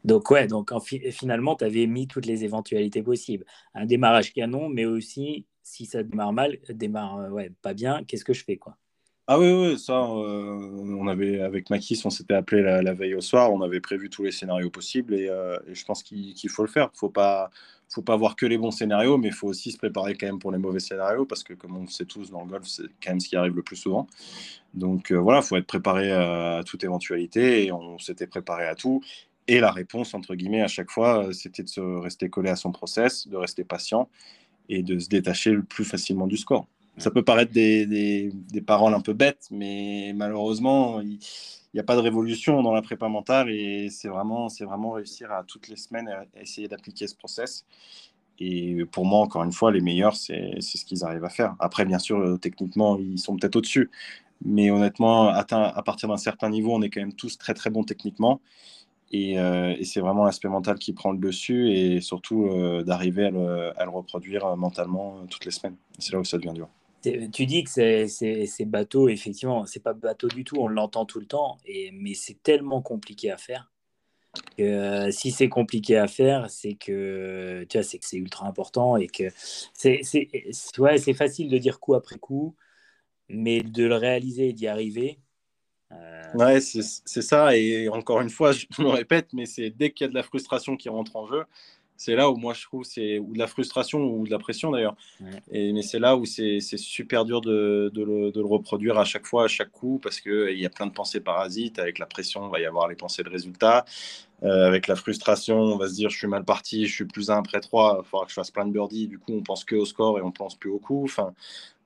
Donc, 0.05 0.31
ouais, 0.31 0.47
donc 0.47 0.71
finalement, 1.11 1.57
tu 1.57 1.65
avais 1.65 1.87
mis 1.87 2.07
toutes 2.07 2.27
les 2.27 2.45
éventualités 2.45 3.03
possibles. 3.03 3.47
Un 3.75 3.87
démarrage 3.87 4.33
canon, 4.33 4.69
mais 4.69 4.85
aussi, 4.85 5.47
si 5.63 5.87
ça 5.87 6.03
démarre 6.03 6.33
mal, 6.33 6.59
démarre 6.69 7.19
euh, 7.21 7.49
pas 7.63 7.73
bien, 7.73 8.05
qu'est-ce 8.05 8.25
que 8.25 8.35
je 8.35 8.45
fais 8.45 8.57
quoi? 8.57 8.77
Ah 9.29 9.39
oui, 9.39 9.53
oui, 9.53 9.79
ça, 9.79 9.93
euh, 9.93 10.97
on 10.99 11.07
avait, 11.07 11.41
avec 11.41 11.71
Makis, 11.71 12.03
on 12.05 12.11
s'était 12.11 12.35
appelé 12.35 12.61
la, 12.61 12.93
veille 12.93 13.15
au 13.15 13.21
soir, 13.21 13.53
on 13.53 13.63
avait 13.63 13.81
prévu 13.81 14.11
tous 14.11 14.25
les 14.25 14.33
scénarios 14.33 14.69
possibles 14.69 15.15
et, 15.15 15.29
euh, 15.29 15.57
je 15.73 15.85
pense 15.85 16.03
qu'il 16.03 16.51
faut 16.51 16.63
le 16.63 16.69
faire. 16.69 16.91
Il 16.93 16.99
faut 16.99 17.09
pas, 17.09 17.51
faut 17.89 18.03
pas 18.03 18.17
voir 18.17 18.35
que 18.35 18.47
les 18.47 18.59
bons 18.59 18.73
scénarios, 18.73 19.19
mais 19.19 19.29
il 19.29 19.35
faut 19.35 19.47
aussi 19.47 19.71
se 19.71 19.79
préparer 19.79 20.17
quand 20.17 20.27
même 20.27 20.41
pour 20.41 20.51
les 20.51 20.59
mauvais 20.59 20.81
scénarios 20.81 21.25
parce 21.25 21.45
que, 21.45 21.55
comme 21.55 21.77
on 21.77 21.83
le 21.83 21.89
sait 21.89 22.05
tous 22.05 22.31
dans 22.31 22.43
le 22.43 22.49
golf, 22.49 22.67
c'est 22.67 22.83
quand 23.03 23.11
même 23.11 23.21
ce 23.21 23.29
qui 23.29 23.37
arrive 23.37 23.55
le 23.55 23.63
plus 23.63 23.77
souvent. 23.77 24.09
Donc 24.75 25.13
euh, 25.13 25.19
voilà, 25.19 25.41
il 25.41 25.45
faut 25.45 25.57
être 25.57 25.67
préparé 25.67 26.11
à, 26.13 26.63
toute 26.67 26.83
éventualité 26.85 27.67
et 27.67 27.73
on 27.73 27.99
s'était 27.99 28.27
préparé 28.27 28.67
à 28.67 28.75
tout. 28.75 29.03
Et 29.49 29.61
la 29.61 29.71
réponse, 29.71 30.15
entre 30.15 30.35
guillemets, 30.35 30.63
à 30.63 30.69
chaque 30.69 30.91
fois, 30.91 31.33
c'était 31.33 31.63
de 31.63 31.69
se 31.69 31.81
rester 31.81 32.29
collé 32.29 32.51
à 32.51 32.57
son 32.57 32.73
process, 32.73 33.29
de 33.29 33.37
rester 33.37 33.65
patient 33.65 34.09
et 34.69 34.83
de 34.83 34.99
se 34.99 35.09
détacher 35.09 35.53
le 35.53 35.63
plus 35.63 35.85
facilement 35.85 36.27
du 36.27 36.37
score. 36.37 36.67
Ça 36.99 37.11
peut 37.11 37.25
paraître 37.25 37.53
des, 37.53 37.87
des, 37.87 38.61
paroles 38.61 38.95
un 38.95 39.01
peu 39.01 39.15
bêtes, 39.15 39.49
mais 39.51 40.13
malheureusement, 40.15 41.01
il 41.01 41.19
n'y 41.75 41.81
a 41.81 41.85
pas 41.85 41.97
de 41.97 42.01
révolution 42.01 42.63
dans 42.63 42.73
la 42.73 42.83
prépa 42.83 43.09
mentale 43.09 43.51
et 43.51 43.89
c'est 43.91 44.09
vraiment, 44.09 44.49
vraiment 44.61 44.93
réussir 44.93 45.33
à 45.33 45.43
toutes 45.43 45.69
les 45.69 45.77
semaines 45.77 46.09
à 46.09 46.27
essayer 46.41 46.69
d'appliquer 46.69 47.07
ce 47.07 47.17
process. 47.17 47.65
Et 48.39 48.85
pour 48.87 49.07
moi, 49.07 49.21
encore 49.21 49.45
une 49.45 49.53
fois, 49.53 49.71
les 49.73 49.81
meilleurs, 49.81 50.17
c'est 50.17 50.61
ce 50.61 50.85
qu'ils 50.85 51.05
arrivent 51.05 51.25
à 51.25 51.29
faire. 51.29 51.55
Après, 51.61 51.85
bien 51.85 51.99
sûr, 51.99 52.19
euh, 52.19 52.39
techniquement, 52.39 52.99
ils 52.99 53.19
sont 53.19 53.37
peut-être 53.37 53.57
au-dessus. 53.57 53.91
Mais 54.45 54.71
honnêtement, 54.71 55.29
atteint, 55.29 55.63
à 55.63 55.83
partir 55.83 56.09
d'un 56.09 56.17
certain 56.17 56.51
niveau, 56.51 56.75
on 56.75 56.83
est 56.83 56.91
quand 56.91 57.01
même 57.01 57.13
tous 57.13 57.39
très 57.39 57.55
très 57.55 57.71
bons 57.71 57.85
techniquement. 57.85 58.41
Et, 59.13 59.39
euh, 59.39 59.77
et 59.79 59.85
c'est 59.85 60.01
vraiment 60.01 60.25
l'aspect 60.25 60.49
mental 60.49 60.79
qui 60.79 60.93
prend 60.93 61.13
le 61.13 61.19
dessus 61.19 61.71
et 61.71 62.01
surtout 62.01 62.47
euh, 62.47 62.83
d'arriver 62.83 63.27
à 63.27 63.31
le, 63.31 63.91
reproduire 63.91 64.57
mentalement 64.57 65.27
toutes 65.31 65.45
les 65.45 65.51
semaines. 65.53 65.77
C'est 65.99 66.13
là 66.13 66.19
où 66.19 66.25
ça 66.25 66.39
devient 66.39 66.55
dur. 66.55 66.69
Tu 67.03 67.47
dis 67.47 67.65
que 67.65 67.71
c'est 68.07 68.65
bateau, 68.65 69.09
effectivement, 69.09 69.67
c'est 69.67 69.83
pas 69.83 69.93
bateau 69.93 70.29
du 70.29 70.45
tout, 70.45 70.57
on 70.59 70.69
l'entend 70.69 71.05
tout 71.05 71.21
le 71.21 71.27
temps, 71.27 71.59
mais 71.93 72.15
c'est 72.15 72.43
tellement 72.43 72.83
compliqué 72.83 73.31
à 73.31 73.37
faire. 73.37 73.71
Si 75.11 75.31
c'est 75.31 75.49
compliqué 75.49 75.97
à 75.97 76.07
faire, 76.07 76.49
c'est 76.51 76.75
que 76.75 77.67
tu 77.69 77.79
c'est 77.83 78.17
ultra 78.17 78.47
important 78.47 78.97
et 78.97 79.09
que 79.09 79.25
c'est 79.75 80.03
facile 81.15 81.51
de 81.51 81.59
dire 81.59 81.81
coup 81.81 81.95
après 81.95 82.19
coup, 82.19 82.55
mais 83.29 83.61
de 83.61 83.85
le 83.85 83.97
réaliser 83.97 84.49
et 84.51 84.53
d'y 84.53 84.69
arriver, 84.69 85.19
euh, 85.93 86.23
Ouais, 86.35 86.61
c'est 86.61 86.83
ça. 87.23 87.57
Et 87.57 87.89
encore 87.89 88.21
une 88.21 88.31
fois, 88.31 88.53
je 88.53 88.67
me 88.79 88.89
répète, 88.89 89.33
mais 89.33 89.47
c'est 89.47 89.71
dès 89.71 89.91
qu'il 89.91 90.07
y 90.07 90.09
a 90.09 90.11
de 90.11 90.15
la 90.15 90.23
frustration 90.23 90.77
qui 90.77 90.89
rentre 90.89 91.17
en 91.17 91.27
jeu, 91.27 91.45
c'est 92.05 92.17
là 92.17 92.29
où 92.31 92.37
moi 92.37 92.53
je 92.53 92.63
trouve 92.63 92.85
c'est 92.85 93.21
ou 93.21 93.33
de 93.33 93.39
la 93.39 93.47
frustration 93.47 94.01
ou 94.01 94.25
de 94.27 94.31
la 94.31 94.39
pression 94.39 94.73
d'ailleurs. 94.73 94.97
Et 95.53 95.73
mais 95.73 95.83
c'est 95.83 96.01
là 96.01 96.17
où 96.17 96.25
c'est 96.25 96.61
super 96.61 97.25
dur 97.25 97.41
de, 97.41 97.93
de, 97.95 98.03
le, 98.03 98.33
de, 98.33 98.41
le, 98.41 98.47
reproduire 98.47 98.99
à 98.99 99.05
chaque 99.05 99.27
fois, 99.27 99.45
à 99.45 99.49
chaque 99.49 99.71
coup, 99.71 100.01
parce 100.03 100.21
que 100.21 100.51
il 100.51 100.59
y 100.59 100.67
a 100.67 100.71
plein 100.71 100.87
de 100.87 100.93
pensées 100.93 101.21
parasites. 101.21 101.79
Avec 101.79 101.99
la 102.01 102.07
pression, 102.07 102.49
il 102.49 102.51
va 102.51 102.61
y 102.61 102.67
avoir 102.67 102.89
les 102.89 102.97
pensées 102.97 103.23
de 103.23 103.31
résultat. 103.31 103.85
Euh, 104.43 104.67
avec 104.67 104.89
la 104.89 104.97
frustration, 104.97 105.57
on 105.57 105.77
va 105.77 105.89
se 105.89 105.95
dire 105.95 106.11
je 106.11 106.19
suis 106.19 106.27
mal 106.27 106.45
parti, 106.45 106.87
je 106.87 106.93
suis 106.93 107.05
plus 107.05 107.31
un 107.31 107.39
après 107.39 107.61
trois, 107.61 108.01
il 108.03 108.09
faudra 108.09 108.25
que 108.25 108.31
je 108.33 108.35
fasse 108.35 108.51
plein 108.51 108.67
de 108.67 108.73
birdies. 108.73 109.07
Du 109.07 109.21
coup, 109.21 109.33
on 109.33 109.43
pense 109.43 109.65
que 109.65 109.77
au 109.77 109.85
score 109.85 110.19
et 110.19 110.23
on 110.23 110.33
pense 110.33 110.57
plus 110.57 110.71
au 110.71 110.81
coup. 110.81 111.05
Enfin, 111.05 111.33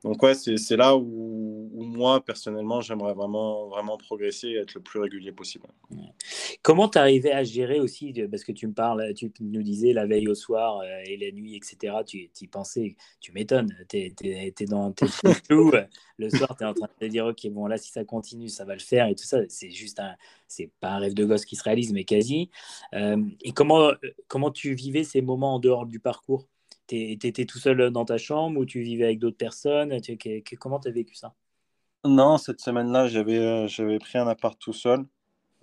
donc 0.03 0.21
ouais, 0.21 0.35
c'est 0.35 0.77
là 0.77 0.95
où, 0.95 1.69
moi, 1.73 2.23
personnellement, 2.23 2.81
j'aimerais 2.81 3.13
vraiment, 3.13 3.67
vraiment 3.67 3.97
progresser 3.97 4.49
et 4.49 4.57
être 4.57 4.75
le 4.75 4.81
plus 4.81 4.99
régulier 4.99 5.31
possible. 5.31 5.67
Comment 6.61 6.87
tu 6.87 6.97
arrivé 6.97 7.31
à 7.31 7.43
gérer 7.43 7.79
aussi, 7.79 8.13
parce 8.29 8.43
que 8.43 8.51
tu 8.51 8.67
me 8.67 8.73
parles, 8.73 9.13
tu 9.15 9.31
nous 9.39 9.63
disais 9.63 9.93
la 9.93 10.05
veille 10.05 10.27
au 10.27 10.35
soir 10.35 10.79
euh, 10.79 11.01
et 11.05 11.17
la 11.17 11.31
nuit, 11.31 11.55
etc., 11.55 11.95
tu 12.05 12.29
y 12.39 12.47
pensais, 12.47 12.95
tu 13.19 13.31
m'étonnes, 13.31 13.75
tu 13.89 13.97
es, 13.97 14.13
es, 14.23 14.65
dans 14.65 14.91
tes 14.91 15.07
flou, 15.07 15.71
le 16.17 16.29
soir, 16.29 16.55
tu 16.55 16.63
es 16.63 16.67
en 16.67 16.73
train 16.73 16.87
de 16.87 17.05
te 17.05 17.09
dire, 17.09 17.25
ok, 17.25 17.49
bon 17.49 17.65
là, 17.67 17.77
si 17.77 17.91
ça 17.91 18.03
continue, 18.03 18.49
ça 18.49 18.65
va 18.65 18.73
le 18.73 18.79
faire 18.79 19.07
et 19.07 19.15
tout 19.15 19.25
ça, 19.25 19.39
c'est 19.49 19.71
juste 19.71 19.99
un, 19.99 20.15
c'est 20.47 20.69
pas 20.79 20.91
un 20.91 20.99
rêve 20.99 21.13
de 21.13 21.25
gosse 21.25 21.45
qui 21.45 21.55
se 21.55 21.63
réalise, 21.63 21.91
mais 21.91 22.03
quasi. 22.03 22.49
Euh, 22.93 23.23
et 23.41 23.51
comment, 23.51 23.91
comment 24.27 24.51
tu 24.51 24.73
vivais 24.75 25.03
ces 25.03 25.21
moments 25.21 25.55
en 25.55 25.59
dehors 25.59 25.85
du 25.85 25.99
parcours? 25.99 26.47
Tu 26.87 27.11
étais 27.11 27.45
tout 27.45 27.59
seul 27.59 27.91
dans 27.91 28.05
ta 28.05 28.17
chambre 28.17 28.59
ou 28.59 28.65
tu 28.65 28.81
vivais 28.81 29.05
avec 29.05 29.19
d'autres 29.19 29.37
personnes? 29.37 29.97
Comment 30.59 30.79
tu 30.79 30.87
as 30.87 30.91
vécu 30.91 31.15
ça? 31.15 31.33
Non, 32.05 32.37
cette 32.37 32.61
semaine-là, 32.61 33.07
j'avais 33.07 33.37
euh, 33.39 33.67
j'avais 33.67 33.99
pris 33.99 34.17
un 34.17 34.27
appart 34.27 34.57
tout 34.57 34.73
seul. 34.73 35.05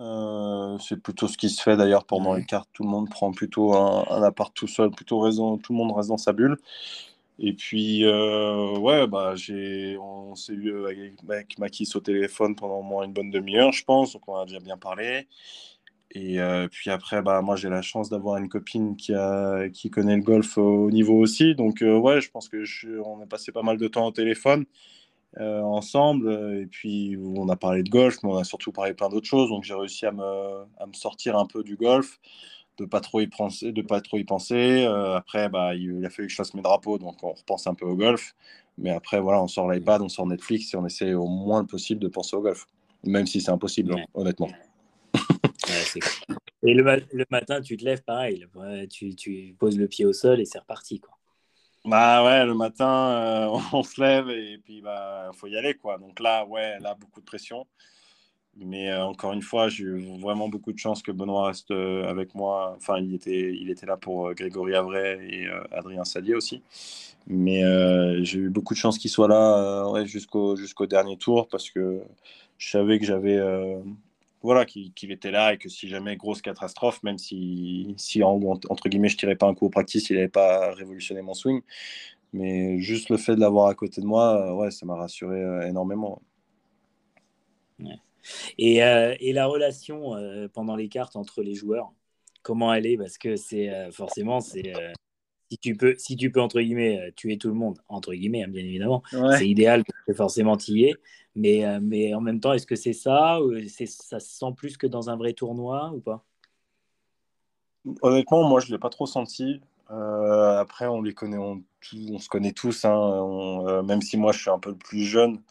Euh, 0.00 0.76
c'est 0.78 1.00
plutôt 1.00 1.28
ce 1.28 1.38
qui 1.38 1.48
se 1.48 1.62
fait 1.62 1.76
d'ailleurs 1.76 2.04
pendant 2.04 2.34
les 2.34 2.44
cartes. 2.44 2.68
Tout 2.72 2.82
le 2.82 2.88
monde 2.90 3.08
prend 3.08 3.32
plutôt 3.32 3.74
un, 3.74 4.22
appart 4.22 4.52
tout 4.54 4.66
seul, 4.66 4.90
plutôt 4.90 5.20
raison, 5.20 5.56
tout 5.58 5.72
le 5.72 5.78
monde 5.78 5.92
reste 5.92 6.08
dans 6.08 6.18
sa 6.18 6.32
bulle. 6.32 6.58
Et 7.38 7.52
puis, 7.52 8.04
euh, 8.04 8.78
ouais, 8.78 9.06
bah, 9.06 9.34
j'ai, 9.36 9.96
on 9.98 10.34
s'est 10.36 10.52
eu 10.52 10.86
avec 10.86 11.58
Makis 11.58 11.90
au 11.94 12.00
téléphone 12.00 12.54
pendant 12.56 12.78
au 12.78 12.82
moins 12.82 13.04
une 13.04 13.12
bonne 13.12 13.30
demi-heure, 13.30 13.72
je 13.72 13.84
pense. 13.84 14.12
Donc, 14.12 14.22
on 14.28 14.36
a 14.36 14.44
déjà 14.46 14.60
bien 14.60 14.76
parlé. 14.76 15.26
Et 16.10 16.40
euh, 16.40 16.68
puis 16.70 16.90
après, 16.90 17.22
bah, 17.22 17.42
moi, 17.42 17.56
j'ai 17.56 17.68
la 17.68 17.82
chance 17.82 18.08
d'avoir 18.08 18.36
une 18.36 18.48
copine 18.48 18.96
qui, 18.96 19.12
a, 19.14 19.68
qui 19.68 19.90
connaît 19.90 20.16
le 20.16 20.22
golf 20.22 20.56
au 20.58 20.90
niveau 20.90 21.18
aussi. 21.18 21.54
Donc, 21.54 21.82
euh, 21.82 21.96
ouais, 21.96 22.20
je 22.20 22.30
pense 22.30 22.48
que 22.48 22.64
je, 22.64 22.98
on 23.00 23.20
a 23.20 23.26
passé 23.26 23.50
pas 23.50 23.62
mal 23.62 23.78
de 23.78 23.88
temps 23.88 24.06
au 24.06 24.12
téléphone 24.12 24.64
euh, 25.38 25.60
ensemble. 25.62 26.30
Et 26.62 26.66
puis, 26.66 27.18
on 27.20 27.48
a 27.48 27.56
parlé 27.56 27.82
de 27.82 27.90
golf, 27.90 28.18
mais 28.22 28.30
on 28.30 28.36
a 28.36 28.44
surtout 28.44 28.70
parlé 28.70 28.94
plein 28.94 29.08
d'autres 29.08 29.26
choses. 29.26 29.48
Donc, 29.48 29.64
j'ai 29.64 29.74
réussi 29.74 30.06
à 30.06 30.12
me, 30.12 30.22
à 30.78 30.86
me, 30.86 30.92
sortir 30.92 31.36
un 31.36 31.46
peu 31.46 31.64
du 31.64 31.74
golf, 31.76 32.20
de 32.78 32.84
pas 32.84 33.00
trop 33.00 33.20
y 33.20 33.26
penser. 33.26 33.72
De 33.72 33.82
pas 33.82 34.00
trop 34.00 34.16
y 34.16 34.24
penser. 34.24 34.84
après, 34.84 35.48
bah, 35.48 35.74
il, 35.74 36.04
a 36.06 36.10
fallu 36.10 36.28
que 36.28 36.32
je 36.32 36.36
fasse 36.36 36.54
mes 36.54 36.62
drapeaux, 36.62 36.98
donc 36.98 37.24
on 37.24 37.32
repense 37.32 37.66
un 37.66 37.74
peu 37.74 37.86
au 37.86 37.96
golf. 37.96 38.36
Mais 38.78 38.90
après, 38.90 39.20
voilà, 39.20 39.42
on 39.42 39.48
sort 39.48 39.70
l'iPad, 39.70 40.00
on 40.00 40.08
sort 40.08 40.26
Netflix 40.26 40.74
et 40.74 40.76
on 40.76 40.86
essaie 40.86 41.14
au 41.14 41.26
moins 41.26 41.64
possible 41.64 42.00
de 42.00 42.08
penser 42.08 42.36
au 42.36 42.42
golf. 42.42 42.66
Même 43.02 43.26
si 43.26 43.40
c'est 43.40 43.50
impossible, 43.50 43.94
hein, 43.94 44.04
honnêtement. 44.14 44.48
Et 46.62 46.74
le, 46.74 47.26
matin, 47.30 47.60
tu 47.60 47.76
te 47.76 47.84
lèves 47.84 48.02
pareil. 48.02 48.46
Tu, 48.90 49.54
poses 49.58 49.78
le 49.78 49.86
pied 49.86 50.04
au 50.04 50.12
sol 50.12 50.40
et 50.40 50.44
c'est 50.44 50.58
reparti. 50.58 51.00
Quoi. 51.00 51.14
Bah 51.84 52.24
ouais, 52.24 52.46
le 52.46 52.54
matin, 52.54 52.88
euh, 52.88 53.58
on 53.72 53.82
se 53.82 54.00
lève 54.00 54.30
et 54.30 54.58
puis 54.58 54.80
bah 54.80 55.30
faut 55.34 55.46
y 55.46 55.56
aller 55.56 55.74
quoi. 55.74 55.98
Donc 55.98 56.18
là, 56.20 56.46
ouais, 56.46 56.78
là 56.80 56.94
beaucoup 56.98 57.20
de 57.20 57.26
pression. 57.26 57.66
Mais 58.56 58.90
euh, 58.90 59.04
encore 59.04 59.32
une 59.32 59.42
fois, 59.42 59.68
j'ai 59.68 59.84
eu 59.84 60.18
vraiment 60.18 60.48
beaucoup 60.48 60.72
de 60.72 60.78
chance 60.78 61.02
que 61.02 61.10
Benoît 61.10 61.48
reste 61.48 61.72
euh, 61.72 62.08
avec 62.08 62.34
moi. 62.34 62.74
Enfin, 62.76 62.98
il 62.98 63.14
était, 63.14 63.52
il 63.52 63.68
était 63.68 63.84
là 63.84 63.96
pour 63.96 64.32
Grégory 64.32 64.74
Avray 64.76 65.18
et 65.28 65.48
Adrien 65.72 66.04
Sadier 66.04 66.34
aussi. 66.34 66.62
Mais 67.26 67.62
j'ai 68.24 68.38
eu 68.38 68.50
beaucoup 68.50 68.74
de 68.74 68.78
chance 68.78 68.98
qu'il 68.98 69.10
soit 69.10 69.28
là 69.28 70.04
jusqu'au 70.04 70.56
jusqu'au 70.56 70.86
dernier 70.86 71.16
tour 71.16 71.48
parce 71.48 71.70
que 71.70 72.00
je 72.58 72.70
savais 72.70 72.98
que 72.98 73.06
j'avais 73.06 73.40
voilà, 74.44 74.66
qu'il 74.66 75.10
était 75.10 75.30
là 75.30 75.54
et 75.54 75.58
que 75.58 75.70
si 75.70 75.88
jamais 75.88 76.16
grosse 76.16 76.42
catastrophe, 76.42 77.02
même 77.02 77.16
si, 77.16 77.94
si 77.96 78.22
entre 78.22 78.88
guillemets 78.90 79.08
je 79.08 79.16
tirais 79.16 79.36
pas 79.36 79.46
un 79.46 79.54
coup 79.54 79.64
au 79.64 79.70
practice, 79.70 80.10
il 80.10 80.16
n'avait 80.16 80.28
pas 80.28 80.74
révolutionné 80.74 81.22
mon 81.22 81.32
swing. 81.32 81.62
Mais 82.34 82.78
juste 82.78 83.08
le 83.08 83.16
fait 83.16 83.36
de 83.36 83.40
l'avoir 83.40 83.68
à 83.68 83.74
côté 83.74 84.02
de 84.02 84.06
moi, 84.06 84.50
euh, 84.50 84.52
ouais, 84.52 84.70
ça 84.70 84.84
m'a 84.84 84.96
rassuré 84.96 85.40
euh, 85.40 85.66
énormément. 85.66 86.20
Et, 88.58 88.84
euh, 88.84 89.16
et, 89.18 89.32
la 89.32 89.46
relation 89.46 90.12
pendant 90.52 90.76
les 90.76 90.88
cartes 90.88 91.16
entre 91.16 91.42
les 91.42 91.54
joueurs, 91.54 91.92
comment 92.42 92.72
elle 92.74 92.86
est? 92.86 92.98
Parce 92.98 93.16
que 93.16 93.36
c'est 93.36 93.90
forcément, 93.92 94.40
c'est 94.40 94.74
si 95.50 95.58
tu 95.58 95.76
peux, 95.76 95.94
si 95.98 96.16
tu 96.16 96.30
peux 96.30 96.40
entre 96.40 96.60
guillemets 96.60 97.12
tuer 97.16 97.38
tout 97.38 97.48
le 97.48 97.54
monde 97.54 97.78
entre 97.88 98.12
guillemets, 98.12 98.44
hein, 98.44 98.48
bien 98.48 98.64
évidemment, 98.64 99.02
c'est 99.36 99.48
idéal 99.48 99.84
parce 99.84 100.04
que 100.06 100.14
forcément 100.14 100.56
y 100.68 100.84
es. 100.84 100.94
Mais, 101.36 101.64
euh, 101.64 101.80
mais 101.82 102.14
en 102.14 102.20
même 102.20 102.40
temps, 102.40 102.52
est-ce 102.52 102.66
que 102.66 102.76
c'est 102.76 102.92
ça 102.92 103.40
ou 103.42 103.54
ça 103.68 104.20
se 104.20 104.38
sent 104.38 104.52
plus 104.56 104.76
que 104.76 104.86
dans 104.86 105.10
un 105.10 105.16
vrai 105.16 105.32
tournoi 105.32 105.92
ou 105.94 106.00
pas? 106.00 106.24
Honnêtement, 108.02 108.48
moi, 108.48 108.60
je 108.60 108.68
ne 108.68 108.72
l'ai 108.72 108.78
pas 108.78 108.88
trop 108.88 109.06
senti. 109.06 109.60
Euh, 109.90 110.58
après, 110.58 110.86
on 110.86 111.02
les 111.02 111.12
connaît, 111.12 111.36
on, 111.36 111.62
on 112.10 112.18
se 112.18 112.28
connaît 112.28 112.52
tous, 112.52 112.84
hein, 112.84 113.66
euh, 113.66 113.82
même 113.82 114.00
si 114.00 114.16
moi, 114.16 114.32
je 114.32 114.40
suis 114.40 114.50
un 114.50 114.58
peu 114.58 114.74
plus 114.74 115.02
jeune, 115.02 115.42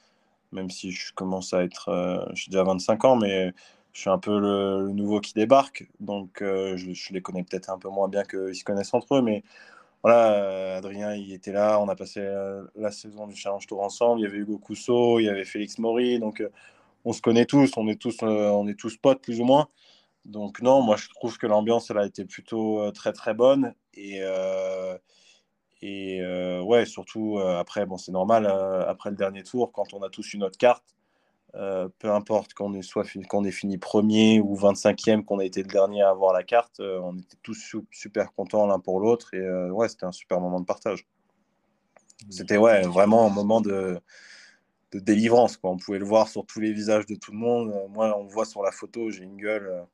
même 0.52 0.70
si 0.70 0.92
je 0.92 1.14
commence 1.14 1.54
à 1.54 1.64
être, 1.64 2.32
j'ai 2.34 2.50
déjà 2.50 2.64
25 2.64 3.06
ans, 3.06 3.16
mais 3.16 3.54
je 3.92 4.02
suis 4.02 4.10
un 4.10 4.18
peu 4.18 4.40
le, 4.40 4.90
nouveau 4.92 5.20
qui 5.20 5.34
débarque, 5.34 5.88
donc 6.00 6.38
je, 6.42 6.76
je, 6.76 7.14
les 7.14 7.22
connais 7.22 7.44
peut-être 7.44 7.70
un 7.70 7.78
peu 7.78 7.90
moins 7.90 8.08
bien 8.08 8.24
qu'ils 8.24 8.56
se 8.56 8.64
connaissent 8.64 8.94
entre 8.94 9.18
eux, 9.18 9.22
mais 9.22 9.44
voilà, 10.04 10.34
euh, 10.34 10.78
Adrien, 10.78 11.16
il 11.16 11.32
était 11.34 11.54
là. 11.54 11.80
On 11.80 11.88
a 11.88 11.96
passé 11.96 12.20
euh, 12.20 12.64
la 12.76 12.92
saison 12.92 13.26
du 13.26 13.36
Challenge 13.36 13.66
Tour 13.66 13.82
ensemble. 13.82 14.20
Il 14.20 14.24
y 14.24 14.28
avait 14.28 14.38
Hugo 14.38 14.58
Cousseau, 14.58 15.20
il 15.20 15.26
y 15.26 15.30
avait 15.30 15.46
Félix 15.46 15.80
Maury. 15.80 16.20
Donc, 16.20 16.42
euh, 16.42 16.50
on 17.06 17.14
se 17.14 17.22
connaît 17.22 17.46
tous. 17.46 17.72
On 17.78 17.88
est 17.88 18.00
tous, 18.00 18.18
on 18.22 18.68
est 18.68 18.78
tous 18.78 18.98
potes, 18.98 19.22
plus 19.22 19.40
ou 19.40 19.46
moins. 19.46 19.70
Donc, 20.26 20.62
non, 20.62 20.82
moi, 20.82 20.98
je 20.98 21.08
trouve 21.10 21.38
que 21.38 21.48
l'ambiance, 21.48 21.90
elle 21.90 22.00
a 22.00 22.06
été 22.06 22.26
plutôt 22.26 22.92
très, 22.92 23.14
très 23.14 23.34
bonne. 23.34 23.74
Et, 23.94 24.22
et 25.82 26.22
ouais, 26.62 26.86
surtout, 26.86 27.40
après, 27.40 27.86
bon, 27.86 27.98
c'est 27.98 28.14
normal, 28.14 28.46
après 28.88 29.10
le 29.10 29.18
dernier 29.18 29.44
tour, 29.44 29.72
quand 29.74 29.94
on 29.94 30.02
a 30.02 30.10
tous 30.10 30.34
une 30.34 30.44
autre 30.44 30.58
carte, 30.58 30.96
euh, 31.56 31.88
peu 32.00 32.10
importe 32.10 32.56
qu'on 32.56 32.74
ait, 32.74 32.82
soit 32.82 33.06
qu'on 33.30 33.46
ait 33.46 33.52
fini 33.52 33.78
premier 33.78 34.40
ou 34.40 34.56
25e, 34.56 35.24
qu'on 35.24 35.38
a 35.38 35.46
été 35.46 35.62
le 35.62 35.68
dernier 35.68 36.02
à 36.02 36.10
avoir 36.10 36.34
la 36.34 36.44
carte, 36.44 36.80
euh, 36.80 37.00
on 37.04 37.16
était 37.16 37.38
tous 37.44 37.76
super 37.92 38.34
contents 38.34 38.66
l'un 38.66 38.80
pour 38.80 39.00
l'autre 39.00 39.36
et 39.36 39.40
euh, 39.40 39.70
ouais, 39.70 39.88
c'était 39.88 40.06
un 40.06 40.12
super 40.12 40.40
moment 40.40 40.60
de 40.60 40.66
partage. 40.66 41.06
C'était 42.32 42.58
ouais, 42.58 42.82
vraiment 42.82 43.28
un 43.28 43.30
moment 43.30 43.62
de, 43.62 44.00
de 44.94 45.00
délivrance. 45.00 45.58
Quoi. 45.58 45.70
On 45.70 45.78
pouvait 45.78 46.00
le 46.00 46.06
voir 46.06 46.28
sur 46.28 46.44
tous 46.44 46.60
les 46.60 46.72
visages 46.72 47.06
de 47.06 47.16
tout 47.16 47.32
le 47.32 47.38
monde. 47.38 47.72
Moi, 47.90 48.18
on 48.18 48.24
voit 48.24 48.46
sur 48.46 48.64
la 48.64 48.72
photo, 48.72 49.12
j'ai 49.12 49.24
une 49.24 49.38
gueule. 49.38 49.86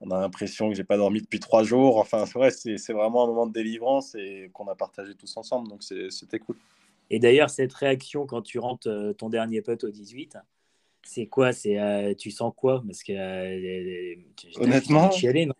on 0.00 0.10
a 0.12 0.20
l'impression 0.20 0.70
que 0.70 0.74
j'ai 0.74 0.84
pas 0.84 0.96
dormi 0.96 1.20
depuis 1.20 1.40
trois 1.40 1.62
jours. 1.62 1.98
Enfin, 1.98 2.24
ouais, 2.36 2.50
c'est, 2.50 2.78
c'est 2.78 2.92
vraiment 2.94 3.24
un 3.24 3.26
moment 3.26 3.46
de 3.46 3.52
délivrance 3.52 4.14
et 4.14 4.50
qu'on 4.54 4.68
a 4.68 4.76
partagé 4.76 5.14
tous 5.14 5.36
ensemble. 5.36 5.68
Donc, 5.68 5.82
c'était 5.82 6.38
cool. 6.38 6.56
Et 7.10 7.18
d'ailleurs, 7.18 7.50
cette 7.50 7.74
réaction 7.74 8.24
quand 8.24 8.42
tu 8.42 8.58
rentres 8.58 8.88
ton 9.18 9.28
dernier 9.28 9.60
putt 9.60 9.84
au 9.84 9.90
18, 9.90 10.38
c'est 11.04 11.26
quoi? 11.26 11.52
C'est 11.52 11.78
euh, 11.78 12.14
tu 12.14 12.30
sens 12.30 12.52
quoi? 12.56 12.82
Parce 12.86 13.02
que 13.02 13.12
euh, 13.12 14.14
honnêtement, 14.56 15.10
chialé, 15.10 15.46
non? 15.46 15.54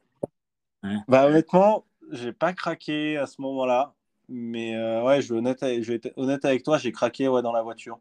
Hein? 0.83 1.05
bah 1.09 1.27
honnêtement, 1.27 1.85
j'ai 2.11 2.33
pas 2.33 2.53
craqué 2.53 3.17
à 3.17 3.27
ce 3.27 3.41
moment-là, 3.43 3.95
mais 4.29 4.75
euh, 4.77 5.03
ouais, 5.05 5.23
je 5.23 5.33
vais, 5.33 5.39
honnête, 5.39 5.59
je 5.61 5.89
vais 5.89 5.95
être 5.97 6.13
honnête 6.17 6.45
avec 6.45 6.63
toi, 6.63 6.79
j'ai 6.79 6.93
craqué 6.93 7.29
ouais 7.29 7.43
dans 7.43 7.53
la 7.53 7.63
voiture. 7.63 8.01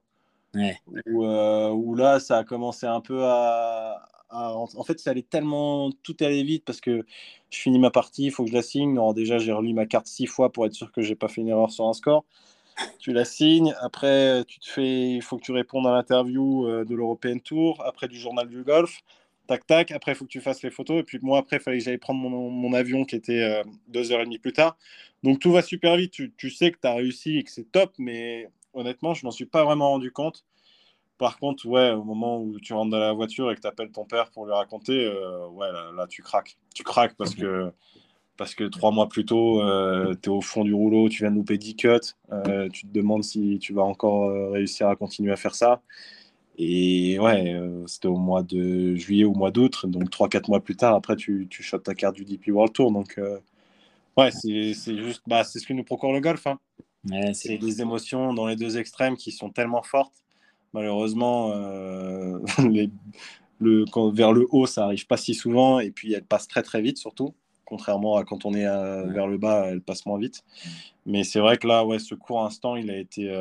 Ouais. 0.54 0.78
Où, 1.06 1.96
là, 1.96 2.20
ça 2.20 2.40
a 2.40 2.44
commencé 2.44 2.86
un 2.86 3.00
peu 3.00 3.24
à, 3.24 4.06
en 4.30 4.84
fait, 4.84 5.00
ça 5.00 5.12
allait 5.12 5.22
tellement, 5.22 5.92
tout 6.04 6.16
allait 6.20 6.44
vite 6.44 6.66
parce 6.66 6.82
que 6.82 7.06
je 7.50 7.58
finis 7.58 7.80
ma 7.80 7.92
partie, 7.92 8.26
il 8.26 8.32
faut 8.32 8.44
que 8.44 8.50
je 8.50 8.56
la 8.56 8.62
signe. 8.62 8.94
Non, 8.94 9.14
déjà, 9.14 9.38
j'ai 9.38 9.52
relu 9.52 9.74
ma 9.74 9.86
carte 9.86 10.08
six 10.08 10.26
fois 10.26 10.52
pour 10.52 10.66
être 10.66 10.74
sûr 10.74 10.92
que 10.92 11.02
j'ai 11.02 11.16
pas 11.16 11.28
fait 11.28 11.42
une 11.42 11.50
erreur 11.50 11.72
sur 11.72 11.88
un 11.88 11.94
score 11.94 12.26
tu 13.00 13.14
la 13.14 13.26
signes. 13.26 13.74
Après, 13.82 14.44
tu 14.46 14.60
te 14.60 14.70
fais, 14.70 15.12
il 15.12 15.22
faut 15.22 15.38
que 15.38 15.44
tu 15.44 15.52
répondes 15.52 15.88
à 15.88 15.92
l'interview 15.92 16.68
euh, 16.68 16.86
de 16.86 16.96
l'European 16.96 17.40
Tour. 17.40 17.84
Après, 17.86 18.08
du 18.08 18.18
journal 18.18 18.48
du 18.48 18.64
golf. 18.64 19.02
Tac, 19.48 19.66
tac. 19.66 19.92
Après, 19.92 20.12
il 20.14 20.16
faut 20.16 20.26
que 20.26 20.30
tu 20.30 20.42
fasses 20.42 20.62
les 20.64 20.70
photos. 20.70 21.00
Et 21.00 21.04
puis, 21.04 21.20
moi, 21.22 21.40
après, 21.40 21.58
il 21.58 21.62
fallait 21.62 21.80
que 21.80 21.84
j'aille 21.84 21.98
prendre 21.98 22.20
mon, 22.20 22.74
avion 22.74 23.06
qui 23.06 23.16
était 23.16 23.42
euh, 23.42 23.64
deux 23.88 24.12
heures 24.12 24.22
et 24.22 24.26
demie 24.26 24.40
plus 24.40 24.54
tard. 24.54 24.78
Donc, 25.24 25.40
tout 25.40 25.52
va 25.52 25.62
super 25.62 25.98
vite. 25.98 26.12
Tu, 26.12 26.50
sais 26.50 26.72
que 26.72 26.78
tu 26.80 26.88
as 26.88 26.94
réussi 26.94 27.38
et 27.38 27.44
que 27.44 27.52
c'est 27.52 27.72
top. 27.72 27.94
Mais 27.98 28.48
honnêtement, 28.74 29.14
je 29.14 29.26
m'en 29.26 29.32
suis 29.32 29.46
pas 29.46 29.64
vraiment 29.64 29.90
rendu 29.90 30.12
compte. 30.12 30.46
Par 31.18 31.38
contre, 31.38 31.68
ouais, 31.68 31.92
au 31.92 32.04
moment 32.04 32.42
où 32.42 32.60
tu 32.60 32.74
rentres 32.74 32.92
dans 32.92 33.00
la 33.00 33.14
voiture 33.14 33.52
et 33.52 33.56
que 33.56 33.62
tu 33.62 33.68
appelles 33.68 33.92
ton 33.92 34.06
père 34.06 34.32
pour 34.32 34.46
lui 34.48 34.54
raconter, 34.54 35.06
euh, 35.06 35.48
ouais, 35.50 35.72
là, 35.72 35.92
là, 35.96 36.08
tu 36.08 36.24
craques. 36.24 36.58
Tu 36.74 36.84
craques 36.84 37.16
parce 37.16 37.36
que 37.36 37.72
parce 38.42 38.56
que 38.56 38.64
trois 38.64 38.90
mois 38.90 39.08
plus 39.08 39.24
tôt, 39.24 39.62
euh, 39.62 40.16
tu 40.20 40.28
es 40.28 40.34
au 40.34 40.42
fond 40.42 40.64
du 40.64 40.74
rouleau, 40.74 41.10
tu 41.10 41.20
viens 41.20 41.30
de 41.30 41.36
louper 41.36 41.60
10 41.60 41.76
cuts, 41.76 41.90
euh, 42.32 42.68
tu 42.70 42.88
te 42.88 42.92
demandes 42.92 43.24
si 43.24 43.60
tu 43.60 43.72
vas 43.72 43.84
encore 43.84 44.32
euh, 44.32 44.50
réussir 44.50 44.88
à 44.88 44.96
continuer 44.96 45.32
à 45.32 45.36
faire 45.36 45.54
ça. 45.54 45.84
Et 46.58 47.20
ouais, 47.20 47.54
euh, 47.54 47.86
c'était 47.86 48.08
au 48.08 48.18
mois 48.18 48.42
de 48.42 48.96
juillet 48.96 49.26
ou 49.26 49.36
mois 49.36 49.52
d'août, 49.52 49.86
donc 49.86 50.10
3-4 50.10 50.50
mois 50.50 50.60
plus 50.60 50.76
tard, 50.76 50.96
après, 50.96 51.16
tu, 51.18 51.46
tu 51.52 51.62
shottes 51.62 51.84
ta 51.84 51.94
carte 51.94 52.16
du 52.16 52.26
DP 52.26 52.48
World 52.48 52.74
Tour. 52.74 52.92
Donc, 52.92 53.20
ouais, 54.18 54.32
c'est 54.32 54.74
juste, 54.74 55.22
bah, 55.28 55.44
c'est 55.44 55.60
ce 55.60 55.68
que 55.68 55.74
nous 55.74 55.84
procure 55.84 56.12
le 56.12 56.20
golf. 56.20 56.48
Hein. 56.48 56.58
c'est 57.34 57.60
des 57.60 57.80
émotions 57.80 58.34
dans 58.34 58.48
les 58.48 58.56
deux 58.56 58.80
extrêmes 58.80 59.18
qui 59.18 59.32
sont 59.32 59.52
tellement 59.52 59.84
fortes. 59.84 60.16
Malheureusement, 60.74 61.54
les, 62.58 62.90
le, 63.60 63.86
quand, 63.86 64.10
vers 64.10 64.34
le 64.34 64.48
haut, 64.50 64.66
ça 64.66 64.86
arrive 64.86 65.06
pas 65.06 65.18
si 65.18 65.36
souvent, 65.36 65.80
et 65.80 65.92
puis 65.92 66.12
elles 66.14 66.26
passent 66.26 66.48
très 66.48 66.64
très 66.64 66.82
vite 66.82 66.98
surtout 66.98 67.36
contrairement 67.72 68.18
à 68.18 68.26
quand 68.26 68.44
on 68.44 68.54
est 68.54 68.66
vers 68.66 69.28
le 69.28 69.38
bas, 69.38 69.68
elle 69.70 69.82
passe 69.82 70.06
moins 70.06 70.20
vite. 70.20 70.44
Mais 71.06 71.24
c'est 71.24 71.40
vrai 71.40 71.58
que 71.58 71.66
là, 71.66 71.86
ouais, 71.86 72.00
ce 72.00 72.16
court 72.16 72.44
instant, 72.44 72.76
il 72.76 72.92
a 72.92 72.98
été, 72.98 73.32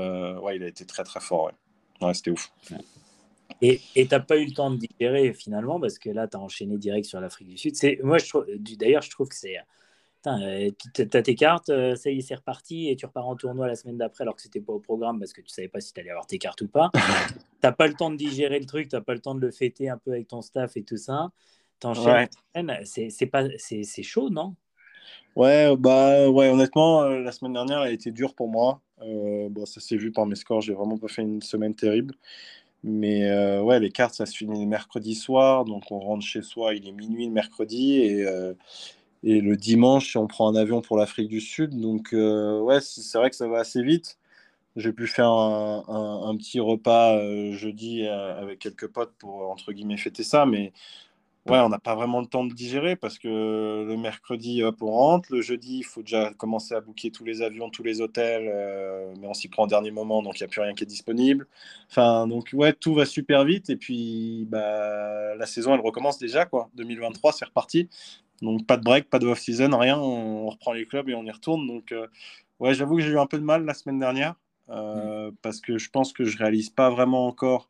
ouais, 0.43 0.57
il 0.57 0.63
a 0.63 0.69
été 0.69 0.87
très 0.87 1.03
très 1.03 1.21
fort. 1.21 1.51
Ouais, 2.01 2.15
c'était 2.15 2.31
ouf. 2.31 2.53
Et 3.63 3.81
tu 3.95 4.07
n'as 4.11 4.21
pas 4.21 4.39
eu 4.39 4.47
le 4.47 4.53
temps 4.53 4.71
de 4.71 4.77
digérer 4.77 5.33
finalement, 5.35 5.79
parce 5.81 5.99
que 5.99 6.11
là, 6.11 6.27
tu 6.27 6.37
as 6.37 6.41
enchaîné 6.41 6.79
direct 6.79 7.07
sur 7.07 7.21
l'Afrique 7.21 7.49
du 7.49 7.59
Sud. 7.59 7.75
Moi, 8.03 8.19
d'ailleurs, 8.79 9.03
je 9.03 9.11
trouve 9.11 9.29
que 9.29 9.35
c'est. 9.35 9.57
Tu 10.23 10.29
as 11.01 11.23
tes 11.23 11.35
cartes, 11.35 11.71
euh, 11.71 11.97
ça 11.97 12.11
y 12.11 12.19
est, 12.19 12.21
c'est 12.21 12.35
reparti, 12.35 12.91
et 12.91 12.97
tu 12.97 13.07
repars 13.07 13.27
en 13.27 13.37
tournoi 13.37 13.67
la 13.67 13.75
semaine 13.75 13.97
d'après 13.97 14.23
alors 14.23 14.37
que 14.37 14.43
c'était 14.43 14.61
pas 14.61 14.75
au 14.75 14.79
programme 14.79 15.19
parce 15.19 15.33
que 15.33 15.41
tu 15.41 15.49
savais 15.49 15.69
pas 15.69 15.81
si 15.81 15.95
tu 15.95 16.01
allais 16.01 16.11
avoir 16.11 16.27
tes 16.27 16.37
cartes 16.37 16.61
ou 16.61 16.69
pas. 16.69 16.91
tu 17.63 17.73
pas 17.73 17.87
le 17.87 17.95
temps 17.95 18.11
de 18.11 18.17
digérer 18.17 18.61
le 18.61 18.67
truc, 18.67 18.89
tu 18.89 18.97
n'as 18.97 19.01
pas 19.01 19.15
le 19.15 19.21
temps 19.21 19.35
de 19.35 19.41
le 19.41 19.51
fêter 19.51 19.89
un 19.89 19.97
peu 19.97 20.13
avec 20.13 20.29
ton 20.29 20.43
staff 20.43 20.77
et 20.77 20.83
tout 20.83 20.99
ça. 20.99 21.31
T'enchaînes, 21.81 22.29
ouais. 22.55 22.85
c'est 22.85 23.27
pas 23.27 23.45
c'est 23.59 24.03
chaud, 24.03 24.31
non? 24.31 24.55
Ouais, 25.37 25.75
bah 25.77 26.29
ouais, 26.29 26.49
honnêtement, 26.49 27.03
euh, 27.03 27.21
la 27.21 27.33
semaine 27.33 27.53
dernière, 27.53 27.83
elle 27.83 27.89
a 27.89 27.93
été 27.93 28.11
dure 28.11 28.35
pour 28.35 28.49
moi. 28.49 28.81
Euh, 29.01 29.49
bon, 29.49 29.65
ça 29.65 29.81
s'est 29.81 29.97
vu 29.97 30.13
par 30.13 30.27
mes 30.27 30.35
scores, 30.35 30.61
j'ai 30.61 30.75
vraiment 30.75 30.99
pas 30.99 31.09
fait 31.09 31.23
une 31.23 31.41
semaine 31.41 31.75
terrible. 31.75 32.15
Mais 32.83 33.31
euh, 33.31 33.63
ouais, 33.63 33.79
les 33.79 33.91
cartes, 33.91 34.15
ça 34.15 34.27
se 34.27 34.37
finit 34.37 34.61
le 34.61 34.67
mercredi 34.67 35.15
soir. 35.15 35.65
Donc 35.65 35.91
on 35.91 36.01
rentre 36.01 36.25
chez 36.25 36.43
soi, 36.43 36.75
il 36.75 36.89
est 36.89 36.93
minuit 36.93 37.27
le 37.27 37.33
mercredi. 37.33 37.99
Et, 38.01 38.27
et 39.23 39.41
le 39.41 39.57
dimanche, 39.57 40.17
on 40.17 40.27
prend 40.27 40.49
un 40.49 40.57
avion 40.57 40.83
pour 40.83 40.97
l'Afrique 40.97 41.29
du 41.29 41.41
Sud. 41.41 41.79
Donc 41.79 42.09
ouais, 42.13 42.81
c'est 42.81 43.19
vrai 43.19 43.31
que 43.31 43.37
ça 43.37 43.49
va 43.49 43.61
assez 43.61 43.83
vite. 43.83 44.19
J'ai 44.77 44.93
pu 44.93 45.07
faire 45.07 45.29
un, 45.29 46.23
un 46.25 46.37
petit 46.37 46.61
repas 46.61 47.21
jeudi 47.53 48.07
avec 48.07 48.59
quelques 48.59 48.89
potes 48.89 49.13
pour, 49.19 49.51
entre 49.51 49.73
guillemets, 49.73 49.97
fêter 49.97 50.23
ça. 50.23 50.47
Mais 50.47 50.73
Ouais, 51.51 51.59
on 51.59 51.69
n'a 51.69 51.79
pas 51.79 51.95
vraiment 51.95 52.21
le 52.21 52.27
temps 52.27 52.45
de 52.45 52.53
digérer 52.53 52.97
parce 52.97 53.19
que 53.19 53.85
le 53.87 53.97
mercredi, 53.97 54.63
hop, 54.63 54.83
on 54.83 54.91
rentre. 54.91 55.33
Le 55.33 55.41
jeudi, 55.41 55.79
il 55.79 55.83
faut 55.85 56.03
déjà 56.03 56.33
commencer 56.35 56.75
à 56.75 56.81
booker 56.81 57.11
tous 57.11 57.25
les 57.25 57.43
avions, 57.43 57.71
tous 57.71 57.83
les 57.83 58.01
hôtels, 58.01 58.49
euh, 58.53 59.13
mais 59.21 59.27
on 59.27 59.35
s'y 59.35 59.49
prend 59.49 59.65
au 59.65 59.67
dernier 59.67 59.91
moment, 59.91 60.23
donc 60.23 60.39
il 60.39 60.43
n'y 60.43 60.47
a 60.47 60.49
plus 60.49 60.61
rien 60.61 60.75
qui 60.75 60.85
est 60.85 60.87
disponible. 60.87 61.47
Enfin, 61.91 62.27
donc 62.27 62.51
ouais, 62.53 62.73
tout 62.73 62.95
va 62.95 63.05
super 63.05 63.45
vite. 63.45 63.69
Et 63.71 63.77
puis, 63.77 64.47
bah, 64.49 65.35
la 65.35 65.47
saison, 65.47 65.75
elle 65.75 65.81
recommence 65.81 66.19
déjà, 66.19 66.47
quoi. 66.47 66.71
2023, 66.75 67.33
c'est 67.33 67.45
reparti. 67.45 67.89
Donc 68.43 68.67
pas 68.67 68.77
de 68.77 68.85
break, 68.85 69.11
pas 69.11 69.19
de 69.19 69.27
off-season, 69.27 69.77
rien. 69.77 69.99
On, 69.99 70.49
reprend 70.49 70.73
les 70.73 70.87
clubs 70.87 71.09
et 71.09 71.15
on 71.15 71.25
y 71.25 71.31
retourne. 71.31 71.67
Donc, 71.67 71.93
euh, 71.93 72.07
ouais, 72.59 72.75
j'avoue 72.75 72.97
que 72.97 73.03
j'ai 73.03 73.11
eu 73.11 73.19
un 73.19 73.27
peu 73.27 73.39
de 73.39 73.45
mal 73.45 73.65
la 73.65 73.75
semaine 73.75 73.99
dernière 73.99 74.35
euh, 74.71 75.31
mm. 75.31 75.37
parce 75.43 75.61
que 75.61 75.79
je 75.79 75.91
pense 75.91 76.13
que 76.13 76.25
je 76.25 76.39
réalise 76.39 76.71
pas 76.71 76.91
vraiment 76.91 77.27
encore 77.27 77.69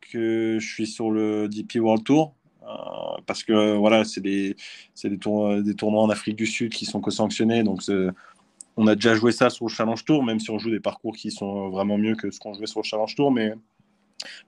que 0.00 0.58
je 0.60 0.66
suis 0.66 0.86
sur 0.86 1.10
le 1.10 1.48
DP 1.48 1.76
World 1.76 2.04
Tour. 2.04 2.34
Euh, 2.66 3.20
parce 3.26 3.42
que 3.42 3.76
voilà, 3.76 4.04
c'est 4.04 4.20
des, 4.20 4.56
des, 5.02 5.18
tournois, 5.18 5.60
des 5.60 5.74
tournois 5.74 6.02
en 6.02 6.10
Afrique 6.10 6.36
du 6.36 6.46
Sud 6.46 6.72
qui 6.72 6.84
sont 6.84 7.00
co-sanctionnés. 7.00 7.62
Donc, 7.62 7.82
on 8.76 8.86
a 8.86 8.94
déjà 8.94 9.14
joué 9.14 9.32
ça 9.32 9.50
sur 9.50 9.66
le 9.66 9.70
Challenge 9.70 10.04
Tour, 10.04 10.24
même 10.24 10.40
si 10.40 10.50
on 10.50 10.58
joue 10.58 10.70
des 10.70 10.80
parcours 10.80 11.14
qui 11.16 11.30
sont 11.30 11.68
vraiment 11.68 11.98
mieux 11.98 12.16
que 12.16 12.30
ce 12.30 12.40
qu'on 12.40 12.54
jouait 12.54 12.66
sur 12.66 12.80
le 12.80 12.84
Challenge 12.84 13.14
Tour. 13.14 13.30
Mais, 13.30 13.54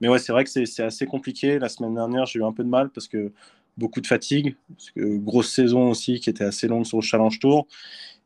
mais 0.01 0.09
ouais, 0.09 0.19
c'est 0.19 0.33
vrai 0.33 0.45
que 0.45 0.51
c'est 0.51 0.83
assez 0.83 1.07
compliqué. 1.07 1.59
La 1.59 1.69
semaine 1.69 1.95
dernière, 1.95 2.27
j'ai 2.27 2.39
eu 2.41 2.45
un 2.45 2.53
peu 2.53 2.65
de 2.65 2.69
mal 2.69 2.91
parce 2.91 3.09
que 3.09 3.33
beaucoup 3.77 4.01
de 4.01 4.07
fatigue, 4.07 4.57
grosse 4.97 5.53
saison 5.53 5.91
aussi 5.91 6.19
qui 6.19 6.31
était 6.31 6.45
assez 6.45 6.67
longue 6.67 6.87
sur 6.87 6.99
le 6.99 7.03
Challenge 7.03 7.39
Tour. 7.39 7.67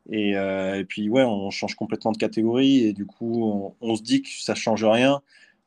Et, 0.08 0.36
euh, 0.36 0.78
et 0.78 0.84
puis, 0.84 1.08
ouais, 1.08 1.22
on 1.24 1.50
change 1.50 1.74
complètement 1.74 2.12
de 2.12 2.16
catégorie 2.16 2.84
et 2.84 2.92
du 2.92 3.04
coup, 3.04 3.44
on, 3.44 3.74
on 3.80 3.96
se 3.96 4.02
dit 4.02 4.22
que 4.22 4.28
ça 4.30 4.54
change 4.54 4.84
rien 4.84 5.20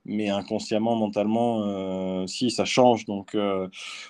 mais 0.06 0.30
inconsciemment, 0.30 0.96
mentalement, 0.96 1.64
euh, 1.66 2.28
si 2.28 2.52
ça 2.52 2.66
change. 2.66 3.06
Donc 3.06 3.36
euh, 3.36 3.68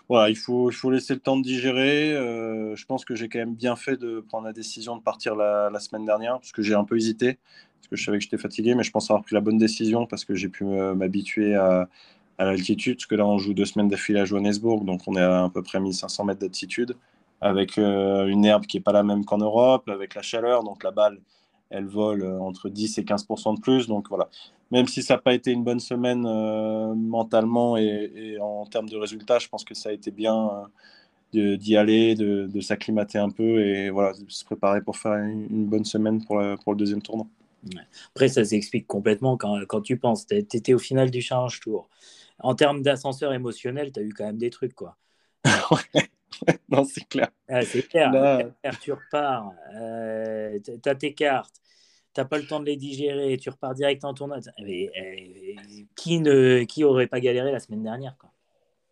voilà, 0.10 0.30
il 0.30 0.36
faut, 0.36 0.72
il 0.72 0.74
faut 0.74 0.90
laisser 0.92 1.14
le 1.14 1.20
temps 1.20 1.38
de 1.38 1.44
digérer. 1.44 2.14
Euh, 2.14 2.76
je 2.76 2.86
pense 2.86 3.06
que 3.06 3.16
j'ai 3.16 3.30
quand 3.30 3.40
même 3.40 3.56
bien 3.56 3.76
fait 3.76 3.98
de 3.98 4.20
prendre 4.22 4.46
la 4.46 4.54
décision 4.54 4.98
de 4.98 5.02
partir 5.02 5.36
la, 5.36 5.80
semaine 5.80 6.06
dernière, 6.06 6.40
parce 6.40 6.52
que 6.52 6.62
j'ai 6.62 6.76
un 6.76 6.84
peu 6.84 6.98
hésité, 6.98 7.38
parce 7.80 7.88
que 7.90 7.96
je 7.96 8.04
savais 8.04 8.18
que 8.18 8.24
j'étais 8.24 8.38
fatigué, 8.38 8.76
mais 8.76 8.84
je 8.84 8.92
pense 8.92 9.10
avoir 9.12 9.24
pris 9.24 9.36
la 9.36 9.42
bonne 9.42 9.58
décision 9.58 10.06
parce 10.06 10.26
que 10.26 10.36
j'ai 10.36 10.50
pu 10.50 10.64
m'habituer 10.64 11.56
à, 11.56 11.90
à 12.38 12.46
l'altitude, 12.46 12.98
parce 12.98 13.06
que 13.06 13.16
là 13.16 13.26
on 13.26 13.38
joue 13.38 13.54
deux 13.54 13.66
semaines 13.66 13.90
d'affilée 13.90 14.20
à 14.20 14.26
Johannesburg, 14.26 14.86
donc 14.86 15.02
on 15.08 15.16
est 15.16 15.22
à 15.22 15.44
à 15.46 15.50
peu 15.50 15.62
près 15.62 15.80
1500 15.80 16.26
mètres 16.26 16.40
d'altitude, 16.40 16.96
avec 17.42 17.78
une 17.78 18.46
herbe 18.46 18.66
qui 18.66 18.78
n'est 18.78 18.84
pas 18.84 18.94
la 18.94 19.04
même 19.04 19.26
qu'en 19.26 19.38
Europe, 19.38 19.90
avec 19.90 20.16
la 20.16 20.22
chaleur, 20.22 20.64
donc 20.64 20.84
la 20.84 20.92
balle 20.92 21.20
elle 21.74 21.88
vole 21.88 22.24
entre 22.40 22.70
10 22.70 22.98
et 22.98 23.04
15 23.04 23.28
de 23.28 23.60
plus. 23.60 23.88
Donc 23.88 24.10
voilà, 24.10 24.30
même 24.72 24.88
si 24.88 25.04
ça 25.04 25.16
n'a 25.16 25.22
pas 25.22 25.34
été 25.34 25.52
une 25.52 25.64
bonne 25.64 25.80
semaine 25.80 26.26
euh, 26.26 26.94
mentalement 26.96 27.78
et, 27.78 28.38
en 28.40 28.66
termes 28.66 28.90
de 28.90 28.98
résultats, 28.98 29.40
je 29.40 29.50
pense 29.50 29.64
que 29.64 29.74
ça 29.74 29.90
a 29.90 29.92
été 29.92 30.12
bien 30.12 30.70
euh, 31.36 31.58
d'y 31.58 31.76
aller, 31.76 32.16
de, 32.16 32.62
s'acclimater 32.62 33.18
un 33.18 33.30
peu 33.30 33.66
et 33.66 33.90
voilà, 33.90 34.14
de 34.14 34.30
se 34.30 34.46
préparer 34.46 34.82
pour 34.82 34.98
faire 34.98 35.14
une, 35.16 35.66
bonne 35.66 35.86
semaine 35.86 36.24
pour, 36.24 36.42
pour 36.64 36.74
le 36.74 36.78
deuxième 36.78 37.02
tournoi. 37.02 37.28
Après, 38.10 38.28
ça 38.28 38.44
s'explique 38.44 38.88
complètement 38.88 39.38
quand, 39.38 39.60
quand 39.68 39.82
tu 39.82 39.98
penses. 39.98 40.28
Tu 40.28 40.36
étais 40.36 40.74
au 40.74 40.80
final 40.80 41.12
du 41.12 41.22
Challenge 41.22 41.60
Tour. 41.60 41.90
En 42.40 42.56
termes 42.56 42.82
d'ascenseur 42.82 43.34
émotionnel, 43.34 43.92
tu 43.92 44.00
as 44.00 44.04
eu 44.04 44.14
quand 44.14 44.26
même 44.26 44.38
des 44.38 44.50
trucs, 44.50 44.74
quoi. 44.74 44.98
non, 46.70 46.84
c'est 46.84 47.08
clair. 47.08 47.30
Ah, 47.48 47.62
c'est 47.62 47.88
clair. 47.88 48.12
Là... 48.12 48.44
Tu 48.82 48.92
repars, 48.92 49.52
euh, 49.76 50.60
tu 50.64 50.90
as 50.90 50.96
tes 50.96 51.14
cartes, 51.14 51.62
t'as 52.14 52.26
pas 52.26 52.38
le 52.38 52.46
temps 52.46 52.60
de 52.60 52.66
les 52.66 52.76
digérer, 52.76 53.38
tu 53.38 53.50
repars 53.50 53.74
direct 53.74 54.04
en 54.06 54.14
tournoi. 54.14 54.40
Eh, 54.60 54.90
qui 55.96 56.20
ne 56.20 56.64
qui 56.64 56.84
aurait 56.84 57.08
pas 57.08 57.20
galéré 57.20 57.52
la 57.52 57.60
semaine 57.60 57.84
dernière 57.84 58.16
quoi? 58.18 58.30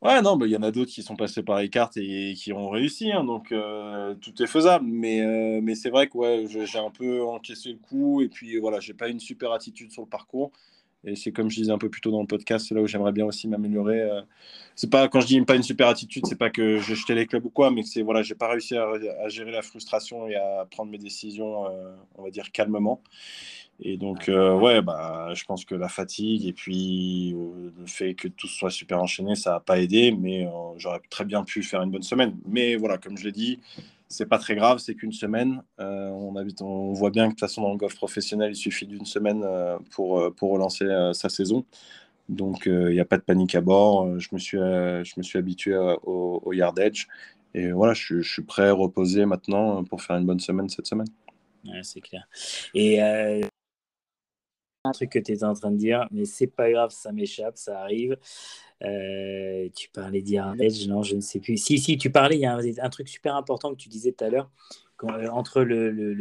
Ouais, 0.02 0.20
non, 0.24 0.40
il 0.44 0.50
y 0.50 0.58
en 0.58 0.64
a 0.64 0.72
d'autres 0.72 0.90
qui 0.90 1.04
sont 1.04 1.16
passés 1.16 1.44
par 1.44 1.60
les 1.60 1.70
cartes 1.70 1.96
et 1.98 2.34
qui 2.36 2.52
ont 2.54 2.70
réussi, 2.72 3.12
hein, 3.12 3.24
donc 3.24 3.52
euh, 3.52 4.16
tout 4.16 4.42
est 4.42 4.48
faisable. 4.48 4.84
Mais, 4.88 5.22
euh, 5.22 5.60
mais 5.62 5.76
c'est 5.76 5.92
vrai 5.92 6.08
que 6.08 6.18
ouais, 6.18 6.46
j'ai 6.48 6.80
un 6.80 6.90
peu 6.90 7.24
encaissé 7.24 7.70
le 7.70 7.78
coup 7.78 8.22
et 8.22 8.28
puis 8.28 8.58
voilà, 8.58 8.80
j'ai 8.80 8.96
pas 8.96 9.10
une 9.10 9.20
super 9.20 9.52
attitude 9.52 9.92
sur 9.92 10.02
le 10.02 10.10
parcours. 10.10 10.52
Et 11.04 11.16
c'est 11.16 11.32
comme 11.32 11.49
je 11.49 11.56
disais 11.56 11.72
un 11.72 11.80
peu 11.80 11.89
plus 11.89 12.02
tôt 12.02 12.12
dans 12.12 12.22
le 12.22 12.28
podcast, 12.28 12.68
c'est 12.68 12.76
là 12.76 12.82
où 12.82 12.88
j'aimerais 12.88 13.12
bien 13.12 13.26
aussi 13.26 13.47
m'améliorer. 13.47 14.02
Euh. 14.02 14.22
C'est 14.76 14.89
pas 14.89 15.08
quand 15.08 15.20
je 15.20 15.28
dis 15.28 15.41
pas 15.41 15.56
une 15.56 15.64
super 15.64 15.88
attitude, 15.88 16.26
c'est 16.28 16.38
pas 16.38 16.52
que 16.52 16.78
j'ai 16.78 16.95
jeté 16.95 17.16
les 17.16 17.26
clubs 17.26 17.45
ou 17.45 17.49
quoi, 17.49 17.72
mais 17.72 17.84
c'est 17.84 18.04
voilà, 18.04 18.22
j'ai 18.22 18.36
pas 18.36 18.49
réussi 18.49 18.78
à, 18.78 19.28
gérer 19.28 19.52
la 19.52 19.64
frustration 19.64 20.28
et 20.28 20.36
à 20.36 20.68
prendre 20.70 20.91
mes 20.91 20.99
décisions, 20.99 21.66
euh, 21.66 21.95
on 22.18 22.24
va 22.24 22.30
dire 22.30 22.52
calmement. 22.52 23.02
Et 23.84 23.97
donc 23.97 24.30
euh, 24.30 24.56
ouais, 24.56 24.84
bah 24.84 25.30
je 25.34 25.43
pense 25.45 25.66
que 25.66 25.74
la 25.74 25.88
fatigue 25.88 26.45
et 26.45 26.54
puis 26.54 27.32
le 27.32 27.88
fait 27.88 28.14
que 28.14 28.28
tout 28.28 28.47
soit 28.47 28.70
super 28.70 29.02
enchaîné, 29.02 29.34
ça 29.34 29.56
a 29.56 29.60
pas 29.60 29.80
aidé, 29.80 30.12
mais 30.12 30.47
j'aurais 30.78 31.02
très 31.10 31.26
bien 31.26 31.43
pu 31.43 31.64
faire 31.64 31.82
une 31.82 31.89
bonne 31.89 32.04
semaine. 32.04 32.38
Mais 32.45 32.76
voilà, 32.76 32.99
comme 32.99 33.18
je 33.18 33.24
l'ai 33.24 33.32
dit, 33.32 33.60
c'est 34.12 34.28
pas 34.28 34.38
très 34.38 34.55
grave, 34.55 34.80
c'est 34.80 34.93
qu'une 34.95 35.12
semaine. 35.12 35.64
Euh, 35.80 36.09
on, 36.09 36.93
voit 36.93 37.09
bien 37.09 37.26
que 37.26 37.30
de 37.30 37.34
toute 37.34 37.39
façon, 37.39 37.62
dans 37.62 37.72
le 37.72 37.78
golf 37.78 37.95
professionnel, 37.95 38.51
il 38.51 38.55
suffit 38.55 38.86
d'une 38.86 39.05
semaine 39.05 39.43
euh, 39.43 39.78
pour, 39.91 40.20
euh, 40.20 40.32
pour 40.32 40.51
relancer 40.51 40.86
sa 41.14 41.30
saison. 41.30 41.66
Donc, 42.30 42.64
il 42.66 42.89
n'y 42.89 42.99
a 42.99 43.05
pas 43.05 43.18
de 43.18 43.24
panique 43.24 43.55
à 43.55 43.62
bord. 43.62 44.20
Je 44.20 44.30
me 44.32 44.39
suis, 44.39 44.57
je 44.57 45.14
me 45.18 45.24
suis 45.24 45.39
habitué 45.39 45.76
au, 45.76 46.41
au, 46.43 46.53
yard 46.53 46.78
edge. 46.80 47.07
Et 47.53 47.72
voilà, 47.72 47.93
je, 47.93 48.22
je, 48.22 48.32
suis 48.32 48.43
prêt 48.43 48.70
à 48.70 48.74
reposer 48.74 49.26
maintenant 49.26 49.84
pour 49.84 50.01
faire 50.01 50.18
une 50.18 50.26
bonne 50.26 50.39
semaine 50.39 50.70
cette 50.70 50.88
semaine. 50.88 51.07
Ouais, 51.66 51.82
c'est 51.84 52.01
clair. 52.01 52.28
Et 52.74 53.01
un 54.84 54.92
truc 54.92 55.12
que 55.12 55.20
tu 55.20 55.32
étais 55.32 55.44
en 55.44 55.54
train 55.54 55.72
de 55.72 55.78
dire, 55.78 56.08
mais 56.12 56.26
c'est 56.26 56.48
pas 56.48 56.72
grave, 56.72 56.92
ça 56.92 57.12
m'échappe, 57.12 57.58
ça 57.58 57.82
arrive. 57.82 58.18
Euh, 58.84 59.70
tu 59.76 59.90
parlais 59.90 60.24
edge 60.60 60.88
non, 60.88 61.04
je 61.04 61.16
ne 61.16 61.22
sais 61.22 61.40
plus. 61.40 61.58
Si, 61.58 61.78
si, 61.80 61.98
tu 61.98 62.12
parlais, 62.12 62.38
il 62.38 62.42
y 62.42 62.46
a 62.46 62.56
un, 62.56 62.90
truc 62.90 63.08
super 63.08 63.36
important 63.36 63.72
que 63.72 63.78
tu 63.78 63.90
disais 63.90 64.12
tout 64.12 64.24
à 64.24 64.30
l'heure, 64.30 64.50
euh, 65.04 65.28
entre 65.30 65.62
le, 65.62 65.92
le, 65.92 66.14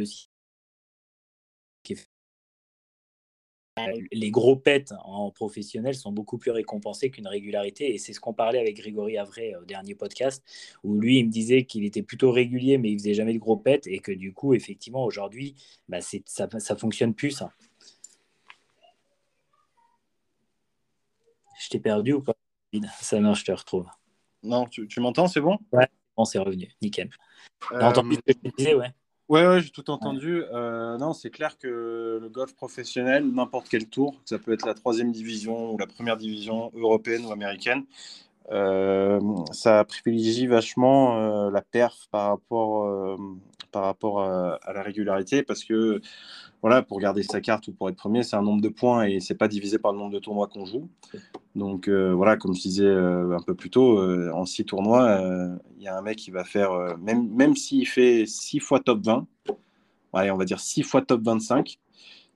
les 4.11 4.31
gros 4.31 4.55
pets 4.55 4.93
en 5.03 5.31
professionnel 5.31 5.95
sont 5.95 6.11
beaucoup 6.11 6.37
plus 6.37 6.51
récompensés 6.51 7.09
qu'une 7.09 7.27
régularité. 7.27 7.93
Et 7.93 7.97
c'est 7.97 8.13
ce 8.13 8.19
qu'on 8.19 8.33
parlait 8.33 8.59
avec 8.59 8.77
Grégory 8.77 9.17
Avray 9.17 9.55
au 9.55 9.65
dernier 9.65 9.95
podcast, 9.95 10.43
où 10.83 10.99
lui, 10.99 11.19
il 11.19 11.25
me 11.27 11.31
disait 11.31 11.63
qu'il 11.63 11.85
était 11.85 12.03
plutôt 12.03 12.31
régulier, 12.31 12.77
mais 12.77 12.91
il 12.91 12.99
faisait 12.99 13.13
jamais 13.13 13.33
de 13.33 13.39
gros 13.39 13.57
pets. 13.57 13.87
Et 13.87 13.99
que 13.99 14.11
du 14.11 14.33
coup, 14.33 14.53
effectivement, 14.53 15.03
aujourd'hui, 15.03 15.55
bah, 15.87 15.99
ça 16.01 16.47
ne 16.53 16.75
fonctionne 16.77 17.13
plus. 17.13 17.31
Ça. 17.31 17.53
Je 21.61 21.69
t'ai 21.69 21.79
perdu 21.79 22.13
ou 22.13 22.21
pas 22.21 22.33
ça 23.01 23.19
marche, 23.19 23.41
je 23.41 23.45
te 23.45 23.51
retrouve. 23.51 23.85
Non, 24.43 24.65
tu, 24.65 24.87
tu 24.87 24.99
m'entends, 24.99 25.27
c'est 25.27 25.41
bon? 25.41 25.57
Ouais, 25.71 25.87
bon, 26.15 26.25
c'est 26.25 26.39
revenu, 26.39 26.71
nickel. 26.81 27.09
Euh... 27.73 27.81
entendu 27.81 28.15
ce 28.15 28.33
que 28.33 28.39
je 28.43 28.51
disais, 28.57 28.73
ouais. 28.73 28.91
Ouais, 29.29 29.61
j'ai 29.61 29.69
tout 29.69 29.89
entendu. 29.89 30.43
Euh, 30.51 30.97
non, 30.97 31.13
c'est 31.13 31.29
clair 31.29 31.57
que 31.57 32.19
le 32.21 32.29
golf 32.29 32.53
professionnel, 32.53 33.25
n'importe 33.25 33.69
quel 33.69 33.87
tour, 33.87 34.19
ça 34.25 34.37
peut 34.39 34.51
être 34.51 34.65
la 34.65 34.73
troisième 34.73 35.11
division 35.11 35.73
ou 35.73 35.77
la 35.77 35.87
première 35.87 36.17
division 36.17 36.71
européenne 36.75 37.25
ou 37.25 37.31
américaine, 37.31 37.85
euh, 38.51 39.21
ça 39.51 39.85
privilégie 39.85 40.47
vachement 40.47 41.17
euh, 41.17 41.49
la 41.51 41.61
perf 41.61 42.07
par 42.11 42.27
rapport, 42.29 43.17
par 43.71 43.83
rapport 43.83 44.21
à, 44.21 44.59
la 44.73 44.81
régularité 44.81 45.43
parce 45.43 45.63
que 45.63 46.01
voilà, 46.61 46.83
pour 46.83 46.99
garder 46.99 47.23
sa 47.23 47.41
carte 47.41 47.67
ou 47.67 47.73
pour 47.73 47.89
être 47.89 47.95
premier, 47.95 48.23
c'est 48.23 48.35
un 48.35 48.41
nombre 48.43 48.61
de 48.61 48.69
points 48.69 49.05
et 49.05 49.19
c'est 49.19 49.35
pas 49.35 49.47
divisé 49.47 49.79
par 49.79 49.93
le 49.93 49.97
nombre 49.97 50.13
de 50.13 50.19
tournois 50.19 50.47
qu'on 50.47 50.65
joue. 50.65 50.87
Donc 51.55 51.89
voilà, 51.89 52.37
comme 52.37 52.53
je 52.53 52.61
disais 52.61 52.87
un 52.87 53.41
peu 53.45 53.55
plus 53.55 53.71
tôt, 53.71 53.99
en 54.31 54.45
six 54.45 54.63
tournois, 54.63 55.19
il 55.77 55.83
y 55.83 55.87
a 55.87 55.97
un 55.97 56.01
mec 56.03 56.19
qui 56.19 56.29
va 56.29 56.43
faire, 56.43 56.71
même, 56.99 57.55
s'il 57.55 57.87
fait 57.87 58.27
six 58.27 58.59
fois 58.59 58.79
top 58.79 59.03
20, 59.03 59.25
allez, 60.13 60.29
on 60.29 60.37
va 60.37 60.45
dire 60.45 60.59
six 60.59 60.83
fois 60.83 61.01
top 61.01 61.23
25, 61.23 61.79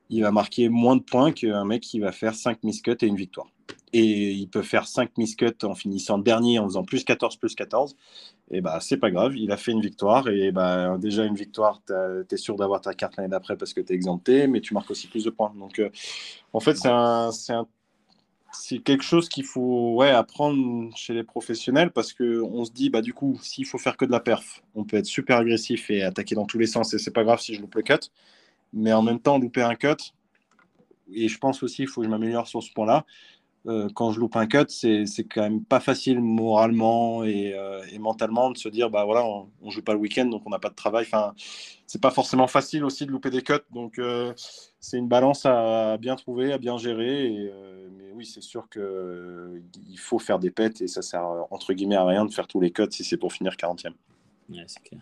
il 0.09 0.21
va 0.21 0.31
marquer 0.31 0.69
moins 0.69 0.95
de 0.95 1.01
points 1.01 1.31
qu'un 1.31 1.65
mec 1.65 1.81
qui 1.81 1.99
va 1.99 2.11
faire 2.11 2.36
5 2.36 2.63
miscuts 2.63 2.97
et 3.01 3.07
une 3.07 3.15
victoire. 3.15 3.47
Et 3.97 4.31
il 4.31 4.49
peut 4.49 4.61
faire 4.61 4.87
5 4.87 5.17
miscuts 5.17 5.63
en 5.63 5.73
finissant 5.73 6.17
dernier, 6.17 6.59
en 6.59 6.65
faisant 6.65 6.83
plus 6.83 7.05
14, 7.05 7.37
plus 7.37 7.55
14 7.55 7.95
et 8.51 8.61
bah 8.61 8.79
c'est 8.79 8.97
pas 8.97 9.09
grave, 9.09 9.35
il 9.35 9.51
a 9.51 9.57
fait 9.57 9.71
une 9.71 9.81
victoire 9.81 10.27
et 10.29 10.51
bah 10.51 10.97
déjà 10.99 11.25
une 11.25 11.35
victoire, 11.35 11.81
tu 11.87 11.93
es 12.33 12.37
sûr 12.37 12.55
d'avoir 12.55 12.79
ta 12.81 12.93
carte 12.93 13.17
l'année 13.17 13.29
d'après 13.29 13.57
parce 13.57 13.73
que 13.73 13.81
tu 13.81 13.93
es 13.93 13.95
exempté, 13.95 14.47
mais 14.47 14.61
tu 14.61 14.73
marques 14.73 14.91
aussi 14.91 15.07
plus 15.07 15.23
de 15.23 15.31
points. 15.31 15.51
Donc 15.57 15.79
euh, 15.79 15.89
en 16.53 16.59
fait, 16.59 16.77
c'est 18.51 18.79
quelque 18.79 19.03
chose 19.03 19.29
qu'il 19.29 19.45
faut 19.45 19.99
apprendre 20.03 20.95
chez 20.95 21.13
les 21.13 21.23
professionnels 21.23 21.91
parce 21.91 22.13
qu'on 22.13 22.63
se 22.63 22.71
dit, 22.71 22.89
bah, 22.89 23.01
du 23.01 23.13
coup, 23.13 23.37
s'il 23.41 23.65
faut 23.65 23.79
faire 23.79 23.97
que 23.97 24.05
de 24.05 24.11
la 24.11 24.19
perf, 24.19 24.63
on 24.75 24.83
peut 24.83 24.97
être 24.97 25.05
super 25.07 25.37
agressif 25.37 25.89
et 25.89 26.03
attaquer 26.03 26.35
dans 26.35 26.45
tous 26.45 26.59
les 26.59 26.67
sens 26.67 26.93
et 26.93 26.99
c'est 26.99 27.11
pas 27.11 27.23
grave 27.23 27.39
si 27.41 27.55
je 27.55 27.61
loupe 27.61 27.75
le 27.75 27.81
cut. 27.81 28.11
Mais 28.73 28.93
en 28.93 29.01
même 29.01 29.19
temps, 29.19 29.39
louper 29.39 29.61
un 29.63 29.75
cut, 29.75 30.13
et 31.11 31.27
je 31.27 31.37
pense 31.37 31.63
aussi 31.63 31.77
qu'il 31.77 31.87
faut 31.87 32.01
que 32.01 32.05
je 32.05 32.11
m'améliore 32.11 32.47
sur 32.47 32.61
ce 32.61 32.71
point-là, 32.71 33.05
euh, 33.68 33.89
quand 33.95 34.11
je 34.11 34.20
loupe 34.20 34.36
un 34.36 34.45
cut, 34.45 34.66
c'est 34.70 35.05
quand 35.24 35.41
même 35.41 35.63
pas 35.63 35.80
facile 35.80 36.22
moralement 36.22 37.24
euh, 37.24 37.82
et, 37.91 37.97
mentalement 37.97 38.51
de 38.51 38.57
se 38.57 38.70
dire 38.70 38.91
bah 38.91 39.05
voilà, 39.05 39.26
on, 39.26 39.49
on 39.61 39.70
joue 39.72 39.82
pas 39.82 39.93
le 39.93 39.99
week-end 39.99 40.26
donc 40.26 40.43
on 40.45 40.49
n'a 40.49 40.59
pas 40.59 40.70
de 40.70 40.76
travail. 40.76 41.05
Enfin, 41.07 41.34
c'est 41.88 42.01
pas 42.01 42.11
forcément 42.11 42.47
facile 42.47 42.86
aussi 42.86 43.05
de 43.05 43.11
louper 43.11 43.32
des 43.32 43.41
cuts, 43.41 43.53
donc 43.72 43.97
euh, 43.97 44.34
c'est 44.80 44.97
une 44.97 45.07
balance 45.07 45.45
à, 45.45 45.97
bien 45.97 46.16
trouver, 46.16 46.53
à 46.53 46.59
bien 46.59 46.78
gérer. 46.78 47.51
mais 47.97 48.11
oui, 48.13 48.26
c'est 48.26 48.43
sûr 48.43 48.70
que 48.70 49.61
il 49.89 49.99
faut 49.99 50.20
faire 50.20 50.38
des 50.38 50.51
pets 50.51 50.82
et 50.82 50.88
ça 50.88 51.01
sert 51.01 51.26
entre 51.49 51.74
guillemets 51.74 51.95
à 51.95 52.05
rien 52.05 52.26
de 52.26 52.32
faire 52.32 52.47
tous 52.47 52.59
les 52.59 52.72
cuts 52.72 52.84
si 52.91 53.03
c'est 53.03 53.18
pour 53.18 53.34
finir 53.34 53.53
40e. 53.53 53.93
clair. 54.84 55.01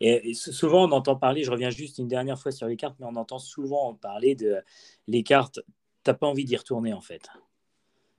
Et, 0.00 0.34
souvent, 0.34 0.88
on 0.88 0.92
entend 0.92 1.16
parler, 1.16 1.42
je 1.42 1.50
reviens 1.50 1.70
juste 1.70 1.98
une 1.98 2.08
dernière 2.08 2.38
fois 2.38 2.52
sur 2.52 2.68
les 2.68 2.76
cartes, 2.76 2.94
mais 3.00 3.06
on 3.06 3.16
entend 3.16 3.40
souvent 3.40 3.94
parler 3.94 4.36
de 4.36 4.62
les 5.08 5.24
cartes, 5.24 5.60
t'as 6.04 6.14
pas 6.14 6.28
envie 6.28 6.44
d'y 6.44 6.56
retourner 6.56 6.92
en 6.92 7.00
fait. 7.00 7.28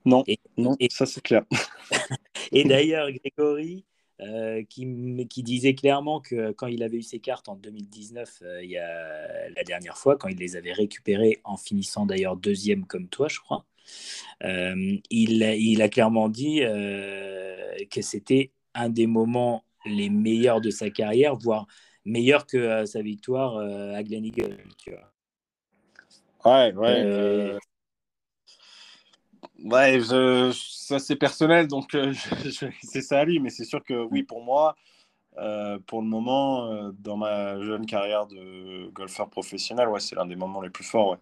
Non, 0.06 0.24
non 0.56 0.76
ça 0.88 1.04
c'est 1.04 1.20
clair. 1.20 1.44
et 2.52 2.64
d'ailleurs, 2.64 3.08
Grégory, 3.10 3.84
euh, 4.20 4.62
qui, 4.64 5.26
qui, 5.28 5.42
disait 5.42 5.74
clairement 5.74 6.20
que 6.20 6.52
quand 6.52 6.68
il 6.68 6.82
avait 6.82 6.98
eu 6.98 7.02
ses 7.02 7.18
cartes 7.18 7.48
en 7.48 7.56
2019, 7.56 8.42
euh, 8.42 8.64
il 8.64 8.70
y 8.70 8.78
a, 8.78 9.50
la 9.50 9.64
dernière 9.64 9.98
fois, 9.98 10.16
quand 10.16 10.28
il 10.28 10.38
les 10.38 10.56
avait 10.56 10.72
récupérées 10.72 11.40
en 11.44 11.56
finissant 11.58 12.06
d'ailleurs 12.06 12.36
deuxième 12.36 12.86
comme 12.86 13.08
toi, 13.08 13.28
je 13.28 13.40
crois, 13.40 13.66
euh, 14.44 14.96
il, 15.10 15.42
il, 15.42 15.82
a 15.82 15.88
clairement 15.88 16.28
dit 16.28 16.60
que 16.60 18.00
c'était 18.00 18.52
un 18.74 18.88
des 18.88 19.06
moments 19.06 19.64
les 19.84 20.08
meilleurs 20.08 20.60
de 20.60 20.70
sa 20.70 20.88
carrière, 20.88 21.36
voire 21.36 21.66
meilleur 22.04 22.46
que 22.46 22.86
sa 22.86 23.02
victoire 23.02 23.58
à 23.58 24.02
Glen 24.02 24.24
Eagle. 24.24 24.56
Ouais, 26.44 26.72
ouais. 26.72 27.58
Ouais, 29.64 30.00
ça 30.52 30.98
c'est 30.98 31.16
personnel, 31.16 31.66
donc 31.66 31.94
euh, 31.94 32.12
c'est 32.82 33.02
ça 33.02 33.20
à 33.20 33.24
lui, 33.24 33.40
mais 33.40 33.50
c'est 33.50 33.64
sûr 33.64 33.82
que 33.82 34.04
oui, 34.10 34.22
pour 34.22 34.42
moi, 34.42 34.76
euh, 35.38 35.78
pour 35.86 36.02
le 36.02 36.08
moment, 36.08 36.70
euh, 36.70 36.92
dans 37.00 37.16
ma 37.16 37.60
jeune 37.60 37.86
carrière 37.86 38.26
de 38.26 38.88
golfeur 38.90 39.28
professionnel, 39.28 39.88
ouais, 39.88 40.00
c'est 40.00 40.14
l'un 40.16 40.26
des 40.26 40.36
moments 40.36 40.60
les 40.60 40.70
plus 40.70 40.84
forts. 40.84 41.10
Ouais. 41.12 41.18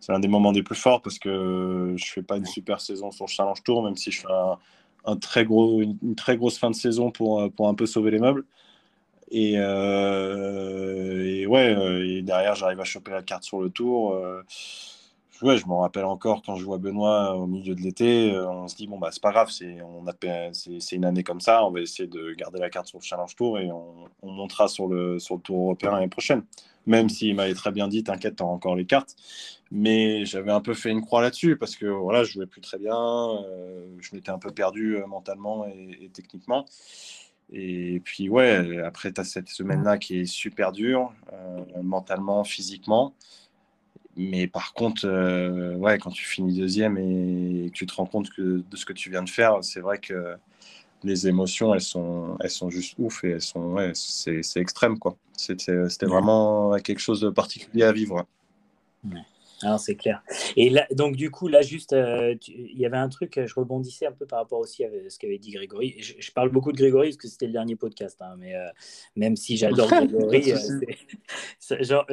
C'est 0.00 0.12
l'un 0.12 0.20
des 0.20 0.28
moments 0.28 0.52
les 0.52 0.62
plus 0.62 0.76
forts 0.76 1.02
parce 1.02 1.18
que 1.18 1.94
je 1.96 2.04
fais 2.12 2.22
pas 2.22 2.36
une 2.36 2.46
super 2.46 2.80
saison 2.80 3.10
sur 3.10 3.24
le 3.26 3.30
Challenge 3.30 3.62
Tour, 3.64 3.82
même 3.82 3.96
si 3.96 4.12
je 4.12 4.20
fais 4.20 4.28
un, 5.04 5.16
très 5.16 5.44
gros, 5.44 5.80
une, 5.80 6.14
très 6.14 6.36
grosse 6.36 6.58
fin 6.58 6.70
de 6.70 6.76
saison 6.76 7.10
pour, 7.10 7.50
pour 7.52 7.68
un 7.68 7.74
peu 7.74 7.86
sauver 7.86 8.12
les 8.12 8.20
meubles. 8.20 8.44
Et, 9.30 9.54
et 9.54 11.46
ouais, 11.46 12.06
et 12.06 12.22
derrière, 12.22 12.54
j'arrive 12.54 12.80
à 12.80 12.84
choper 12.84 13.10
la 13.10 13.22
carte 13.22 13.42
sur 13.42 13.60
le 13.60 13.70
tour 13.70 14.16
ouais, 15.42 15.56
je 15.56 15.66
m'en 15.66 15.80
rappelle 15.80 16.04
encore 16.04 16.42
quand 16.42 16.56
je 16.56 16.64
vois 16.64 16.78
Benoît 16.78 17.34
au 17.36 17.46
milieu 17.46 17.74
de 17.74 17.80
l'été, 17.80 18.32
euh, 18.32 18.48
on 18.48 18.68
se 18.68 18.76
dit 18.76 18.86
bon 18.86 18.98
bah 18.98 19.10
c'est 19.12 19.22
pas 19.22 19.30
grave, 19.30 19.50
c'est 19.50 19.80
on 19.82 20.06
a 20.06 20.12
c'est 20.52 20.96
une 20.96 21.04
année 21.04 21.22
comme 21.22 21.40
ça, 21.40 21.64
on 21.64 21.70
va 21.70 21.80
essayer 21.80 22.08
de 22.08 22.32
garder 22.34 22.58
la 22.58 22.70
carte 22.70 22.86
sur 22.86 22.98
le 22.98 23.04
Challenge 23.04 23.34
Tour 23.36 23.58
et 23.58 23.70
on, 23.70 24.08
on 24.22 24.32
montera 24.32 24.68
sur 24.68 24.88
le 24.88 25.18
sur 25.18 25.36
le 25.36 25.40
Tour 25.40 25.58
européen 25.58 25.92
l'année 25.92 26.08
prochaine. 26.08 26.44
Même 26.86 27.08
s'il 27.08 27.34
m'avait 27.34 27.54
très 27.54 27.70
bien 27.70 27.88
dit 27.88 28.02
t'inquiète, 28.02 28.36
t'as 28.36 28.44
encore 28.44 28.74
les 28.74 28.86
cartes, 28.86 29.14
mais 29.70 30.24
j'avais 30.24 30.52
un 30.52 30.60
peu 30.60 30.74
fait 30.74 30.90
une 30.90 31.02
croix 31.02 31.20
là-dessus 31.22 31.56
parce 31.56 31.76
que 31.76 31.86
voilà, 31.86 32.24
je 32.24 32.32
jouais 32.32 32.46
plus 32.46 32.60
très 32.60 32.78
bien, 32.78 32.96
euh, 32.96 33.86
je 34.00 34.14
m'étais 34.14 34.30
un 34.30 34.38
peu 34.38 34.50
perdu 34.50 34.96
euh, 34.96 35.06
mentalement 35.06 35.66
et, 35.66 36.10
techniquement. 36.12 36.64
Et 37.50 38.00
puis 38.04 38.28
ouais, 38.28 38.78
après 38.82 39.12
tu 39.12 39.20
as 39.20 39.24
cette 39.24 39.48
semaine-là 39.48 39.98
qui 39.98 40.20
est 40.20 40.26
super 40.26 40.70
dure, 40.70 41.14
mentalement, 41.82 42.44
physiquement. 42.44 43.14
Mais 44.18 44.48
par 44.48 44.74
contre, 44.74 45.06
euh, 45.06 45.74
ouais, 45.76 45.96
quand 45.98 46.10
tu 46.10 46.24
finis 46.24 46.52
deuxième 46.58 46.98
et 46.98 47.70
que 47.70 47.72
tu 47.72 47.86
te 47.86 47.94
rends 47.94 48.06
compte 48.06 48.30
que, 48.30 48.64
de 48.68 48.76
ce 48.76 48.84
que 48.84 48.92
tu 48.92 49.10
viens 49.10 49.22
de 49.22 49.30
faire, 49.30 49.62
c'est 49.62 49.78
vrai 49.78 49.98
que 49.98 50.34
les 51.04 51.28
émotions, 51.28 51.72
elles 51.72 51.80
sont, 51.80 52.36
elles 52.40 52.50
sont 52.50 52.68
juste 52.68 52.96
ouf 52.98 53.22
et 53.22 53.30
elles 53.30 53.40
sont, 53.40 53.74
ouais, 53.74 53.92
c'est, 53.94 54.42
extrême, 54.56 54.98
quoi. 54.98 55.16
C'était, 55.36 55.76
vraiment 56.02 56.76
quelque 56.80 56.98
chose 56.98 57.20
de 57.20 57.30
particulier 57.30 57.84
à 57.84 57.92
vivre. 57.92 58.26
Alors, 59.62 59.80
c'est 59.80 59.96
clair. 59.96 60.22
Et 60.56 60.70
là, 60.70 60.86
donc, 60.92 61.16
du 61.16 61.30
coup, 61.30 61.48
là, 61.48 61.62
juste, 61.62 61.92
euh, 61.92 62.36
il 62.46 62.78
y 62.78 62.86
avait 62.86 62.96
un 62.96 63.08
truc, 63.08 63.40
je 63.44 63.54
rebondissais 63.54 64.06
un 64.06 64.12
peu 64.12 64.24
par 64.24 64.38
rapport 64.38 64.60
aussi 64.60 64.84
à 64.84 64.88
ce 65.08 65.18
qu'avait 65.18 65.38
dit 65.38 65.50
Grégory. 65.50 65.96
Je, 66.00 66.30
parle 66.30 66.50
beaucoup 66.50 66.70
de 66.70 66.76
Grégory 66.76 67.08
parce 67.08 67.16
que 67.16 67.28
c'était 67.28 67.46
le 67.46 67.52
dernier 67.52 67.74
podcast, 67.74 68.18
hein, 68.20 68.36
mais 68.38 68.54
euh, 68.54 68.68
même 69.16 69.34
si 69.34 69.56
j'adore 69.56 69.88
Grégory, 69.90 70.52
euh, 70.52 71.82
genre, 71.82 72.06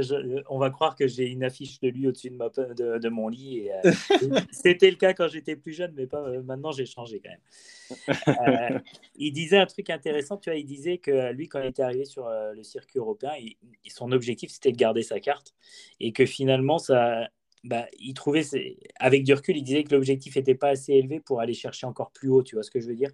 on 0.49 0.57
va 0.57 0.71
croire 0.71 0.95
que 0.95 1.07
j'ai 1.07 1.27
une 1.27 1.43
affiche 1.43 1.79
de 1.81 1.89
lui 1.89 2.07
au-dessus 2.07 2.31
de, 2.31 2.97
de, 2.97 3.09
mon 3.09 3.27
lit. 3.27 3.69
c'était 4.51 4.89
le 4.89 4.97
cas 4.97 5.13
quand 5.13 5.27
j'étais 5.27 5.55
plus 5.55 5.73
jeune, 5.73 5.93
mais 5.95 6.07
pas 6.07 6.27
maintenant, 6.43 6.71
j'ai 6.71 6.87
changé 6.87 7.21
quand 7.21 7.29
même. 7.29 8.81
il 9.15 9.31
disait 9.33 9.57
un 9.57 9.67
truc 9.67 9.91
intéressant, 9.91 10.37
tu 10.37 10.49
vois, 10.49 10.57
il 10.57 10.65
disait 10.65 10.97
que 10.97 11.31
lui, 11.31 11.47
quand 11.47 11.61
il 11.61 11.67
était 11.67 11.83
arrivé 11.83 12.05
sur 12.05 12.27
le 12.27 12.63
circuit 12.63 12.97
européen, 12.97 13.33
son 13.87 14.11
objectif, 14.11 14.49
c'était 14.51 14.71
de 14.71 14.77
garder 14.77 15.03
sa 15.03 15.19
carte 15.19 15.53
et 15.99 16.11
que 16.11 16.25
finalement, 16.25 16.79
ça 16.79 17.29
bah, 17.65 17.87
il 17.99 18.13
trouvait, 18.13 18.43
avec 18.99 19.23
du 19.23 19.33
recul, 19.33 19.57
il 19.57 19.63
disait 19.63 19.83
que 19.83 19.93
l'objectif 19.93 20.35
n'était 20.35 20.55
pas 20.55 20.69
assez 20.69 20.93
élevé 20.93 21.19
pour 21.19 21.41
aller 21.41 21.55
chercher 21.55 21.87
encore 21.87 22.11
plus 22.11 22.29
haut, 22.29 22.43
tu 22.43 22.55
vois 22.55 22.63
ce 22.63 22.69
que 22.69 22.79
je 22.79 22.87
veux 22.87 22.95
dire? 22.95 23.09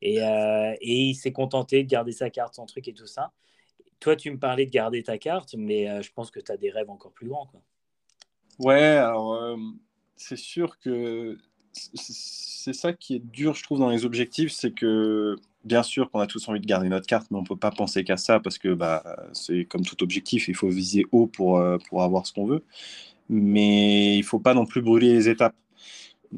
Et, 0.00 0.22
euh, 0.22 0.74
et, 0.80 1.08
il 1.08 1.14
s'est 1.14 1.32
contenté 1.32 1.82
de 1.82 1.88
garder 1.88 2.12
sa 2.12 2.30
carte, 2.30 2.54
son 2.54 2.66
truc 2.66 2.86
et 2.88 2.94
tout 2.94 3.06
ça. 3.06 3.32
Toi, 3.98 4.16
tu 4.16 4.30
me 4.30 4.38
parlais 4.38 4.64
de 4.64 4.70
garder 4.70 5.02
ta 5.02 5.18
carte, 5.18 5.54
mais 5.58 5.90
euh, 5.90 6.02
je 6.02 6.10
pense 6.12 6.30
que 6.30 6.40
tu 6.40 6.50
as 6.52 6.56
des 6.56 6.70
rêves 6.70 6.88
encore 6.88 7.12
plus 7.12 7.28
grands. 7.28 7.46
Quoi. 7.46 7.60
Ouais, 8.60 8.96
alors 8.96 9.34
euh, 9.34 9.56
c'est 10.16 10.38
sûr 10.38 10.78
que 10.78 11.36
c'est 11.72 12.72
ça 12.72 12.92
qui 12.92 13.16
est 13.16 13.24
dur, 13.24 13.54
je 13.54 13.62
trouve, 13.62 13.80
dans 13.80 13.90
les 13.90 14.04
objectifs, 14.04 14.52
c'est 14.52 14.70
que 14.70 15.36
bien 15.64 15.82
sûr 15.82 16.10
qu'on 16.10 16.20
a 16.20 16.26
tous 16.26 16.48
envie 16.48 16.60
de 16.60 16.66
garder 16.66 16.88
notre 16.88 17.06
carte, 17.06 17.26
mais 17.30 17.38
on 17.38 17.42
ne 17.42 17.46
peut 17.46 17.56
pas 17.56 17.70
penser 17.70 18.04
qu'à 18.04 18.16
ça 18.16 18.40
parce 18.40 18.58
que 18.58 18.72
bah, 18.72 19.28
c'est 19.32 19.66
comme 19.66 19.82
tout 19.82 20.02
objectif, 20.02 20.48
il 20.48 20.54
faut 20.54 20.68
viser 20.68 21.04
haut 21.12 21.26
pour, 21.26 21.62
pour 21.88 22.02
avoir 22.02 22.26
ce 22.26 22.32
qu'on 22.32 22.46
veut 22.46 22.64
mais 23.30 24.16
il 24.16 24.24
faut 24.24 24.40
pas 24.40 24.54
non 24.54 24.66
plus 24.66 24.82
brûler 24.82 25.12
les 25.14 25.28
étapes. 25.28 25.54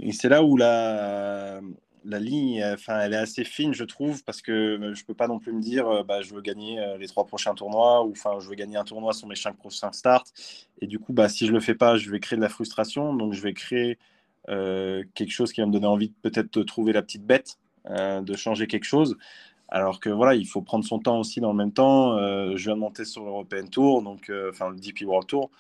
Et 0.01 0.13
c'est 0.13 0.29
là 0.29 0.43
où 0.43 0.57
la, 0.57 1.61
la 2.05 2.19
ligne, 2.19 2.63
enfin, 2.75 3.01
elle 3.01 3.15
est 3.15 3.17
assez 3.17 3.45
fine, 3.45 3.73
je 3.73 3.85
trouve, 3.85 4.23
parce 4.25 4.43
que 4.43 4.93
je 4.95 5.05
peux 5.05 5.15
pas 5.15 5.27
non 5.27 5.39
plus 5.39 5.53
me 5.53 5.61
dire, 5.61 5.89
euh, 5.89 6.03
bah, 6.03 6.21
je 6.21 6.35
veux 6.35 6.43
gagner 6.43 6.79
euh, 6.79 6.99
les 6.99 7.07
trois 7.07 7.25
prochains 7.25 7.55
tournois, 7.55 8.05
ou 8.05 8.13
enfin, 8.13 8.39
je 8.41 8.49
veux 8.49 8.55
gagner 8.55 8.77
un 8.77 8.85
tournoi 8.85 9.15
sur 9.15 9.27
mes 9.27 9.37
cinq 9.37 9.57
prochains 9.57 9.93
starts. 9.93 10.25
Et 10.81 10.87
du 10.87 10.99
coup, 10.99 11.15
bah, 11.15 11.29
si 11.29 11.47
je 11.47 11.53
le 11.53 11.61
fais 11.61 11.75
pas, 11.75 11.97
je 11.97 12.11
vais 12.11 12.21
créer 12.21 12.37
de 12.37 12.43
la 12.43 12.51
frustration. 12.51 13.15
Donc, 13.15 13.33
je 13.33 13.43
vais 13.43 13.55
créer 13.55 13.99
euh, 14.51 15.03
quelque 15.15 15.33
chose 15.33 15.53
qui 15.53 15.61
va 15.61 15.67
me 15.67 15.73
donner 15.73 15.87
envie 15.87 16.09
de 16.09 16.15
peut-être 16.23 16.53
de 16.59 16.63
trouver 16.63 16.93
la 16.93 17.03
petite 17.03 17.25
bête, 17.25 17.59
de 17.89 18.37
changer 18.37 18.67
quelque 18.69 18.85
chose. 18.85 19.17
Alors 19.69 19.99
que 19.99 20.11
voilà, 20.11 20.35
il 20.35 20.47
faut 20.47 20.63
prendre 20.63 20.85
son 20.85 20.99
temps 21.01 21.19
aussi 21.19 21.41
dans 21.41 21.51
le 21.51 21.57
même 21.57 21.73
temps. 21.73 22.17
je 22.57 22.65
viens 22.65 22.75
de 22.75 22.81
monter 22.81 23.05
sur 23.05 23.25
l'European 23.25 23.67
Tour, 23.67 24.03
donc 24.03 24.31
enfin 24.51 24.71
le 24.71 24.77
DP 24.77 25.03
World 25.03 25.27
Tour. 25.27 25.51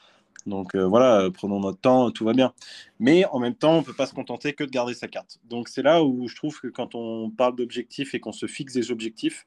Donc 0.46 0.76
voilà, 0.76 1.28
prenons 1.32 1.60
notre 1.60 1.78
temps, 1.78 2.10
tout 2.10 2.24
va 2.24 2.32
bien. 2.32 2.52
Mais 2.98 3.24
en 3.26 3.38
même 3.38 3.54
temps, 3.54 3.74
on 3.74 3.80
ne 3.80 3.84
peut 3.84 3.92
pas 3.92 4.06
se 4.06 4.14
contenter 4.14 4.52
que 4.52 4.64
de 4.64 4.70
garder 4.70 4.94
sa 4.94 5.08
carte. 5.08 5.38
Donc 5.48 5.68
c'est 5.68 5.82
là 5.82 6.02
où 6.02 6.28
je 6.28 6.36
trouve 6.36 6.60
que 6.60 6.68
quand 6.68 6.94
on 6.94 7.30
parle 7.30 7.56
d'objectifs 7.56 8.14
et 8.14 8.20
qu'on 8.20 8.32
se 8.32 8.46
fixe 8.46 8.72
des 8.72 8.90
objectifs, 8.90 9.44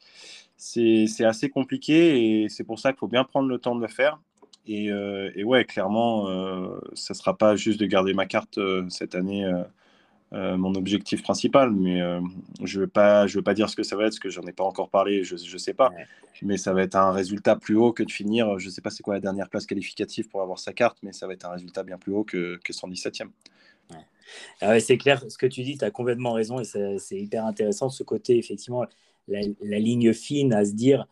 c'est 0.58 1.26
assez 1.26 1.50
compliqué 1.50 2.44
et 2.44 2.50
c'est 2.50 2.64
pour 2.64 2.80
ça 2.80 2.92
qu'il 2.92 3.00
faut 3.00 3.08
bien 3.08 3.24
prendre 3.24 3.50
le 3.50 3.58
temps 3.58 3.76
de 3.76 3.82
le 3.82 3.88
faire. 3.88 4.20
Et, 4.68 4.86
et 5.36 5.44
ouais, 5.44 5.66
clairement, 5.66 6.28
ça 6.94 7.14
ne 7.14 7.18
sera 7.18 7.38
pas 7.38 7.56
juste 7.56 7.80
de 7.80 7.86
garder 7.86 8.14
ma 8.14 8.26
carte 8.26 8.60
cette 8.90 9.16
année 9.16 9.46
euh, 10.34 10.58
mon 10.58 10.74
objectif 10.76 11.24
principal. 11.24 11.72
Mais 11.72 12.02
euh, 12.02 12.20
je 12.64 12.80
ne 12.80 12.86
veux, 12.86 12.90
pas, 12.90 13.28
je 13.28 13.38
veux 13.38 13.44
pas 13.44 13.54
dire 13.54 13.70
ce 13.70 13.76
que 13.76 13.84
ça 13.84 13.96
va 13.96 14.04
être, 14.04 14.10
parce 14.10 14.20
que 14.20 14.30
j'en 14.30 14.44
ai 14.44 14.52
pas 14.52 14.64
encore 14.64 14.90
parlé, 14.90 15.24
je 15.24 15.36
ne 15.36 15.58
sais 15.58 15.74
pas. 15.74 15.92
Mais 16.42 16.58
ça 16.58 16.74
va 16.74 16.84
être 16.84 16.96
un 16.96 17.12
résultat 17.12 17.56
plus 17.56 17.76
haut 17.76 17.94
que 17.94 18.04
de 18.04 18.12
finir, 18.12 18.60
je 18.60 18.68
ne 18.68 18.72
sais 18.72 18.82
pas 18.82 18.90
c'est 18.90 19.04
quoi 19.04 19.14
la 19.14 19.20
dernière 19.22 19.50
place 19.50 19.66
qualificative 19.66 20.28
pour 20.28 20.42
avoir 20.42 20.60
sa 20.60 20.74
carte, 20.74 20.98
mais 21.04 21.14
ça 21.14 21.28
va 21.28 21.34
être 21.34 21.46
un 21.46 21.52
résultat 21.52 21.84
bien 21.84 21.98
plus 21.98 22.12
haut 22.14 22.24
que, 22.24 22.60
que 22.64 22.74
117e. 22.74 23.30
Ah 24.62 24.80
c'est 24.80 24.98
clair, 24.98 25.24
ce 25.30 25.38
que 25.38 25.46
tu 25.46 25.64
dis, 25.64 25.78
tu 25.78 25.86
as 25.86 25.92
complètement 25.92 26.34
raison 26.34 26.60
et 26.60 26.64
c'est 26.64 27.20
hyper 27.20 27.46
intéressant 27.46 27.90
ce 27.90 28.04
côté, 28.04 28.38
effectivement, 28.38 28.86
la, 29.28 29.80
ligne 29.80 30.14
fine 30.14 30.54
à 30.54 30.66
se 30.66 30.74
dire, 30.74 31.08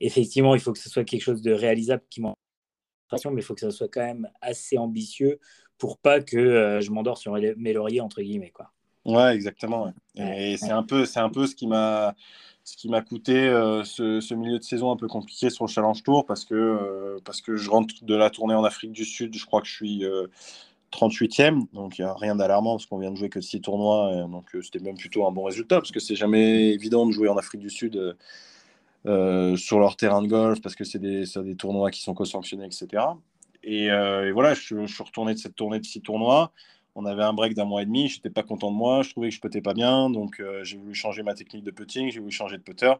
effectivement, 0.00 0.54
il 0.54 0.60
faut 0.60 0.72
que 0.72 0.78
ce 0.78 0.90
soit 0.90 1.04
quelque 1.04 1.22
chose 1.22 1.42
de 1.42 1.52
réalisable 1.52 2.02
qui 2.10 2.20
mais 2.22 3.40
il 3.40 3.42
faut 3.42 3.54
que 3.54 3.60
ça 3.60 3.70
soit 3.70 3.88
quand 3.88 4.04
même 4.04 4.28
assez 4.40 4.78
ambitieux 4.78 5.40
pour 5.80 5.98
pas 5.98 6.20
que 6.20 6.36
euh, 6.36 6.80
je 6.80 6.92
m'endors 6.92 7.18
sur 7.18 7.32
mes 7.32 7.72
lauriers, 7.72 8.00
entre 8.00 8.22
guillemets. 8.22 8.50
Quoi. 8.50 8.70
Ouais, 9.04 9.34
exactement. 9.34 9.92
Et 10.14 10.56
c'est 10.58 10.70
un, 10.70 10.84
peu, 10.84 11.04
un 11.16 11.30
peu 11.30 11.46
ce 11.48 11.56
qui 11.56 11.66
m'a 11.66 12.14
ce 12.62 12.76
qui 12.76 12.90
m'a 12.90 13.00
coûté 13.00 13.48
euh, 13.48 13.82
ce, 13.82 14.34
milieu 14.34 14.58
de 14.58 14.62
saison 14.62 14.92
un 14.92 14.96
peu 14.96 15.08
compliqué 15.08 15.48
sur 15.48 15.64
le 15.64 15.70
Challenge 15.70 16.00
Tour 16.04 16.26
parce 16.26 16.44
que, 16.44 16.54
euh, 16.54 17.18
parce 17.24 17.40
que 17.40 17.56
je 17.56 17.68
rentre 17.68 17.94
de 18.04 18.14
la 18.14 18.28
tournée 18.28 18.54
en 18.54 18.62
Afrique 18.62 18.92
du 18.92 19.06
Sud, 19.06 19.34
je 19.34 19.44
crois 19.46 19.62
que 19.62 19.66
je 19.66 19.72
suis 19.72 20.04
38e, 20.92 21.64
donc 21.72 21.98
il 21.98 22.02
n'y 22.02 22.08
a 22.08 22.14
rien 22.14 22.36
d'alarmant 22.36 22.76
parce 22.76 22.86
qu'on 22.86 22.98
vient 22.98 23.10
de 23.10 23.16
jouer 23.16 23.30
que 23.30 23.40
6 23.40 23.62
tournois, 23.62 24.26
donc 24.28 24.50
c'était 24.62 24.78
même 24.78 24.98
plutôt 24.98 25.26
un 25.26 25.32
bon 25.32 25.44
résultat 25.44 25.76
parce 25.76 25.90
que 25.90 26.00
c'est 26.00 26.14
jamais 26.14 26.68
évident 26.68 27.06
de 27.06 27.12
jouer 27.12 27.28
en 27.28 27.38
Afrique 27.38 27.62
du 27.62 27.70
Sud 27.70 28.16
sur 29.04 29.80
leur 29.80 29.96
terrain 29.96 30.20
de 30.22 30.28
golf 30.28 30.60
parce 30.60 30.76
que 30.76 30.84
c'est 30.84 31.00
des, 31.00 31.24
des, 31.42 31.56
tournois 31.56 31.90
qui 31.90 32.02
sont 32.02 32.12
co-sanctionnés, 32.14 32.66
etc. 32.66 33.02
Euh, 33.66 34.26
et, 34.26 34.32
voilà, 34.32 34.54
je, 34.54 34.86
suis 34.86 35.02
retourné 35.02 35.34
de 35.34 35.38
cette 35.38 35.54
tournée 35.54 35.80
de 35.80 35.84
six 35.84 36.00
tournois. 36.00 36.52
On 36.96 37.04
avait 37.04 37.22
un 37.22 37.32
break 37.32 37.54
d'un 37.54 37.64
mois 37.64 37.82
et 37.82 37.86
demi. 37.86 38.08
Je 38.08 38.16
n'étais 38.16 38.30
pas 38.30 38.42
content 38.42 38.70
de 38.70 38.76
moi. 38.76 39.02
Je 39.02 39.10
trouvais 39.10 39.28
que 39.28 39.34
je 39.34 39.40
putais 39.40 39.60
pas 39.60 39.74
bien. 39.74 40.10
Donc, 40.10 40.40
euh, 40.40 40.64
j'ai 40.64 40.76
voulu 40.76 40.94
changer 40.94 41.22
ma 41.22 41.34
technique 41.34 41.64
de 41.64 41.70
putting. 41.70 42.10
J'ai 42.10 42.20
voulu 42.20 42.32
changer 42.32 42.56
de 42.56 42.62
putter. 42.62 42.92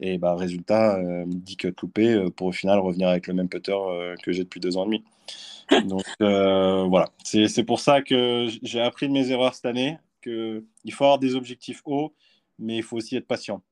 Et 0.00 0.18
bah, 0.18 0.34
résultat, 0.34 0.96
euh, 0.96 1.24
10 1.26 1.56
cuts 1.56 1.74
loupés 1.80 2.14
euh, 2.14 2.30
pour 2.30 2.48
au 2.48 2.52
final 2.52 2.78
revenir 2.80 3.08
avec 3.08 3.28
le 3.28 3.34
même 3.34 3.48
putter 3.48 3.76
que 4.22 4.32
j'ai 4.32 4.42
depuis 4.42 4.60
deux 4.60 4.76
ans 4.76 4.82
et 4.84 4.86
demi. 4.86 5.04
Donc, 5.88 6.02
voilà. 6.18 7.08
C'est 7.24 7.64
pour 7.64 7.80
ça 7.80 8.02
que 8.02 8.48
j'ai 8.62 8.80
appris 8.80 9.08
de 9.08 9.12
mes 9.12 9.30
erreurs 9.30 9.54
cette 9.54 9.66
année. 9.66 9.98
Il 10.24 10.92
faut 10.92 11.04
avoir 11.04 11.20
des 11.20 11.36
objectifs 11.36 11.82
hauts, 11.84 12.12
mais 12.58 12.78
il 12.78 12.82
faut 12.82 12.96
aussi 12.96 13.16
être 13.16 13.28
patient. 13.28 13.62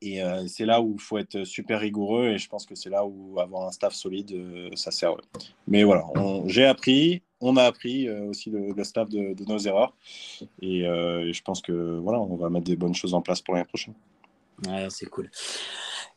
Et 0.00 0.22
euh, 0.22 0.46
c'est 0.46 0.66
là 0.66 0.80
où 0.80 0.94
il 0.94 1.00
faut 1.00 1.18
être 1.18 1.44
super 1.44 1.80
rigoureux 1.80 2.28
et 2.28 2.38
je 2.38 2.48
pense 2.48 2.66
que 2.66 2.74
c'est 2.74 2.90
là 2.90 3.04
où 3.04 3.38
avoir 3.40 3.68
un 3.68 3.72
staff 3.72 3.94
solide, 3.94 4.32
euh, 4.32 4.70
ça 4.74 4.90
sert. 4.90 5.14
Mais 5.66 5.84
voilà, 5.84 6.04
j'ai 6.46 6.64
appris, 6.64 7.22
on 7.40 7.56
a 7.56 7.64
appris 7.64 8.08
euh, 8.08 8.24
aussi 8.24 8.50
le, 8.50 8.84
staff 8.84 9.08
de, 9.08 9.34
nos 9.46 9.58
erreurs 9.58 9.94
et, 10.60 10.82
je 10.82 11.42
pense 11.42 11.60
que 11.60 11.98
voilà, 11.98 12.20
on 12.20 12.36
va 12.36 12.50
mettre 12.50 12.66
des 12.66 12.76
bonnes 12.76 12.94
choses 12.94 13.14
en 13.14 13.22
place 13.22 13.40
pour 13.40 13.54
l'année 13.54 13.66
prochaine. 13.66 13.94
Ouais, 14.66 14.88
c'est 14.90 15.06
cool. 15.06 15.30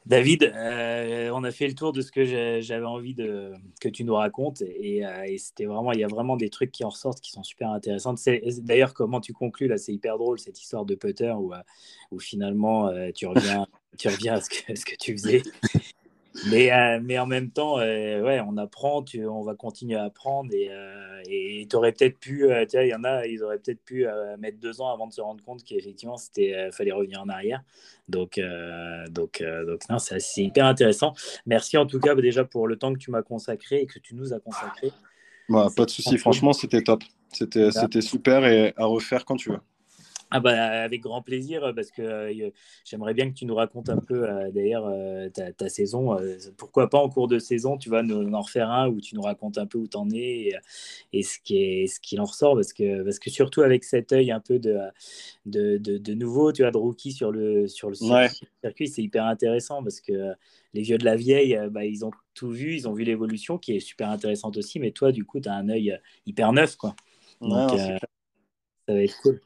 David, 0.05 0.51
euh, 0.55 1.29
on 1.33 1.43
a 1.43 1.51
fait 1.51 1.67
le 1.67 1.75
tour 1.75 1.93
de 1.93 2.01
ce 2.01 2.11
que 2.11 2.25
j'avais 2.61 2.85
envie 2.85 3.13
de, 3.13 3.53
que 3.79 3.87
tu 3.87 4.03
nous 4.03 4.15
racontes 4.15 4.61
et, 4.61 5.05
euh, 5.05 5.25
c'était 5.37 5.65
vraiment, 5.65 5.91
il 5.93 5.99
y 5.99 6.03
a 6.03 6.07
vraiment 6.07 6.35
des 6.35 6.49
trucs 6.49 6.71
qui 6.71 6.83
en 6.83 6.89
ressortent 6.89 7.21
qui 7.21 7.31
sont 7.31 7.43
super 7.43 7.69
intéressants. 7.69 8.15
D'ailleurs, 8.59 8.93
comment 8.93 9.21
tu 9.21 9.33
conclus 9.33 9.67
là, 9.67 9.77
c'est 9.77 9.93
hyper 9.93 10.17
drôle 10.17 10.39
cette 10.39 10.61
histoire 10.61 10.85
de 10.85 10.95
putter 10.95 11.31
où, 11.31 11.53
où 12.11 12.19
finalement 12.19 12.91
tu 13.13 13.27
reviens, 13.27 13.65
tu 13.97 14.07
reviens 14.09 14.35
à 14.35 14.41
ce 14.41 14.49
que, 14.49 14.75
ce 14.75 14.85
que 14.85 14.95
tu 14.95 15.13
faisais 15.13 15.41
mais, 16.49 16.71
euh, 16.71 16.99
mais 17.01 17.19
en 17.19 17.25
même 17.25 17.51
temps, 17.51 17.79
euh, 17.79 18.21
ouais, 18.21 18.41
on 18.45 18.57
apprend, 18.57 19.03
tu, 19.03 19.25
on 19.25 19.43
va 19.43 19.55
continuer 19.55 19.95
à 19.95 20.05
apprendre. 20.05 20.49
Et 20.53 21.67
tu 21.69 21.75
aurais 21.75 21.91
peut-être 21.91 22.17
pu, 22.19 22.51
euh, 22.51 22.65
il 22.73 22.87
y 22.87 22.95
en 22.95 23.03
a, 23.03 23.27
ils 23.27 23.43
auraient 23.43 23.59
peut-être 23.59 23.83
pu 23.83 24.05
mettre 24.39 24.59
deux 24.59 24.81
ans 24.81 24.91
avant 24.91 25.07
de 25.07 25.13
se 25.13 25.21
rendre 25.21 25.43
compte 25.43 25.63
qu'effectivement, 25.63 26.17
il 26.37 26.69
fallait 26.71 26.91
revenir 26.91 27.21
en 27.21 27.29
arrière. 27.29 27.61
Donc, 28.09 28.39
donc, 29.11 29.43
donc 29.67 29.89
non, 29.89 29.99
c'est 29.99 30.19
hyper 30.37 30.65
intéressant. 30.65 31.13
Merci 31.45 31.77
en 31.77 31.85
tout 31.85 31.99
cas 31.99 32.15
déjà 32.15 32.43
pour 32.43 32.67
le 32.67 32.77
temps 32.77 32.93
que 32.93 32.99
tu 32.99 33.11
m'as 33.11 33.21
consacré 33.21 33.81
et 33.81 33.85
que 33.85 33.99
tu 33.99 34.15
nous 34.15 34.33
as 34.33 34.39
consacré. 34.39 34.91
Bah, 35.49 35.69
pas 35.75 35.85
de 35.85 35.91
souci, 35.91 36.17
franchement, 36.17 36.53
c'était 36.53 36.81
top. 36.81 37.03
C'était 37.31 38.01
super 38.01 38.45
et 38.45 38.73
à 38.77 38.85
refaire 38.85 39.25
quand 39.25 39.35
tu 39.35 39.51
veux. 39.51 39.59
Ah 40.35 40.39
bah, 40.39 40.81
avec 40.81 41.01
grand 41.01 41.21
plaisir, 41.21 41.73
parce 41.75 41.91
que 41.91 42.01
euh, 42.01 42.49
j'aimerais 42.83 43.13
bien 43.13 43.29
que 43.29 43.35
tu 43.35 43.45
nous 43.45 43.53
racontes 43.53 43.89
un 43.89 43.99
peu 43.99 44.27
euh, 44.27 44.49
d'ailleurs 44.49 44.87
euh, 44.87 45.29
ta, 45.29 45.69
saison. 45.69 46.17
pourquoi 46.57 46.89
pas 46.89 46.97
en 46.97 47.07
cours 47.07 47.27
de 47.27 47.37
saison, 47.37 47.77
tu 47.77 47.89
vas 47.89 48.01
nous, 48.01 48.33
en 48.33 48.41
refaire 48.41 48.71
un 48.71 48.87
où 48.87 48.99
tu 48.99 49.13
nous 49.13 49.21
racontes 49.21 49.59
un 49.59 49.67
peu 49.67 49.77
où 49.77 49.87
tu 49.87 49.95
en 49.95 50.09
es 50.09 50.53
et, 51.13 51.21
ce 51.21 51.37
qu'il 51.37 51.87
ce 51.87 51.99
qui 51.99 52.19
en 52.19 52.25
ressort. 52.25 52.55
Parce 52.55 52.73
que, 52.73 53.03
parce 53.03 53.19
que 53.19 53.29
surtout 53.29 53.61
avec 53.61 53.83
cet 53.83 54.11
œil 54.11 54.31
un 54.31 54.39
peu 54.39 54.57
de, 54.57 54.79
de, 55.45 55.77
de, 55.77 56.13
nouveau, 56.15 56.51
tu 56.51 56.65
as 56.65 56.71
de 56.71 56.77
rookie 56.77 57.11
sur 57.11 57.31
le, 57.31 57.67
sur 57.67 57.89
le 57.89 57.95
circuit, 57.95 58.87
c'est 58.87 59.03
hyper 59.03 59.25
intéressant 59.25 59.83
parce 59.83 60.01
que 60.01 60.33
les 60.73 60.81
vieux 60.81 60.97
de 60.97 61.05
la 61.05 61.15
vieille, 61.15 61.59
bah, 61.69 61.85
ils 61.85 62.05
ont 62.05 62.11
tout 62.33 62.49
vu, 62.49 62.73
ils 62.73 62.87
ont 62.87 62.93
vu 62.93 63.03
l'évolution 63.03 63.59
qui 63.59 63.75
est 63.75 63.79
super 63.79 64.09
intéressante 64.09 64.57
aussi. 64.57 64.79
Mais 64.79 64.89
toi, 64.89 65.11
du 65.11 65.25
coup, 65.25 65.39
tu 65.39 65.47
as 65.47 65.53
un 65.53 65.69
œil 65.69 65.95
hyper 66.25 66.53
neuf. 66.53 66.75
Quoi. 66.75 66.95
Donc, 67.39 67.77
ça 67.77 67.99
va 68.87 69.03
être 69.03 69.15
cool. 69.21 69.39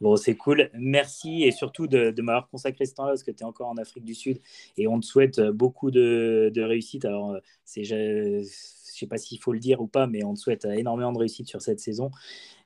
Bon, 0.00 0.16
c'est 0.16 0.36
cool. 0.36 0.70
Merci 0.74 1.44
et 1.44 1.50
surtout 1.50 1.86
de, 1.86 2.14
m'avoir 2.20 2.48
consacré 2.48 2.86
ce 2.86 2.94
temps-là 2.94 3.10
parce 3.10 3.22
que 3.22 3.30
tu 3.30 3.40
es 3.40 3.44
encore 3.44 3.68
en 3.68 3.76
Afrique 3.76 4.04
du 4.04 4.14
Sud 4.14 4.40
et 4.76 4.86
on 4.88 5.00
te 5.00 5.06
souhaite 5.06 5.38
euh, 5.38 5.52
beaucoup 5.52 5.90
de, 5.90 6.52
réussite. 6.56 7.04
Alors, 7.04 7.32
euh, 7.32 7.40
c'est, 7.64 7.84
je 7.84 8.38
ne 8.38 8.44
sais 8.44 9.06
pas 9.06 9.18
s'il 9.18 9.40
faut 9.40 9.52
le 9.52 9.58
dire 9.58 9.80
ou 9.80 9.86
pas, 9.86 10.06
mais 10.06 10.24
on 10.24 10.34
te 10.34 10.38
souhaite 10.38 10.64
énormément 10.64 11.12
de 11.12 11.18
réussite 11.18 11.48
sur 11.48 11.60
cette 11.60 11.80
saison. 11.80 12.10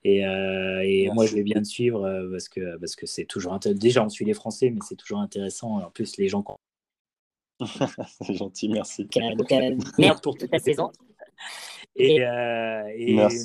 Et, 0.04 0.24
euh, 0.24 1.12
moi, 1.12 1.26
je 1.26 1.34
vais 1.34 1.42
bien 1.42 1.60
te 1.60 1.66
suivre 1.66 2.28
parce 2.30 2.48
que, 2.48 2.78
parce 2.78 2.96
que 2.96 3.06
c'est 3.06 3.24
toujours 3.24 3.52
intéressant. 3.52 3.78
Déjà, 3.78 4.04
on 4.04 4.08
suit 4.08 4.24
les 4.24 4.34
Français, 4.34 4.70
mais 4.70 4.80
c'est 4.88 4.96
toujours 4.96 5.20
intéressant. 5.20 5.78
En 5.78 5.90
plus, 5.90 6.16
les 6.16 6.28
gens. 6.28 6.44
c'est 8.22 8.34
gentil, 8.34 8.68
merci. 8.70 9.06
merde 9.98 10.22
pour 10.22 10.38
toute 10.38 10.50
la 10.50 10.58
saison. 10.58 10.90
Et, 11.96 12.20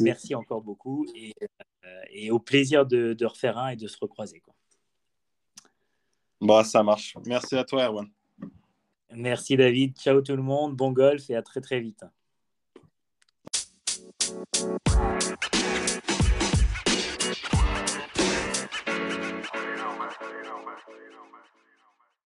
merci. 0.02 0.36
encore 0.36 0.62
beaucoup. 0.62 1.06
Et, 1.16 1.34
euh, 1.42 1.46
euh, 1.86 2.02
et 2.12 2.32
au 2.32 2.40
plaisir 2.40 2.86
de, 2.86 3.26
refaire 3.26 3.58
un 3.58 3.70
et 3.70 3.76
de 3.76 3.88
se 3.88 3.98
recroiser. 4.00 4.40
Quoi. 4.40 4.54
Bah, 6.42 6.64
ça 6.64 6.84
marche. 6.84 7.16
Merci 7.26 7.56
à 7.56 7.64
toi, 7.64 7.86
Erwan. 7.86 8.10
Merci, 9.14 9.56
David. 9.56 9.98
Ciao 9.98 10.22
tout 10.22 10.36
le 10.36 10.42
monde. 10.42 10.76
Bon 10.76 10.92
golf 10.92 11.30
et 11.30 11.36
à 11.36 11.42
très 11.42 11.62
très 11.62 11.80
vite. 11.80 12.04